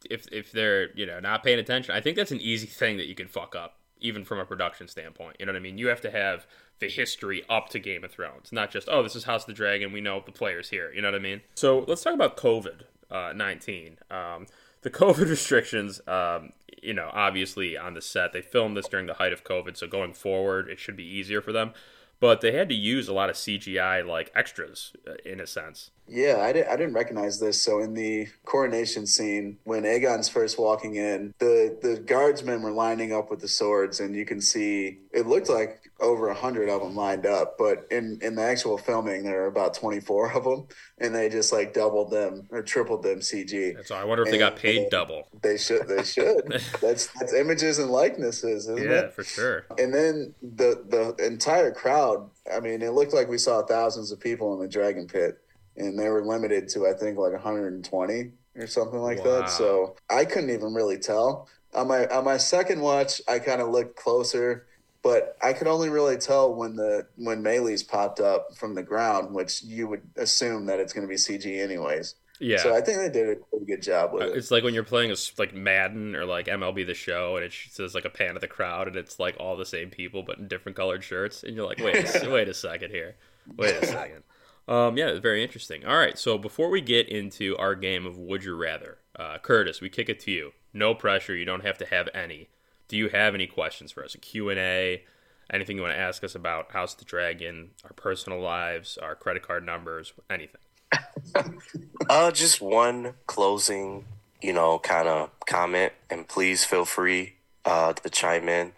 if 0.09 0.27
if 0.31 0.51
they're 0.51 0.91
you 0.97 1.05
know 1.05 1.19
not 1.19 1.43
paying 1.43 1.59
attention. 1.59 1.95
I 1.95 2.01
think 2.01 2.17
that's 2.17 2.31
an 2.31 2.41
easy 2.41 2.67
thing 2.67 2.97
that 2.97 3.07
you 3.07 3.15
can 3.15 3.27
fuck 3.27 3.55
up, 3.55 3.77
even 3.99 4.25
from 4.25 4.39
a 4.39 4.45
production 4.45 4.87
standpoint. 4.87 5.37
You 5.39 5.45
know 5.45 5.53
what 5.53 5.59
I 5.59 5.61
mean? 5.61 5.77
You 5.77 5.87
have 5.87 6.01
to 6.01 6.11
have 6.11 6.45
the 6.79 6.89
history 6.89 7.43
up 7.49 7.69
to 7.69 7.79
Game 7.79 8.03
of 8.03 8.11
Thrones, 8.11 8.51
not 8.51 8.71
just 8.71 8.87
oh 8.89 9.03
this 9.03 9.15
is 9.15 9.23
House 9.25 9.43
of 9.43 9.47
the 9.47 9.53
Dragon. 9.53 9.91
We 9.91 10.01
know 10.01 10.21
the 10.25 10.31
players 10.31 10.69
here. 10.69 10.91
You 10.93 11.01
know 11.01 11.09
what 11.09 11.15
I 11.15 11.23
mean? 11.23 11.41
So 11.55 11.85
let's 11.87 12.03
talk 12.03 12.13
about 12.13 12.37
COVID 12.37 12.81
uh, 13.11 13.33
nineteen. 13.35 13.97
Um, 14.09 14.47
the 14.81 14.89
COVID 14.91 15.29
restrictions, 15.29 15.99
um, 16.07 16.53
you 16.81 16.93
know, 16.93 17.09
obviously 17.11 17.77
on 17.77 17.93
the 17.93 18.01
set, 18.01 18.33
they 18.33 18.41
filmed 18.41 18.77
this 18.77 18.87
during 18.87 19.07
the 19.07 19.15
height 19.15 19.33
of 19.33 19.43
COVID, 19.43 19.75
so 19.75 19.87
going 19.87 20.13
forward, 20.13 20.69
it 20.69 20.79
should 20.79 20.95
be 20.95 21.03
easier 21.03 21.41
for 21.41 21.51
them. 21.51 21.73
But 22.19 22.41
they 22.41 22.53
had 22.53 22.69
to 22.69 22.75
use 22.75 23.07
a 23.07 23.13
lot 23.13 23.29
of 23.29 23.35
CGI 23.35 24.05
like 24.05 24.31
extras 24.33 24.93
uh, 25.07 25.15
in 25.25 25.39
a 25.41 25.47
sense. 25.47 25.91
Yeah, 26.07 26.37
I, 26.41 26.53
did, 26.53 26.67
I 26.67 26.75
didn't 26.75 26.93
recognize 26.93 27.39
this. 27.39 27.61
So 27.61 27.79
in 27.79 27.93
the 27.93 28.27
coronation 28.45 29.07
scene, 29.07 29.57
when 29.63 29.83
Aegon's 29.83 30.29
first 30.29 30.59
walking 30.59 30.95
in, 30.95 31.33
the 31.39 31.77
the 31.81 31.97
guardsmen 31.97 32.61
were 32.61 32.71
lining 32.71 33.11
up 33.11 33.31
with 33.31 33.39
the 33.41 33.47
swords, 33.47 33.99
and 33.99 34.15
you 34.15 34.25
can 34.25 34.39
see 34.39 34.99
it 35.11 35.25
looked 35.25 35.49
like 35.49 35.81
over 35.99 36.27
a 36.29 36.35
hundred 36.35 36.69
of 36.69 36.81
them 36.81 36.95
lined 36.95 37.25
up. 37.25 37.57
But 37.57 37.87
in 37.89 38.19
in 38.21 38.35
the 38.35 38.43
actual 38.43 38.77
filming, 38.77 39.23
there 39.23 39.43
are 39.43 39.47
about 39.47 39.73
twenty 39.73 39.99
four 39.99 40.31
of 40.31 40.43
them, 40.43 40.67
and 40.99 41.15
they 41.15 41.27
just 41.27 41.51
like 41.51 41.73
doubled 41.73 42.11
them 42.11 42.47
or 42.51 42.61
tripled 42.61 43.01
them 43.01 43.19
CG. 43.19 43.75
And 43.75 43.85
so 43.85 43.95
I 43.95 44.03
wonder 44.03 44.23
if 44.23 44.29
they 44.31 44.37
got 44.37 44.57
paid 44.57 44.89
double. 44.91 45.27
They 45.41 45.57
should. 45.57 45.87
They 45.87 46.03
should. 46.03 46.61
that's 46.81 47.07
that's 47.19 47.33
images 47.33 47.79
and 47.79 47.89
likenesses, 47.89 48.67
isn't 48.67 48.77
Yeah, 48.77 48.83
it? 48.83 48.89
Yeah, 49.05 49.09
for 49.09 49.23
sure. 49.23 49.65
And 49.79 49.91
then 49.93 50.35
the 50.41 50.83
the 51.17 51.25
entire 51.25 51.71
crowd. 51.71 52.29
I 52.53 52.59
mean, 52.59 52.83
it 52.83 52.91
looked 52.91 53.13
like 53.13 53.27
we 53.27 53.39
saw 53.39 53.63
thousands 53.65 54.11
of 54.11 54.19
people 54.19 54.53
in 54.53 54.59
the 54.59 54.67
Dragon 54.67 55.07
Pit, 55.07 55.39
and 55.77 55.97
they 55.99 56.09
were 56.09 56.23
limited 56.25 56.69
to 56.69 56.87
I 56.87 56.93
think 56.93 57.17
like 57.17 57.33
120 57.33 58.31
or 58.57 58.67
something 58.67 58.99
like 58.99 59.19
Wow. 59.25 59.41
that. 59.41 59.49
So 59.49 59.95
I 60.09 60.25
couldn't 60.25 60.49
even 60.51 60.73
really 60.73 60.97
tell. 60.97 61.47
On 61.73 61.87
my 61.87 62.07
on 62.07 62.23
my 62.23 62.37
second 62.37 62.81
watch, 62.81 63.21
I 63.27 63.39
kind 63.39 63.61
of 63.61 63.69
looked 63.69 63.97
closer, 63.97 64.65
but 65.03 65.35
I 65.43 65.53
could 65.53 65.67
only 65.67 65.89
really 65.89 66.17
tell 66.17 66.53
when 66.55 66.75
the 66.77 67.07
when 67.17 67.43
Meleys 67.43 67.85
popped 67.87 68.19
up 68.19 68.55
from 68.55 68.75
the 68.75 68.83
ground, 68.83 69.35
which 69.35 69.61
you 69.63 69.87
would 69.87 70.03
assume 70.15 70.67
that 70.67 70.79
it's 70.79 70.93
going 70.93 71.05
to 71.05 71.09
be 71.09 71.15
CG 71.17 71.61
anyways. 71.61 72.15
Yeah. 72.39 72.57
So 72.57 72.73
I 72.75 72.81
think 72.81 72.97
they 72.97 73.09
did 73.09 73.29
a 73.29 73.35
pretty 73.45 73.65
good 73.65 73.81
job 73.81 74.11
with 74.13 74.23
Uh, 74.23 74.25
it. 74.27 74.37
It's 74.37 74.51
like 74.51 74.63
when 74.63 74.73
you're 74.73 74.83
playing 74.83 75.11
a, 75.11 75.15
like 75.37 75.53
Madden 75.53 76.15
or 76.17 76.25
like 76.25 76.47
MLB 76.47 76.85
the 76.85 76.93
Show, 76.93 77.37
and 77.37 77.45
it 77.45 77.53
says 77.71 77.95
like 77.95 78.03
a 78.05 78.09
pan 78.09 78.35
of 78.35 78.41
the 78.41 78.47
crowd, 78.47 78.87
and 78.87 78.95
it's 78.97 79.19
like 79.19 79.35
all 79.39 79.55
the 79.55 79.65
same 79.65 79.89
people 79.89 80.21
but 80.23 80.37
in 80.37 80.47
different 80.49 80.75
colored 80.77 81.03
shirts, 81.03 81.43
and 81.43 81.55
you're 81.55 81.65
like, 81.65 81.79
wait, 81.79 82.05
wait 82.27 82.47
a 82.49 82.53
second 82.53 82.91
here, 82.91 83.15
wait 83.57 83.75
a 83.75 83.85
second. 83.85 84.23
Um, 84.67 84.97
yeah, 84.97 85.19
very 85.19 85.43
interesting. 85.43 85.85
All 85.85 85.97
right, 85.97 86.17
so 86.17 86.37
before 86.37 86.69
we 86.69 86.81
get 86.81 87.07
into 87.07 87.55
our 87.57 87.75
game 87.75 88.05
of 88.05 88.17
Would 88.17 88.43
You 88.43 88.55
Rather, 88.55 88.97
uh, 89.17 89.37
Curtis, 89.37 89.79
we 89.79 89.89
kick 89.89 90.09
it 90.09 90.19
to 90.21 90.31
you. 90.31 90.53
No 90.73 90.95
pressure. 90.95 91.35
You 91.35 91.45
don't 91.45 91.63
have 91.65 91.77
to 91.79 91.85
have 91.85 92.09
any. 92.13 92.49
Do 92.87 92.97
you 92.97 93.09
have 93.09 93.33
any 93.35 93.47
questions 93.47 93.91
for 93.91 94.03
us? 94.03 94.15
A 94.15 94.17
Q 94.17 94.49
and 94.49 94.59
A? 94.59 95.03
Anything 95.51 95.77
you 95.77 95.83
want 95.83 95.93
to 95.93 95.99
ask 95.99 96.23
us 96.23 96.33
about 96.33 96.71
House 96.71 96.93
of 96.93 96.99
the 96.99 97.05
Dragon, 97.05 97.69
our 97.83 97.93
personal 97.93 98.39
lives, 98.41 98.97
our 98.97 99.15
credit 99.15 99.43
card 99.43 99.65
numbers, 99.65 100.13
anything? 100.29 100.61
Uh, 102.07 102.29
just 102.29 102.61
one 102.61 103.15
closing, 103.25 104.05
you 104.39 104.53
know, 104.53 104.77
kind 104.77 105.07
of 105.07 105.31
comment, 105.47 105.91
and 106.09 106.27
please 106.27 106.63
feel 106.63 106.85
free 106.85 107.33
uh, 107.65 107.93
to 107.93 108.09
chime 108.11 108.47
in. 108.47 108.73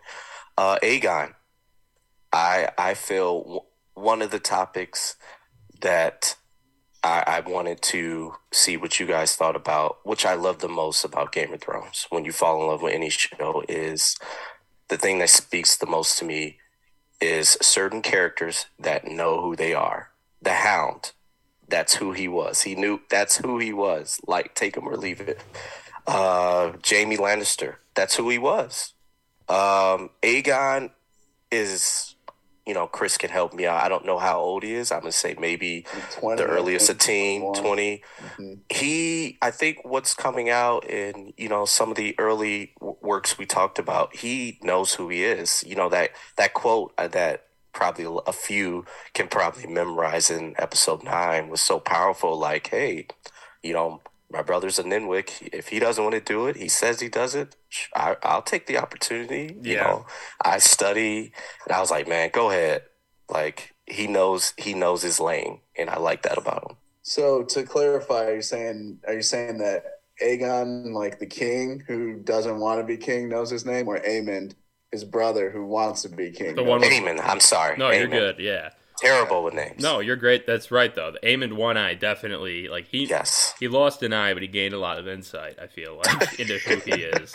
Uh, 0.57 0.77
Aegon, 0.81 1.33
I 2.31 2.69
I 2.77 2.93
feel 2.93 3.41
w- 3.41 3.61
one 3.95 4.21
of 4.21 4.31
the 4.31 4.39
topics 4.39 5.17
that 5.81 6.35
I, 7.03 7.23
I 7.27 7.39
wanted 7.41 7.81
to 7.83 8.35
see 8.51 8.77
what 8.77 8.99
you 8.99 9.05
guys 9.05 9.35
thought 9.35 9.55
about, 9.55 9.99
which 10.03 10.25
I 10.25 10.33
love 10.33 10.59
the 10.59 10.67
most 10.67 11.03
about 11.03 11.31
Game 11.31 11.53
of 11.53 11.61
Thrones. 11.61 12.07
When 12.09 12.25
you 12.25 12.31
fall 12.31 12.61
in 12.61 12.67
love 12.67 12.81
with 12.81 12.93
any 12.93 13.09
show, 13.09 13.63
is 13.69 14.17
the 14.87 14.97
thing 14.97 15.19
that 15.19 15.29
speaks 15.29 15.77
the 15.77 15.85
most 15.85 16.17
to 16.19 16.25
me 16.25 16.57
is 17.19 17.57
certain 17.61 18.01
characters 18.01 18.67
that 18.79 19.07
know 19.07 19.41
who 19.41 19.55
they 19.55 19.73
are. 19.73 20.11
The 20.41 20.53
Hound, 20.53 21.13
that's 21.67 21.95
who 21.95 22.11
he 22.11 22.27
was. 22.27 22.61
He 22.61 22.75
knew 22.75 23.01
that's 23.09 23.37
who 23.37 23.57
he 23.57 23.73
was. 23.73 24.19
Like 24.27 24.55
take 24.55 24.77
him 24.77 24.87
or 24.87 24.95
leave 24.95 25.21
it. 25.21 25.41
Uh, 26.05 26.73
Jaime 26.87 27.17
Lannister, 27.17 27.75
that's 27.95 28.15
who 28.15 28.29
he 28.29 28.37
was. 28.37 28.93
Um, 29.49 30.11
Aegon 30.21 30.91
is, 31.51 32.15
you 32.67 32.73
know, 32.73 32.85
Chris 32.85 33.17
can 33.17 33.29
help 33.29 33.53
me 33.53 33.65
out. 33.65 33.81
I 33.81 33.87
don't 33.87 34.05
know 34.05 34.19
how 34.19 34.39
old 34.39 34.63
he 34.63 34.73
is. 34.73 34.91
I'm 34.91 34.99
gonna 34.99 35.13
say 35.13 35.35
maybe 35.39 35.85
20, 36.19 36.41
the 36.41 36.47
earliest 36.47 36.89
a 36.89 36.93
teen, 36.93 37.41
21. 37.41 37.63
20. 37.63 38.03
Mhm. 38.37 38.59
He, 38.69 39.37
I 39.41 39.51
think 39.51 39.85
what's 39.85 40.13
coming 40.13 40.49
out 40.49 40.83
in, 40.89 41.33
you 41.37 41.47
know, 41.47 41.63
some 41.65 41.89
of 41.89 41.95
the 41.95 42.13
early 42.19 42.73
w- 42.79 42.97
works 43.01 43.37
we 43.37 43.45
talked 43.45 43.79
about, 43.79 44.15
he 44.17 44.59
knows 44.61 44.95
who 44.95 45.07
he 45.07 45.23
is. 45.23 45.63
You 45.65 45.75
know, 45.75 45.87
that, 45.89 46.11
that 46.35 46.53
quote 46.53 46.93
uh, 46.97 47.07
that 47.07 47.45
probably 47.71 48.05
a 48.27 48.33
few 48.33 48.83
can 49.13 49.27
probably 49.29 49.67
memorize 49.67 50.29
in 50.29 50.53
episode 50.57 51.03
nine 51.03 51.47
was 51.47 51.61
so 51.61 51.79
powerful. 51.79 52.37
Like, 52.37 52.67
hey, 52.67 53.07
you 53.63 53.71
know, 53.71 54.01
my 54.31 54.41
brother's 54.41 54.77
a 54.79 54.83
Ninwick. 54.83 55.49
If 55.53 55.69
he 55.69 55.79
doesn't 55.79 56.03
want 56.03 56.15
to 56.15 56.21
do 56.21 56.47
it, 56.47 56.57
he 56.57 56.67
says 56.67 56.99
he 56.99 57.09
does 57.09 57.33
it. 57.35 57.55
I, 57.95 58.15
I'll 58.23 58.41
take 58.41 58.67
the 58.67 58.77
opportunity. 58.77 59.57
You 59.61 59.73
Yeah. 59.75 59.83
know, 59.83 60.05
I 60.43 60.57
study, 60.59 61.31
and 61.65 61.75
I 61.75 61.79
was 61.79 61.91
like, 61.91 62.07
man, 62.07 62.29
go 62.33 62.49
ahead. 62.51 62.83
Like 63.29 63.73
he 63.85 64.07
knows, 64.07 64.53
he 64.57 64.73
knows 64.73 65.01
his 65.01 65.19
lane, 65.19 65.61
and 65.77 65.89
I 65.89 65.97
like 65.97 66.23
that 66.23 66.37
about 66.37 66.69
him. 66.71 66.77
So 67.03 67.43
to 67.43 67.63
clarify, 67.63 68.25
are 68.25 68.35
you 68.35 68.41
saying 68.41 68.99
are 69.07 69.13
you 69.13 69.21
saying 69.21 69.57
that 69.59 69.83
Aegon, 70.21 70.91
like 70.93 71.19
the 71.19 71.25
king 71.25 71.83
who 71.87 72.15
doesn't 72.19 72.59
want 72.59 72.79
to 72.81 72.85
be 72.85 72.97
king, 72.97 73.29
knows 73.29 73.49
his 73.49 73.65
name, 73.65 73.87
or 73.87 73.99
Aemond, 73.99 74.55
his 74.91 75.03
brother 75.03 75.51
who 75.51 75.65
wants 75.65 76.01
to 76.03 76.09
be 76.09 76.31
king? 76.31 76.55
The 76.55 76.63
one 76.63 76.81
with- 76.81 76.89
Aemond, 76.91 77.19
I'm 77.23 77.39
sorry. 77.39 77.77
No, 77.77 77.91
you're 77.91 78.07
good. 78.07 78.39
Yeah. 78.39 78.69
Terrible 78.97 79.43
with 79.43 79.53
names. 79.53 79.81
No, 79.81 79.99
you're 79.99 80.15
great. 80.15 80.45
That's 80.47 80.71
right 80.71 80.93
though. 80.93 81.11
The 81.11 81.19
Aemond 81.19 81.53
One 81.53 81.77
Eye 81.77 81.93
definitely 81.93 82.67
like 82.67 82.87
he 82.87 83.05
Yes. 83.05 83.53
he 83.59 83.67
lost 83.67 84.01
an 84.03 84.11
eye, 84.13 84.33
but 84.33 84.41
he 84.41 84.47
gained 84.47 84.73
a 84.73 84.79
lot 84.79 84.97
of 84.97 85.07
insight. 85.07 85.57
I 85.61 85.67
feel 85.67 86.01
like 86.03 86.39
into 86.39 86.57
who 86.57 86.77
he 86.77 87.03
is, 87.03 87.33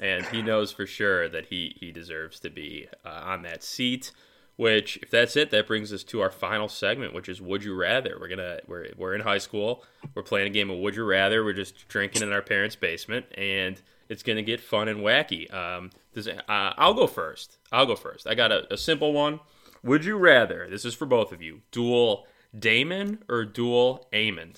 and 0.00 0.24
he 0.26 0.42
knows 0.42 0.72
for 0.72 0.86
sure 0.86 1.28
that 1.28 1.46
he 1.46 1.76
he 1.78 1.92
deserves 1.92 2.40
to 2.40 2.50
be 2.50 2.88
uh, 3.04 3.08
on 3.24 3.42
that 3.42 3.62
seat. 3.62 4.12
Which, 4.56 4.96
if 5.02 5.10
that's 5.10 5.36
it, 5.36 5.50
that 5.50 5.66
brings 5.66 5.92
us 5.92 6.02
to 6.04 6.22
our 6.22 6.30
final 6.30 6.66
segment, 6.66 7.12
which 7.12 7.28
is 7.28 7.42
Would 7.42 7.62
You 7.62 7.74
Rather. 7.74 8.16
We're 8.18 8.28
gonna 8.28 8.60
we're 8.66 8.86
we're 8.96 9.14
in 9.14 9.20
high 9.20 9.36
school. 9.36 9.84
We're 10.14 10.22
playing 10.22 10.46
a 10.46 10.50
game 10.50 10.70
of 10.70 10.78
Would 10.78 10.96
You 10.96 11.04
Rather. 11.04 11.44
We're 11.44 11.52
just 11.52 11.86
drinking 11.88 12.22
in 12.22 12.32
our 12.32 12.40
parents' 12.40 12.74
basement, 12.74 13.26
and 13.36 13.80
it's 14.08 14.22
gonna 14.22 14.40
get 14.42 14.60
fun 14.60 14.88
and 14.88 15.00
wacky. 15.00 15.52
Um, 15.52 15.90
does, 16.14 16.26
uh, 16.26 16.38
I'll 16.48 16.94
go 16.94 17.06
first. 17.06 17.58
I'll 17.70 17.84
go 17.84 17.96
first. 17.96 18.26
I 18.26 18.34
got 18.34 18.50
a, 18.50 18.72
a 18.72 18.78
simple 18.78 19.12
one. 19.12 19.40
Would 19.86 20.04
you 20.04 20.16
rather? 20.16 20.66
This 20.68 20.84
is 20.84 20.94
for 20.94 21.06
both 21.06 21.30
of 21.32 21.40
you. 21.40 21.62
Duel 21.70 22.26
Daemon 22.58 23.22
or 23.28 23.44
duel 23.44 24.08
Aemond? 24.12 24.56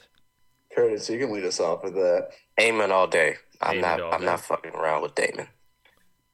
Curtis, 0.74 1.09
you 1.11 1.18
can 1.18 1.33
lead 1.33 1.45
us 1.45 1.61
off 1.61 1.85
with 1.85 1.95
that. 1.95 2.31
Aemond 2.59 2.91
all 2.91 3.07
day. 3.07 3.37
I'm 3.61 3.76
Aemond 3.76 3.81
not. 3.83 4.14
I'm 4.14 4.20
day. 4.20 4.26
not 4.26 4.41
fucking 4.41 4.72
around 4.72 5.03
with 5.03 5.14
Daemon. 5.14 5.49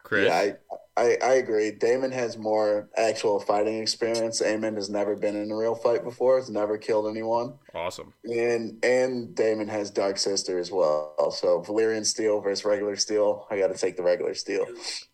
Chris. 0.05 0.27
Yeah, 0.27 0.53
I, 0.97 1.03
I, 1.03 1.17
I 1.23 1.33
agree. 1.35 1.73
Daemon 1.73 2.13
has 2.13 2.37
more 2.37 2.89
actual 2.97 3.41
fighting 3.41 3.81
experience. 3.81 4.41
Aemond 4.43 4.77
has 4.77 4.91
never 4.91 5.17
been 5.17 5.35
in 5.35 5.51
a 5.51 5.57
real 5.57 5.75
fight 5.75 6.05
before. 6.05 6.37
Has 6.37 6.51
never 6.51 6.79
killed 6.79 7.09
anyone. 7.09 7.55
awesome. 7.75 8.13
And 8.25 8.85
and 8.85 9.35
Daemon 9.35 9.69
has 9.69 9.91
Dark 9.91 10.19
Sister 10.19 10.59
as 10.59 10.71
well. 10.71 11.35
So 11.37 11.63
Valyrian 11.63 12.07
steel 12.07 12.41
versus 12.41 12.65
regular 12.65 12.95
steel. 12.97 13.47
I 13.51 13.59
got 13.59 13.69
to 13.69 13.79
take 13.79 13.97
the 13.97 14.05
regular 14.05 14.35
steel. 14.35 14.67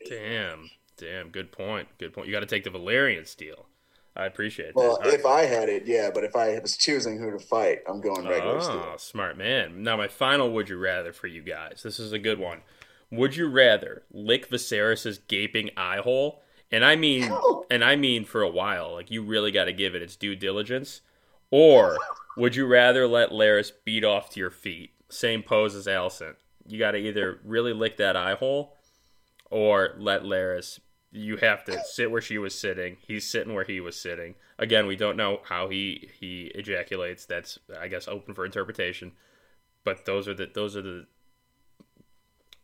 Damn. 0.07 0.69
Damn. 0.99 1.31
Good 1.31 1.51
point. 1.51 1.89
Good 1.99 2.13
point. 2.13 2.27
You 2.27 2.33
got 2.33 2.41
to 2.41 2.47
take 2.47 2.65
the 2.65 2.71
Valyrian 2.71 3.27
steel. 3.27 3.67
I 4.21 4.27
appreciate 4.27 4.69
that. 4.69 4.77
Well, 4.77 4.97
All 4.97 4.99
right. 5.01 5.15
if 5.15 5.25
I 5.25 5.43
had 5.47 5.69
it, 5.69 5.87
yeah. 5.87 6.11
But 6.13 6.25
if 6.25 6.37
I 6.37 6.59
was 6.59 6.77
choosing 6.77 7.19
who 7.19 7.31
to 7.31 7.39
fight, 7.39 7.79
I'm 7.89 8.01
going 8.01 8.27
regular 8.29 8.59
Oh, 8.59 8.61
steel. 8.61 8.95
smart 8.99 9.39
man. 9.39 9.83
Now, 9.83 9.97
my 9.97 10.09
final 10.09 10.51
would 10.53 10.69
you 10.69 10.77
rather 10.77 11.13
for 11.13 11.27
you 11.27 11.43
guys. 11.43 11.83
This 11.83 11.99
is 11.99 12.13
a 12.13 12.19
good 12.19 12.39
one. 12.39 12.61
Would 13.11 13.35
you 13.37 13.49
rather 13.49 14.03
lick 14.13 14.49
Viserys's 14.51 15.19
gaping 15.19 15.71
eye 15.77 15.99
hole? 15.99 16.43
And 16.71 16.85
I 16.85 16.95
mean, 16.97 17.33
and 17.71 17.83
I 17.83 17.97
mean 17.97 18.25
for 18.25 18.43
a 18.43 18.49
while. 18.49 18.93
Like 18.93 19.11
you 19.11 19.23
really 19.23 19.51
got 19.51 19.65
to 19.65 19.73
give 19.73 19.95
it 19.95 20.03
its 20.03 20.15
due 20.17 20.37
diligence. 20.37 21.01
Or 21.51 21.97
would 22.37 22.55
you 22.55 22.67
rather 22.67 23.09
let 23.09 23.31
Larys 23.33 23.73
beat 23.85 24.05
off 24.05 24.31
to 24.31 24.41
your 24.41 24.51
feet? 24.51 24.91
Same 25.09 25.43
pose 25.43 25.75
as 25.75 25.87
Alicent. 25.89 26.37
You 26.69 26.79
got 26.79 26.93
to 26.93 26.99
either 26.99 27.41
really 27.45 27.73
lick 27.73 27.97
that 27.97 28.15
eye 28.15 28.35
hole, 28.35 28.77
or 29.51 29.95
let 29.99 30.23
Larys. 30.23 30.79
You 31.13 31.37
have 31.39 31.65
to 31.65 31.83
sit 31.85 32.11
where 32.11 32.21
she 32.21 32.39
was 32.39 32.59
sitting. 32.59 32.97
He's 33.07 33.29
sitting 33.29 33.53
where 33.53 33.65
he 33.65 33.81
was 33.81 34.01
sitting. 34.01 34.37
Again, 34.59 34.87
we 34.87 34.95
don't 34.95 35.17
know 35.17 35.41
how 35.45 35.69
he 35.69 36.11
he 36.21 36.53
ejaculates. 36.55 37.25
That's 37.27 37.59
I 37.79 37.89
guess 37.89 38.07
open 38.07 38.35
for 38.35 38.45
interpretation. 38.45 39.13
But 39.85 40.05
those 40.05 40.29
are 40.29 40.35
the 40.35 40.51
those 40.53 40.77
are 40.77 40.83
the. 40.83 41.07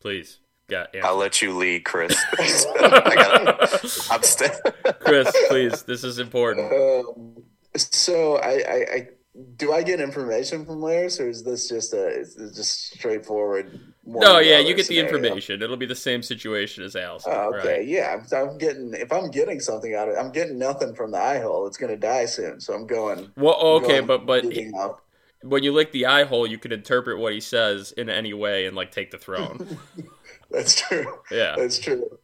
Please, 0.01 0.39
got 0.69 0.95
answer. 0.95 1.07
I'll 1.09 1.17
let 1.17 1.43
you 1.43 1.57
lead, 1.57 1.85
Chris. 1.85 2.17
I 2.39 3.15
gotta, 3.15 4.07
I'm 4.11 4.23
still. 4.23 4.51
Chris. 5.01 5.35
Please, 5.49 5.83
this 5.83 6.05
is 6.05 6.19
important. 6.19 6.73
Um, 6.73 7.43
so 7.77 8.37
I, 8.37 8.51
I, 8.51 8.87
I 8.95 9.09
do 9.57 9.73
I 9.73 9.83
get 9.83 10.01
information 10.01 10.65
from 10.65 10.81
Larys, 10.81 11.21
or 11.21 11.29
is 11.29 11.43
this 11.43 11.69
just 11.69 11.93
a 11.93 12.07
is 12.07 12.35
this 12.35 12.57
just 12.57 12.93
straightforward? 12.95 13.81
No, 14.05 14.39
yeah, 14.39 14.59
you 14.59 14.75
get 14.75 14.87
the 14.87 14.99
information. 14.99 15.63
It'll 15.63 15.77
be 15.77 15.87
the 15.87 15.95
same 15.95 16.23
situation 16.23 16.85
as 16.85 16.95
Alicent. 16.95 17.25
Oh, 17.27 17.55
okay, 17.55 17.79
right? 17.79 17.87
yeah. 17.87 18.23
I'm, 18.33 18.57
getting 18.57 18.95
if 18.95 19.13
I'm 19.13 19.31
getting 19.31 19.61
something 19.61 19.95
out 19.95 20.09
of 20.09 20.15
it, 20.15 20.19
I'm 20.19 20.31
getting 20.31 20.59
nothing 20.59 20.95
from 20.95 21.11
the 21.11 21.19
eye 21.19 21.41
hole. 21.41 21.67
It's 21.67 21.77
gonna 21.77 21.97
die 21.97 22.27
soon, 22.27 22.61
so 22.61 22.73
I'm 22.73 22.87
going. 22.87 23.31
Well, 23.37 23.57
okay, 23.57 24.01
going 24.01 24.07
but 24.07 24.27
but 24.27 24.45
up. 24.79 25.03
when 25.43 25.63
you 25.63 25.73
lick 25.73 25.93
the 25.93 26.07
eye 26.07 26.25
hole, 26.25 26.47
you 26.47 26.59
can 26.59 26.73
interpret 26.73 27.19
what 27.19 27.33
he 27.33 27.41
says 27.41 27.93
in 27.93 28.09
any 28.09 28.33
way 28.33 28.67
and 28.67 28.77
like 28.77 28.93
take 28.93 29.11
the 29.11 29.19
throne. 29.19 29.79
That's 30.51 30.81
true. 30.81 31.07
Yeah. 31.31 31.57
That's 31.57 31.79
true. 31.79 32.19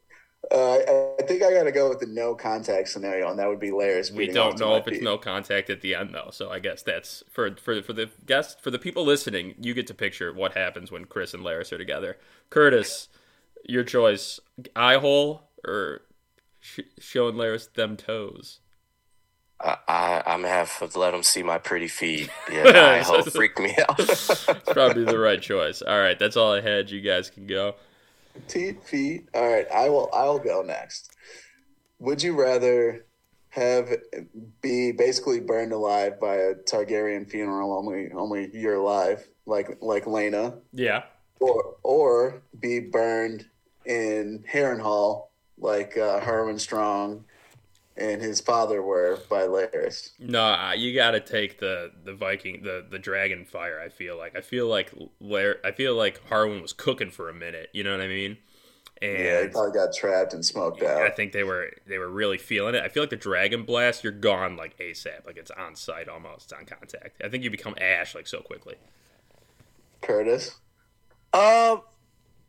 Uh, 0.51 0.73
I, 0.73 1.15
I 1.21 1.23
think 1.23 1.43
I 1.43 1.53
got 1.53 1.65
to 1.65 1.73
go 1.73 1.89
with 1.89 2.01
the 2.01 2.07
no 2.07 2.35
contact 2.35 2.89
scenario, 2.89 3.31
and 3.31 3.39
that 3.39 3.49
would 3.49 3.61
be 3.61 3.71
Larys. 3.71 4.11
We 4.11 4.19
beating 4.19 4.35
don't 4.35 4.59
know 4.59 4.75
if 4.75 4.87
it's 4.89 4.97
feet. 4.97 5.05
no 5.05 5.17
contact 5.17 5.71
at 5.71 5.81
the 5.81 5.95
end 5.95 6.15
though, 6.15 6.31
so 6.33 6.51
I 6.51 6.59
guess 6.59 6.83
that's 6.83 7.23
for 7.31 7.55
for 7.57 7.81
for 7.83 7.93
the 7.93 8.11
guests 8.27 8.61
for 8.61 8.71
the 8.71 8.79
people 8.79 9.05
listening. 9.05 9.55
You 9.61 9.73
get 9.73 9.87
to 9.87 9.95
picture 9.95 10.33
what 10.33 10.55
happens 10.55 10.91
when 10.91 11.05
Chris 11.05 11.33
and 11.33 11.45
Larys 11.45 11.73
are 11.73 11.79
together. 11.79 12.19
Curtis, 12.51 13.09
your 13.65 13.85
choice: 13.85 14.41
eye 14.75 14.97
hole 14.97 15.51
or 15.65 16.03
sh- 16.61 16.81
showing 16.99 17.37
Larys 17.37 17.73
them 17.75 17.97
toes. 17.97 18.59
I, 19.61 19.77
I, 19.87 20.23
I'm 20.27 20.43
gonna 20.43 20.49
have 20.49 20.91
to 20.91 20.99
let 20.99 21.13
them 21.13 21.23
see 21.23 21.45
my 21.45 21.59
pretty 21.59 21.89
feet. 21.89 22.29
Yeah, 22.53 22.97
eye 22.99 23.03
hole 23.03 23.23
freaked 23.23 23.61
me 23.61 23.77
out. 23.89 23.99
It's 24.01 24.45
probably 24.73 25.05
the 25.05 25.19
right 25.19 25.41
choice. 25.41 25.83
All 25.83 25.99
right, 26.01 26.19
that's 26.19 26.37
all 26.37 26.53
I 26.53 26.61
had. 26.61 26.91
You 26.91 27.01
guys 27.01 27.31
can 27.31 27.47
go. 27.47 27.77
Teeth, 28.49 28.87
feet. 28.89 29.29
All 29.35 29.49
right, 29.49 29.67
I 29.73 29.89
will. 29.89 30.09
I'll 30.13 30.39
go 30.39 30.63
next. 30.63 31.15
Would 31.99 32.23
you 32.23 32.39
rather 32.41 33.05
have 33.51 33.91
be 34.61 34.93
basically 34.93 35.41
burned 35.41 35.73
alive 35.73 36.19
by 36.19 36.37
a 36.37 36.55
Targaryen 36.55 37.29
funeral? 37.29 37.73
Only, 37.77 38.11
only 38.13 38.51
you're 38.53 38.77
alive, 38.77 39.27
like 39.47 39.79
like 39.81 40.05
Laena, 40.07 40.59
Yeah. 40.73 41.03
or 41.41 41.77
or 41.83 42.43
be 42.59 42.81
burned 42.81 43.47
in 43.85 44.45
Harrenhal, 44.51 45.27
like 45.59 45.97
uh, 45.99 46.21
Harwin 46.21 46.59
Strong 46.59 47.25
and 47.97 48.23
his 48.23 48.41
father 48.41 48.83
were 48.83 49.19
by 49.29 49.43
Larys. 49.43 50.13
No, 50.19 50.73
you 50.73 50.95
got 50.95 51.13
to 51.13 51.21
take 51.21 51.59
the 51.59 51.93
the 52.05 52.15
Viking, 52.15 52.63
the 52.63 52.85
the 52.89 52.99
dragon 52.99 53.45
fire. 53.45 53.81
I 53.81 53.89
feel 53.89 54.17
like 54.17 54.37
I 54.37 54.41
feel 54.41 54.67
like 54.67 54.93
Lair, 55.21 55.57
I 55.65 55.73
feel 55.73 55.95
like 55.95 56.27
Harwin 56.29 56.63
was 56.63 56.73
cooking 56.73 57.11
for 57.11 57.29
a 57.29 57.35
minute. 57.35 57.69
You 57.73 57.85
know 57.85 57.93
what 57.93 58.01
I 58.01 58.09
mean? 58.09 58.39
And 59.01 59.19
Yeah, 59.19 59.43
he 59.43 59.49
probably 59.49 59.73
got 59.73 59.93
trapped 59.93 60.33
and 60.33 60.45
smoked 60.45 60.83
out. 60.83 61.03
I 61.03 61.11
think 61.11 61.33
they 61.33 61.45
were 61.45 61.71
they 61.87 61.99
were 61.99 62.09
really 62.09 62.39
feeling 62.39 62.75
it. 62.75 62.83
I 62.83 62.89
feel 62.89 63.03
like 63.03 63.11
the 63.11 63.17
dragon 63.17 63.65
blast, 63.65 64.05
you're 64.05 64.13
gone 64.13 64.57
like 64.57 64.79
ASAP, 64.79 65.27
like 65.27 65.37
it's 65.37 65.51
on 65.51 65.77
site 65.77 66.09
almost, 66.09 66.45
it's 66.45 66.53
on 66.53 66.65
contact. 66.65 67.21
I 67.23 67.29
think 67.29 67.45
you 67.45 67.51
become 67.51 67.75
ash 67.81 68.15
like 68.15 68.27
so 68.27 68.41
quickly. 68.41 68.77
Curtis. 70.01 70.57
Uh, 71.33 71.79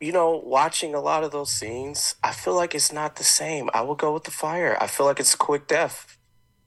you 0.03 0.11
know, 0.11 0.41
watching 0.43 0.93
a 0.93 0.99
lot 0.99 1.23
of 1.23 1.31
those 1.31 1.49
scenes, 1.49 2.15
I 2.23 2.31
feel 2.33 2.55
like 2.55 2.75
it's 2.75 2.91
not 2.91 3.15
the 3.15 3.23
same. 3.23 3.69
I 3.73 3.81
will 3.81 3.95
go 3.95 4.13
with 4.13 4.25
the 4.25 4.31
fire. 4.31 4.77
I 4.81 4.87
feel 4.87 5.05
like 5.05 5.19
it's 5.19 5.33
a 5.33 5.37
quick 5.37 5.67
death. 5.67 6.17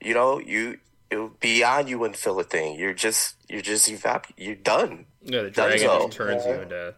You 0.01 0.15
know, 0.15 0.39
you 0.41 0.79
it'll 1.11 1.35
be 1.41 1.63
on 1.63 1.87
you 1.87 2.03
and 2.05 2.17
feel 2.17 2.39
a 2.41 2.45
thing. 2.45 2.79
You're 2.79 2.95
just 2.95 3.37
you're 3.49 3.63
just 3.63 3.89
evap. 3.91 4.25
You're 4.37 4.55
done. 4.75 5.07
Yeah, 5.23 5.43
the 5.43 5.51
dragon 5.51 5.79
Dunzo. 5.87 6.07
just 6.07 6.17
turns 6.17 6.45
you 6.47 6.53
into 6.53 6.95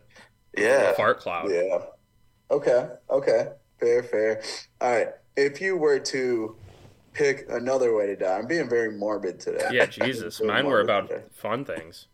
Yeah. 0.57 0.91
a 0.91 0.95
fart 0.95 1.19
cloud. 1.21 1.51
Yeah. 1.51 1.79
Okay. 2.51 2.89
Okay. 3.11 3.49
Fair. 3.81 4.03
Fair. 4.03 4.43
All 4.81 4.91
right. 4.93 5.09
If 5.37 5.61
you 5.61 5.77
were 5.77 5.99
to 6.15 6.57
pick 7.15 7.47
another 7.51 7.95
way 7.97 8.07
to 8.07 8.17
die, 8.17 8.39
I'm 8.39 8.47
being 8.47 8.69
very 8.69 8.93
morbid 8.93 9.41
today. 9.41 9.69
Yeah, 9.73 9.87
Jesus, 9.87 10.41
mine 10.45 10.67
were 10.67 10.81
about 10.81 11.09
today. 11.09 11.23
fun 11.33 11.65
things. 11.65 12.07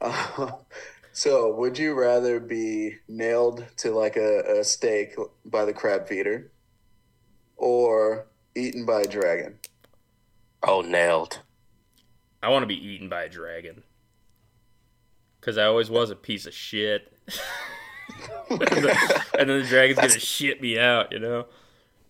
Uh, 0.00 0.52
so, 1.16 1.50
would 1.54 1.78
you 1.78 1.94
rather 1.94 2.38
be 2.38 2.96
nailed 3.08 3.64
to 3.78 3.90
like 3.90 4.16
a, 4.16 4.60
a 4.60 4.64
stake 4.64 5.14
by 5.46 5.64
the 5.64 5.72
crab 5.72 6.06
feeder, 6.06 6.52
or 7.56 8.26
eaten 8.54 8.84
by 8.84 9.00
a 9.00 9.08
dragon? 9.08 9.58
Oh, 10.62 10.82
nailed. 10.82 11.40
I 12.42 12.50
want 12.50 12.64
to 12.64 12.66
be 12.66 12.86
eaten 12.86 13.08
by 13.08 13.22
a 13.22 13.30
dragon. 13.30 13.82
Because 15.40 15.56
I 15.56 15.64
always 15.64 15.88
was 15.88 16.10
a 16.10 16.16
piece 16.16 16.44
of 16.44 16.52
shit. 16.52 17.10
and, 18.50 18.60
then, 18.60 18.96
and 19.38 19.48
then 19.48 19.60
the 19.62 19.66
dragon's 19.66 19.98
going 19.98 20.10
to 20.10 20.20
shit 20.20 20.60
me 20.60 20.78
out, 20.78 21.12
you 21.12 21.18
know? 21.18 21.46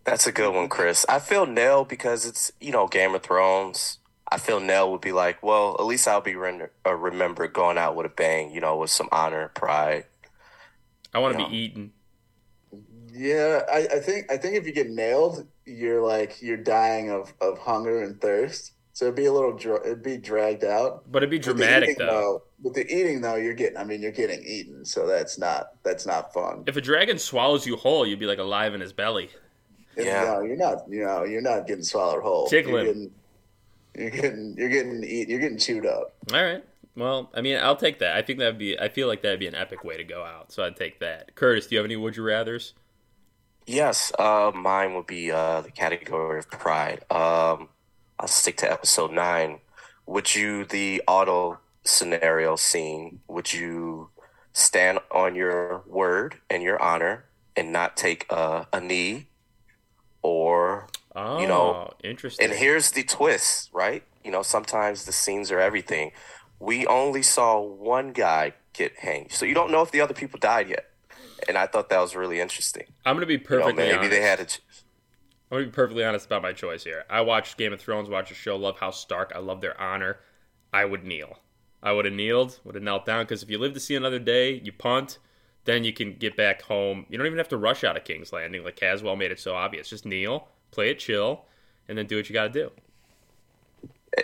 That's 0.02 0.26
a 0.26 0.32
good 0.32 0.52
one, 0.52 0.68
Chris. 0.68 1.06
I 1.08 1.20
feel 1.20 1.46
nailed 1.46 1.86
because 1.86 2.26
it's 2.26 2.50
you 2.60 2.72
know 2.72 2.88
Game 2.88 3.14
of 3.14 3.22
Thrones. 3.22 3.98
I 4.30 4.38
feel 4.38 4.58
Nell 4.60 4.90
would 4.92 5.00
be 5.00 5.12
like, 5.12 5.42
well, 5.42 5.76
at 5.78 5.84
least 5.86 6.08
I'll 6.08 6.20
be 6.20 6.34
render, 6.34 6.72
uh, 6.84 6.94
remembered 6.94 7.52
going 7.52 7.78
out 7.78 7.94
with 7.94 8.06
a 8.06 8.10
bang. 8.10 8.50
You 8.50 8.60
know, 8.60 8.76
with 8.76 8.90
some 8.90 9.08
honor, 9.12 9.50
pride. 9.54 10.04
I 11.14 11.18
want 11.20 11.36
to 11.36 11.42
Yeah. 11.42 11.48
be 11.48 11.56
eaten. 11.56 11.92
Yeah, 13.12 13.62
I, 13.72 13.86
I 13.94 14.00
think 14.00 14.30
I 14.30 14.36
think 14.36 14.56
if 14.56 14.66
you 14.66 14.72
get 14.72 14.90
nailed, 14.90 15.46
you're 15.64 16.02
like 16.02 16.42
you're 16.42 16.56
dying 16.58 17.10
of, 17.10 17.32
of 17.40 17.58
hunger 17.58 18.02
and 18.02 18.20
thirst. 18.20 18.72
So 18.92 19.06
it'd 19.06 19.14
be 19.14 19.26
a 19.26 19.32
little 19.32 19.52
dra- 19.56 19.84
it'd 19.84 20.02
be 20.02 20.16
dragged 20.16 20.64
out. 20.64 21.10
But 21.10 21.18
it'd 21.22 21.30
be 21.30 21.36
With 21.36 21.44
dramatic, 21.44 21.90
eating, 21.90 22.06
though. 22.06 22.42
With 22.62 22.74
the 22.74 22.86
eating 22.90 23.20
though, 23.22 23.36
you're 23.36 23.54
getting 23.54 23.76
I 23.78 23.84
mean 23.84 24.02
you're 24.02 24.12
getting 24.12 24.42
eaten, 24.44 24.84
so 24.84 25.06
that's 25.06 25.38
not 25.38 25.68
that's 25.82 26.04
not 26.06 26.32
fun. 26.34 26.64
If 26.66 26.76
a 26.76 26.80
dragon 26.82 27.18
swallows 27.18 27.66
you 27.66 27.76
whole, 27.76 28.06
you'd 28.06 28.18
be 28.18 28.26
like 28.26 28.38
alive 28.38 28.74
in 28.74 28.80
his 28.80 28.92
belly. 28.92 29.30
If- 29.96 30.04
Yeah. 30.04 30.24
No, 30.24 30.42
you're 30.42 30.56
not. 30.56 30.82
You 30.88 31.04
know, 31.04 31.24
you're 31.24 31.40
not 31.42 31.66
getting 31.66 31.84
swallowed 31.84 32.22
whole. 32.22 32.48
Tickling. 32.48 33.10
You're 33.96 34.10
getting, 34.10 34.54
you're 34.56 34.68
getting, 34.68 34.90
you're 34.92 35.00
getting 35.00 35.04
eat. 35.04 35.28
You're 35.28 35.40
getting 35.40 35.58
chewed 35.58 35.86
up. 35.86 36.14
All 36.32 36.42
right. 36.42 36.64
Well, 36.96 37.30
I 37.34 37.40
mean, 37.40 37.58
I'll 37.58 37.76
take 37.76 37.98
that. 37.98 38.16
I 38.16 38.22
think 38.22 38.38
that'd 38.38 38.58
be. 38.58 38.78
I 38.78 38.88
feel 38.88 39.06
like 39.06 39.22
that'd 39.22 39.40
be 39.40 39.46
an 39.46 39.54
epic 39.54 39.84
way 39.84 39.96
to 39.96 40.04
go 40.04 40.22
out. 40.24 40.52
So 40.52 40.64
I'd 40.64 40.76
take 40.76 41.00
that. 41.00 41.34
Curtis, 41.34 41.66
do 41.66 41.74
you 41.74 41.78
have 41.78 41.84
any 41.84 41.96
would 41.96 42.16
you 42.16 42.22
rather's? 42.22 42.74
Yes, 43.66 44.12
uh, 44.18 44.52
mine 44.54 44.94
would 44.94 45.06
be 45.06 45.30
uh, 45.30 45.60
the 45.60 45.70
category 45.70 46.38
of 46.38 46.50
pride. 46.50 47.00
Um, 47.10 47.68
I'll 48.18 48.28
stick 48.28 48.56
to 48.58 48.70
episode 48.70 49.12
nine. 49.12 49.60
Would 50.06 50.34
you 50.34 50.64
the 50.64 51.02
auto 51.06 51.58
scenario 51.84 52.56
scene? 52.56 53.20
Would 53.28 53.52
you 53.52 54.10
stand 54.52 55.00
on 55.10 55.34
your 55.34 55.82
word 55.86 56.36
and 56.48 56.62
your 56.62 56.80
honor 56.80 57.24
and 57.56 57.72
not 57.72 57.96
take 57.96 58.30
a, 58.30 58.66
a 58.72 58.80
knee, 58.80 59.26
or 60.22 60.86
Oh, 61.16 61.40
You 61.40 61.46
know, 61.48 61.90
interesting. 62.04 62.44
And 62.46 62.54
here's 62.56 62.90
the 62.92 63.02
twist, 63.02 63.70
right? 63.72 64.02
You 64.22 64.30
know, 64.30 64.42
sometimes 64.42 65.04
the 65.06 65.12
scenes 65.12 65.50
are 65.50 65.58
everything. 65.58 66.12
We 66.60 66.86
only 66.86 67.22
saw 67.22 67.60
one 67.60 68.12
guy 68.12 68.52
get 68.72 68.96
hanged, 68.98 69.32
so 69.32 69.44
you 69.46 69.54
don't 69.54 69.70
know 69.70 69.82
if 69.82 69.90
the 69.90 70.00
other 70.00 70.14
people 70.14 70.38
died 70.38 70.68
yet. 70.68 70.86
And 71.48 71.56
I 71.58 71.66
thought 71.66 71.88
that 71.90 72.00
was 72.00 72.14
really 72.16 72.40
interesting. 72.40 72.84
I'm 73.04 73.16
gonna 73.16 73.26
be 73.26 73.34
You 73.34 73.38
know, 73.40 73.44
perfectly 73.46 73.84
maybe 73.84 73.94
honest. 73.96 74.10
they 74.10 74.20
had 74.20 74.40
a. 74.40 74.44
ch- 74.46 74.60
I'm 75.50 75.58
gonna 75.58 75.64
be 75.66 75.70
perfectly 75.72 76.04
honest 76.04 76.26
about 76.26 76.42
my 76.42 76.52
choice 76.52 76.82
here. 76.84 77.04
I 77.08 77.20
watched 77.20 77.56
Game 77.56 77.72
of 77.72 77.80
Thrones, 77.80 78.08
watched 78.08 78.30
the 78.30 78.34
show, 78.34 78.56
love 78.56 78.78
House 78.78 79.00
Stark. 79.00 79.32
I 79.34 79.38
love 79.38 79.60
their 79.60 79.78
honor. 79.80 80.18
I 80.72 80.84
would 80.84 81.04
kneel. 81.04 81.38
I 81.82 81.92
would 81.92 82.04
have 82.04 82.14
kneeled, 82.14 82.58
would 82.64 82.74
have 82.74 82.82
knelt 82.84 83.06
down, 83.06 83.24
because 83.24 83.42
if 83.42 83.50
you 83.50 83.58
live 83.58 83.74
to 83.74 83.80
see 83.80 83.94
another 83.94 84.18
day, 84.18 84.54
you 84.64 84.72
punt, 84.72 85.18
then 85.64 85.84
you 85.84 85.92
can 85.92 86.14
get 86.14 86.36
back 86.36 86.62
home. 86.62 87.06
You 87.08 87.16
don't 87.16 87.26
even 87.26 87.38
have 87.38 87.48
to 87.50 87.56
rush 87.56 87.84
out 87.84 87.96
of 87.96 88.04
King's 88.04 88.32
Landing, 88.32 88.64
like 88.64 88.76
Caswell 88.76 89.14
made 89.16 89.30
it 89.30 89.38
so 89.38 89.54
obvious. 89.54 89.88
Just 89.90 90.04
kneel, 90.04 90.48
play 90.76 90.90
it 90.90 90.98
chill, 90.98 91.46
and 91.88 91.96
then 91.96 92.06
do 92.06 92.16
what 92.16 92.28
you 92.28 92.34
got 92.34 92.52
to 92.52 92.60
do. 92.60 92.70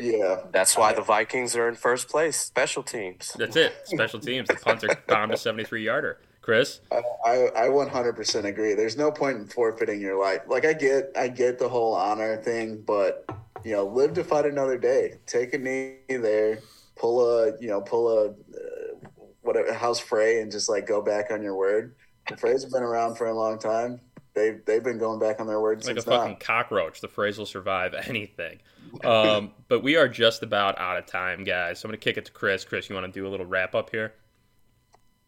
Yeah. 0.01 0.43
That's 0.53 0.77
why 0.77 0.93
the 0.93 1.03
Vikings 1.03 1.57
are 1.57 1.67
in 1.67 1.75
first 1.75 2.09
place. 2.09 2.37
Special 2.37 2.83
teams. 2.83 3.33
That's 3.39 3.57
it. 3.57 3.73
Special 3.85 4.21
teams. 4.21 4.49
The 4.49 4.57
punter 4.57 4.89
bombed 5.07 5.33
a 5.33 5.37
73 5.37 5.85
yarder. 5.85 6.19
Chris, 6.43 6.81
I, 6.91 7.03
I 7.25 7.67
I 7.67 7.69
100% 7.69 8.45
agree. 8.45 8.75
There's 8.75 8.97
no 8.97 9.13
point 9.13 9.37
in 9.39 9.47
forfeiting 9.47 10.01
your 10.01 10.21
life. 10.21 10.41
Like 10.49 10.65
I 10.65 10.73
get 10.73 11.13
I 11.17 11.29
get 11.29 11.61
the 11.61 11.69
whole 11.69 11.95
honor 11.95 12.37
thing, 12.37 12.83
but 12.85 13.25
you 13.65 13.77
know, 13.77 13.87
live 13.87 14.15
to 14.15 14.25
fight 14.25 14.45
another 14.45 14.77
day. 14.77 15.19
Take 15.25 15.55
a 15.55 15.59
knee 15.59 15.99
there, 16.09 16.59
pull 16.97 17.21
a 17.25 17.57
you 17.61 17.69
know 17.69 17.81
pull 17.81 18.09
a 18.09 18.31
uh, 18.31 19.09
whatever 19.43 19.73
house 19.73 20.01
Frey, 20.01 20.41
and 20.41 20.51
just 20.51 20.69
like 20.69 20.85
go 20.85 21.01
back 21.01 21.31
on 21.31 21.45
your 21.45 21.55
word. 21.55 21.95
The 22.29 22.35
Freys 22.35 22.63
have 22.63 22.73
been 22.73 22.83
around 22.83 23.15
for 23.15 23.29
a 23.29 23.35
long 23.35 23.61
time. 23.61 24.01
They've 24.35 24.65
they've 24.65 24.83
been 24.83 24.99
going 24.99 25.19
back 25.19 25.41
on 25.41 25.47
their 25.47 25.61
word 25.61 25.85
like 25.85 25.97
a 25.97 26.03
fucking 26.03 26.33
now. 26.33 26.39
cockroach. 26.41 27.01
The 27.01 27.09
Freys 27.09 27.39
will 27.39 27.47
survive 27.47 27.95
anything. 28.07 28.61
Um, 29.05 29.53
but 29.69 29.83
we 29.83 29.97
are 29.97 30.09
just 30.09 30.43
about 30.43 30.79
out 30.79 30.97
of 30.97 31.07
time, 31.07 31.45
guys. 31.45 31.81
So 31.81 31.87
I'm 31.87 31.91
going 31.91 32.01
to 32.01 32.05
kick 32.05 32.17
it 32.17 32.25
to 32.27 32.33
Chris. 32.33 32.65
Chris, 32.65 32.89
you 32.89 32.95
want 32.95 33.07
to 33.07 33.13
do 33.13 33.27
a 33.27 33.31
little 33.31 33.47
wrap 33.47 33.75
up 33.75 33.91
here? 33.91 34.15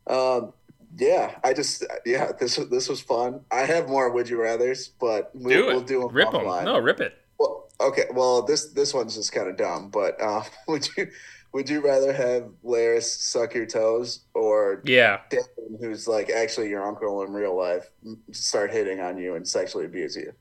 Um, 0.07 0.53
yeah, 0.97 1.37
I 1.43 1.53
just 1.53 1.85
yeah 2.07 2.33
this 2.39 2.57
was 2.57 2.69
this 2.69 2.89
was 2.89 3.01
fun. 3.01 3.41
I 3.51 3.61
have 3.61 3.89
more 3.89 4.11
would 4.11 4.29
you 4.29 4.41
rather's, 4.41 4.89
but 4.89 5.31
we'll 5.35 5.49
Do 5.49 5.67
we'll 5.67 5.81
do 5.81 6.01
them 6.01 6.09
rip 6.13 6.31
them. 6.31 6.45
No, 6.45 6.79
rip 6.79 7.01
it. 7.01 7.15
Well, 7.39 7.69
okay. 7.81 8.05
Well, 8.13 8.43
this 8.43 8.73
this 8.73 8.95
one's 8.95 9.17
just 9.17 9.33
kind 9.33 9.49
of 9.49 9.57
dumb, 9.57 9.91
but 9.91 10.21
uh, 10.21 10.43
would 10.69 10.89
you 10.97 11.09
would 11.55 11.71
you 11.71 11.81
rather 11.81 12.13
have 12.13 12.51
Larys 12.65 13.05
suck 13.05 13.55
your 13.55 13.65
toes 13.65 14.25
or 14.35 14.83
Yeah. 14.85 15.21
Dan, 15.31 15.41
who's 15.81 16.09
like 16.09 16.29
actually 16.29 16.69
your 16.69 16.85
uncle 16.85 17.23
in 17.23 17.33
real 17.33 17.57
life, 17.57 17.89
start 18.33 18.73
hitting 18.73 18.99
on 19.01 19.17
you 19.17 19.37
and 19.37 19.47
sexually 19.47 19.85
abuse 19.85 20.17
you? 20.17 20.33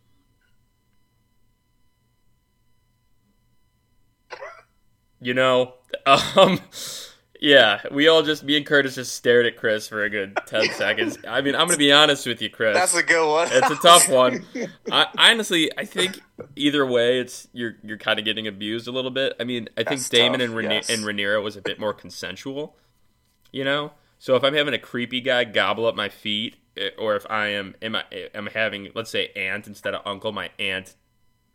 You 5.22 5.36
know, 5.36 5.76
um, 6.07 6.59
yeah, 7.44 7.82
we 7.91 8.08
all 8.08 8.24
just, 8.24 8.41
me 8.46 8.56
and 8.56 8.66
Curtis 8.66 8.96
just 8.96 9.16
stared 9.16 9.46
at 9.46 9.58
Chris 9.58 9.86
for 9.86 10.06
a 10.06 10.10
good 10.10 10.39
10 10.46 10.70
seconds. 10.76 11.18
I 11.28 11.41
mean, 11.41 11.56
I'm 11.56 11.68
going 11.68 11.72
to 11.72 11.78
be 11.78 11.91
honest 11.91 12.26
with 12.26 12.41
you, 12.41 12.50
Chris. 12.50 12.74
That's 12.74 12.96
a 12.96 13.04
good 13.04 13.30
one. 13.30 13.50
it's 13.52 13.70
a 13.70 13.76
tough 13.76 14.08
one. 14.08 14.46
I 14.91 15.08
honestly, 15.18 15.70
I 15.78 15.84
think 15.84 16.22
either 16.56 16.86
way, 16.86 17.20
it's 17.20 17.50
you're 17.52 17.76
you're 17.84 17.98
kind 17.98 18.18
of 18.18 18.24
getting 18.24 18.48
abused 18.48 18.88
a 18.88 18.91
little 18.91 19.12
bit. 19.12 19.36
I 19.41 19.44
mean, 19.44 19.68
I 19.76 19.84
think 19.84 20.00
That's 20.00 20.10
Daemon 20.10 20.39
tough, 20.39 20.48
and 20.48 20.56
Rene- 20.56 20.76
yes. 20.76 20.89
and 20.89 21.04
Rhaenyra 21.04 21.44
was 21.44 21.58
a 21.58 21.62
bit 21.62 21.82
more 21.82 21.94
consensual, 21.94 22.78
you 23.52 23.66
know. 23.66 23.91
So 24.20 24.38
if 24.38 24.44
I'm 24.46 24.54
having 24.54 24.74
a 24.74 24.80
creepy 24.80 25.20
guy 25.20 25.44
gobble 25.44 25.86
up 25.86 25.96
my 25.96 26.08
feet, 26.08 26.56
eh, 26.78 26.91
or 26.98 27.18
if 27.18 27.30
I 27.30 27.48
am 27.48 27.76
am 27.82 27.98
I 27.98 28.04
am 28.34 28.48
having 28.48 28.88
let's 28.96 29.10
say 29.12 29.34
aunt 29.36 29.68
instead 29.68 29.94
of 29.94 30.02
uncle, 30.06 30.32
my 30.32 30.50
aunt 30.60 30.96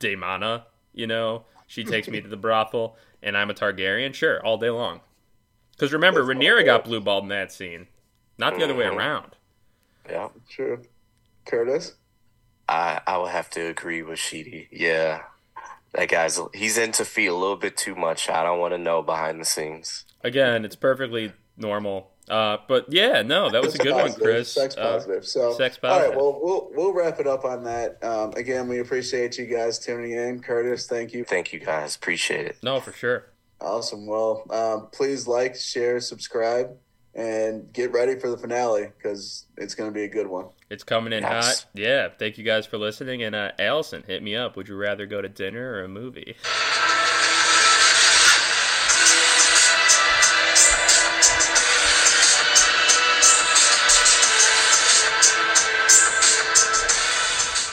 Daemona, 0.01 0.65
you 0.93 1.07
know, 1.07 1.47
she 1.67 1.83
takes 1.83 2.09
me 2.09 2.21
to 2.21 2.29
the 2.29 2.37
brothel, 2.37 2.99
and 3.23 3.39
I'm 3.39 3.49
a 3.49 3.55
Targaryen, 3.55 4.13
sure, 4.13 4.45
all 4.45 4.59
day 4.59 4.69
long. 4.69 5.01
Because 5.79 5.93
remember, 5.93 6.25
That's 6.27 6.39
Rhaenyra 6.39 6.65
got 6.65 6.85
blue 6.85 7.01
balled 7.01 7.23
in 7.23 7.29
that 7.29 7.53
scene, 7.53 7.87
not 8.37 8.57
the 8.59 8.65
other 8.65 8.75
way 8.75 8.87
Mhm. 8.87 8.97
around. 8.97 9.37
yeah. 10.11 10.29
True. 10.51 10.83
Curtis. 11.47 11.95
I 12.69 13.01
I 13.07 13.17
would 13.19 13.31
have 13.31 13.49
to 13.51 13.61
agree 13.67 14.03
with 14.03 14.19
Sheedy. 14.19 14.69
Yeah, 14.73 15.23
that 15.95 16.09
guy's 16.09 16.39
he's 16.53 16.77
into 16.77 17.05
feet 17.05 17.29
a 17.29 17.35
little 17.35 17.57
bit 17.57 17.77
too 17.77 17.95
much. 17.95 18.29
I 18.29 18.43
don't 18.43 18.59
want 18.59 18.75
to 18.75 18.79
know 18.79 19.03
behind 19.03 19.41
the 19.41 19.45
scenes. 19.45 20.05
Again, 20.25 20.65
it's 20.65 20.77
perfectly 20.77 21.33
normal. 21.57 22.11
Uh, 22.29 22.59
but 22.69 22.85
yeah, 22.93 23.23
no, 23.23 23.49
that 23.49 23.63
was 23.63 23.75
a 23.75 23.79
good 23.79 23.95
one, 23.95 24.13
Chris. 24.13 24.53
Sex 24.53 24.77
Uh, 24.77 24.83
positive. 24.83 25.25
So, 25.25 25.55
sex 25.55 25.79
positive. 25.79 25.89
all 26.05 26.09
right. 26.11 26.17
Well, 26.17 26.41
we'll 26.43 26.71
we'll 26.75 26.93
wrap 26.93 27.19
it 27.21 27.27
up 27.27 27.47
on 27.47 27.65
that. 27.65 28.03
Um, 28.05 28.33
again, 28.37 28.69
we 28.69 28.81
appreciate 28.81 29.39
you 29.39 29.47
guys 29.47 29.79
tuning 29.79 30.11
in. 30.13 30.43
Curtis, 30.43 30.87
thank 30.87 31.15
you. 31.15 31.25
Thank 31.25 31.55
you 31.55 31.61
guys. 31.61 31.97
Appreciate 31.97 32.47
it. 32.47 32.57
no, 32.63 32.81
for 32.81 32.93
sure. 32.93 33.31
Awesome. 33.61 34.07
Well, 34.07 34.45
um, 34.51 34.89
please 34.93 35.27
like, 35.27 35.57
share, 35.57 36.01
subscribe, 36.01 36.77
and 37.15 37.73
get 37.73 37.93
ready 37.93 38.19
for 38.19 38.31
the 38.31 38.37
finale 38.37 38.93
because 38.97 39.47
it's 39.57 39.75
going 39.75 39.91
to 39.91 39.95
be 39.95 40.05
a 40.05 40.09
good 40.09 40.27
one. 40.29 40.47
It's 40.71 40.85
coming 40.85 41.13
in 41.13 41.23
Yes. 41.23 41.63
hot. 41.63 41.67
Yeah, 41.75 42.09
thank 42.19 42.39
you 42.39 42.45
guys 42.45 42.67
for 42.67 42.79
listening. 42.79 43.23
And 43.23 43.35
uh, 43.35 43.53
Alicent, 43.59 44.07
hit 44.07 44.23
me 44.23 44.37
up. 44.37 44.57
Would 44.57 44.69
you 44.69 44.77
rather 44.77 45.07
go 45.07 45.21
to 45.21 45.29
dinner 45.29 45.73
or 45.73 45.83
a 45.85 45.89
movie? 45.89 46.37